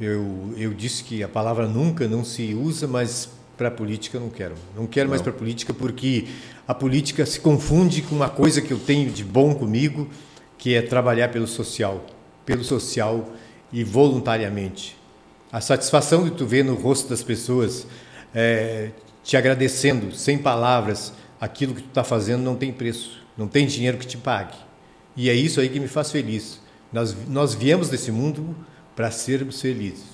[0.00, 3.28] Eu, eu disse que a palavra nunca não se usa, mas
[3.58, 4.54] para a política eu não quero.
[4.74, 5.10] Não quero não.
[5.10, 6.24] mais para a política porque
[6.66, 10.08] a política se confunde com uma coisa que eu tenho de bom comigo,
[10.56, 12.06] que é trabalhar pelo social.
[12.46, 13.28] Pelo social
[13.72, 14.96] e voluntariamente.
[15.52, 17.86] A satisfação de tu ver no rosto das pessoas
[18.34, 18.90] é,
[19.24, 23.98] te agradecendo sem palavras aquilo que tu está fazendo não tem preço, não tem dinheiro
[23.98, 24.56] que te pague.
[25.16, 26.60] E é isso aí que me faz feliz.
[26.92, 28.54] Nós, nós viemos desse mundo
[28.94, 30.04] para sermos felizes.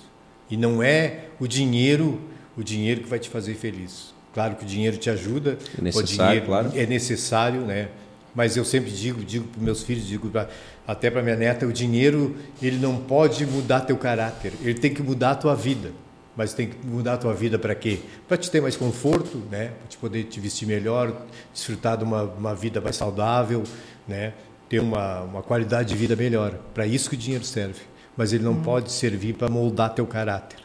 [0.50, 2.20] E não é o dinheiro,
[2.56, 4.14] o dinheiro que vai te fazer feliz.
[4.32, 6.72] Claro que o dinheiro te ajuda, É necessário, claro.
[6.74, 7.88] é necessário, né?
[8.36, 10.46] Mas eu sempre digo, digo para meus filhos, digo pra,
[10.86, 15.02] até para minha neta, o dinheiro ele não pode mudar teu caráter, ele tem que
[15.02, 15.90] mudar a tua vida.
[16.36, 17.98] Mas tem que mudar a tua vida para quê?
[18.28, 19.68] Para te ter mais conforto, né?
[19.68, 23.62] Para te poder te vestir melhor, desfrutar de uma, uma vida mais saudável,
[24.06, 24.34] né?
[24.68, 26.52] Ter uma, uma qualidade de vida melhor.
[26.74, 27.80] Para isso que o dinheiro serve.
[28.14, 30.58] Mas ele não pode servir para moldar teu caráter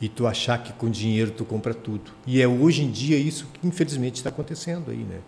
[0.00, 2.12] e tu achar que com dinheiro tu compra tudo.
[2.24, 5.18] E é hoje em dia isso que infelizmente está acontecendo aí, né?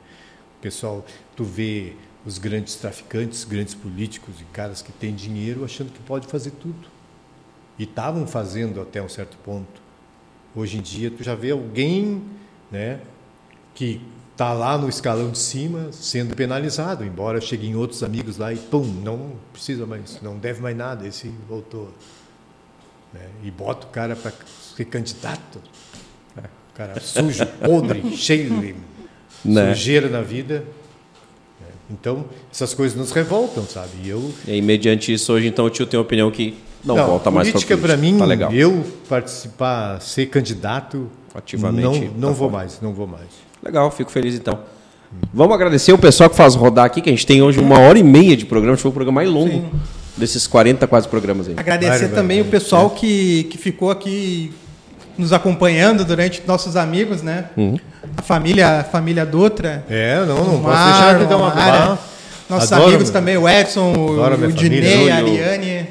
[0.62, 1.04] Pessoal,
[1.36, 1.94] tu vê
[2.24, 6.88] os grandes traficantes, grandes políticos e caras que têm dinheiro achando que pode fazer tudo.
[7.76, 9.82] E estavam fazendo até um certo ponto.
[10.54, 12.22] Hoje em dia tu já vê alguém,
[12.70, 13.00] né,
[13.74, 14.00] que
[14.36, 18.84] tá lá no escalão de cima sendo penalizado, embora cheguem outros amigos lá e pum,
[18.84, 21.92] não precisa mais, não deve mais nada, esse voltou
[23.12, 23.28] né?
[23.42, 24.32] e bota o cara para
[24.76, 25.60] ser candidato.
[26.36, 28.74] O cara sujo, podre, cheio de
[29.44, 29.74] Né?
[29.74, 30.64] sujeira na vida.
[31.60, 31.66] né?
[31.90, 33.90] Então, essas coisas nos revoltam, sabe?
[34.04, 34.32] E eu.
[34.46, 36.54] E aí, mediante isso, hoje, então, o tio tem a opinião que
[36.84, 38.52] não, volta mais pra política para mim, Tá legal.
[38.52, 42.62] eu participar, ser candidato, Ativamente, não, tá não vou fora.
[42.62, 43.28] mais, não vou mais.
[43.62, 44.58] Legal, fico feliz então.
[45.32, 47.98] Vamos agradecer o pessoal que faz rodar aqui, que a gente tem hoje uma hora
[47.98, 49.70] e meia de programa, acho que foi o programa mais longo
[50.16, 51.54] desses 40 quase programas aí.
[51.56, 54.52] Agradecer Vai, também vai, o pessoal que, que ficou aqui
[55.16, 57.46] nos acompanhando durante nossos amigos, né?
[57.56, 57.78] Uhum.
[58.16, 59.84] A família, a família Dutra.
[59.88, 61.98] É, não, não o posso deixar de dar uma Mara, palavra.
[62.48, 63.12] Nossos Adoro, amigos meu.
[63.12, 65.16] também, o Edson, o, Adoro a minha o Dinei, a.
[65.16, 65.88] Ariane.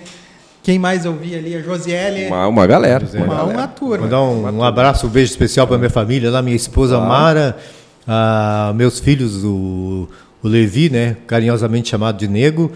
[0.63, 1.55] Quem mais eu vi ali?
[1.55, 2.27] A Josiele.
[2.27, 3.03] Uma, uma galera.
[3.13, 3.57] Uma Uma, galera.
[3.57, 4.03] uma turma.
[4.03, 7.57] Mandar um, um abraço, um beijo especial para minha família, lá minha esposa Mara,
[8.07, 10.07] ah, meus filhos, o,
[10.43, 12.71] o Levi, né, carinhosamente chamado de Nego,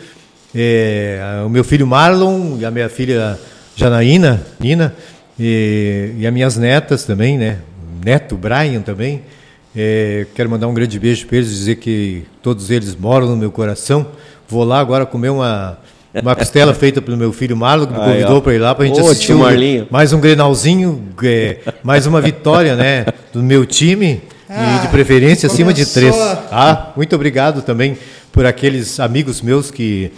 [0.53, 3.37] é, o meu filho Marlon e a minha filha
[3.75, 4.95] Janaína, Nina,
[5.39, 7.59] e, e as minhas netas também, né,
[8.03, 9.21] neto Brian também.
[9.75, 13.51] É, quero mandar um grande beijo para eles, dizer que todos eles moram no meu
[13.51, 14.07] coração.
[14.47, 15.77] Vou lá agora comer uma
[16.23, 18.87] uma costela feita pelo meu filho Marlon, que me convidou para ir lá para a
[18.87, 19.87] gente Ô, assistir Marlinho.
[19.91, 25.47] mais um Grenalzinho, é, mais uma vitória, né, do meu time Ah, e de preferência
[25.47, 26.15] acima de três.
[26.49, 27.97] Ah, muito obrigado também
[28.31, 30.11] por aqueles amigos meus que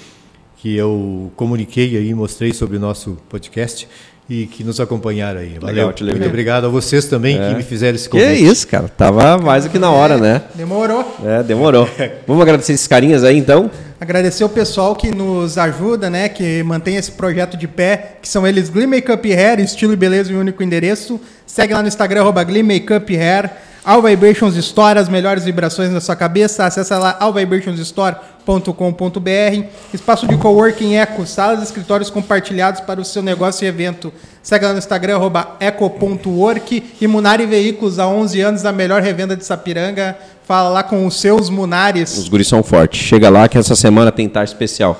[0.59, 3.87] que eu comuniquei aí, mostrei sobre o nosso podcast
[4.29, 5.57] e que nos acompanharam aí.
[5.59, 5.91] Valeu.
[5.93, 6.19] te lembro.
[6.19, 8.45] muito obrigado a vocês também que me fizeram esse Que convite.
[8.45, 8.87] isso, cara.
[8.89, 10.41] Tava mais do que na hora, né?
[10.53, 11.17] Demorou.
[11.25, 11.89] É, demorou.
[12.27, 13.71] Vamos agradecer esses carinhas aí, então.
[13.99, 16.29] Agradecer o pessoal que nos ajuda, né?
[16.29, 20.31] Que mantém esse projeto de pé, que são eles Glee Makeup Hair, estilo e beleza
[20.33, 21.19] um único endereço.
[21.45, 23.49] Segue lá no Instagram, arroba Glee Makeup Hair.
[23.87, 26.65] All Vibrations Store, as melhores vibrações na sua cabeça.
[26.65, 29.65] Acesse lá allvibrationsstore.com.br.
[29.93, 34.11] Espaço de coworking Eco, salas e escritórios compartilhados para o seu negócio e evento.
[34.43, 36.83] Segue lá no Instagram, arroba eco.work.
[36.99, 40.17] E Munari Veículos, há 11 anos, a melhor revenda de Sapiranga.
[40.45, 42.17] Fala lá com os seus Munares.
[42.17, 42.99] Os guris são fortes.
[42.99, 44.99] Chega lá que essa semana tem tarde especial.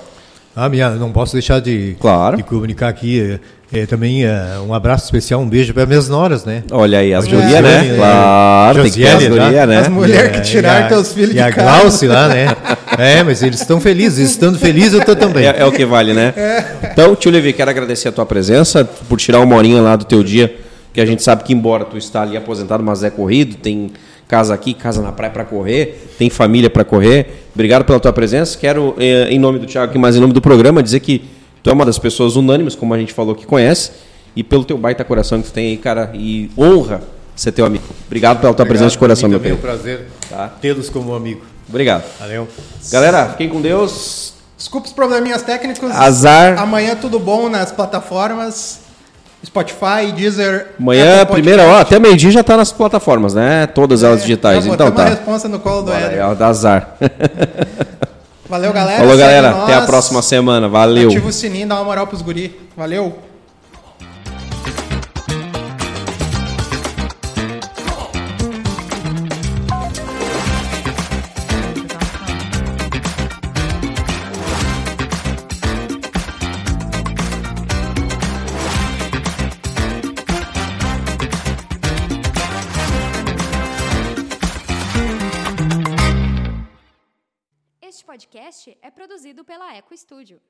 [0.55, 2.38] Ah, minha, não posso deixar de, Claro.
[2.38, 3.38] de comunicar aqui
[3.72, 4.34] é, é, também é,
[4.65, 6.64] um abraço especial, um beijo para minhas noras, né?
[6.72, 7.80] Olha aí, as A gurias, né?
[7.80, 9.77] Josiane, Claro, tem que ter as Josiane, gurias, né?
[9.80, 11.80] As mulheres E a- que tiraram e a- teus filhos e de a casa.
[11.81, 12.48] Glauce lá, né?
[12.98, 14.30] É, mas eles estão felizes.
[14.31, 15.45] Estando felizes, eu estou também.
[15.45, 16.34] É, é o que vale, né?
[16.91, 20.23] Então, tio Levi, quero agradecer a tua presença, por tirar uma horinha lá do teu
[20.23, 20.56] dia,
[20.94, 23.91] que a gente sabe que embora tu está ali aposentado, mas é corrido, tem
[24.27, 27.45] casa aqui, casa na praia para correr, tem família para correr.
[27.53, 28.57] Obrigado pela tua presença.
[28.57, 31.22] Quero, em nome do Thiago aqui, mas em nome do programa, dizer que
[31.68, 33.91] tu é uma das pessoas unânimes, como a gente falou, que conhece,
[34.34, 37.02] e pelo teu baita coração que tu tem aí, cara, e honra
[37.35, 37.84] ser teu amigo.
[38.06, 39.73] Obrigado pela tua presença de coração, meu meu É um querido.
[39.73, 40.48] prazer Tá.
[40.61, 41.41] tê-los como amigo.
[41.68, 42.06] Obrigado.
[42.22, 42.48] Valeu.
[42.89, 44.34] Galera, fiquem com Deus.
[44.57, 45.91] Desculpa os probleminhas técnicos.
[45.91, 46.57] Azar.
[46.57, 48.80] Amanhã tudo bom nas plataformas.
[49.45, 50.68] Spotify, Deezer.
[50.80, 53.68] Amanhã, Apple primeira hora, até meio-dia já tá nas plataformas, né?
[53.68, 54.64] Todas elas digitais.
[54.64, 55.03] Já Então tá.
[55.03, 56.19] a responsa no colo do Bora, Éder.
[56.19, 56.95] é o da azar.
[58.49, 58.99] Valeu, galera.
[58.99, 59.63] Falou, galera.
[59.63, 60.67] Até a próxima semana.
[60.69, 61.09] Valeu.
[61.09, 62.57] Ativa o sininho, dá uma moral pros guri.
[62.75, 63.26] Valeu.
[88.47, 90.41] Podcast é produzido pela Eco Studio.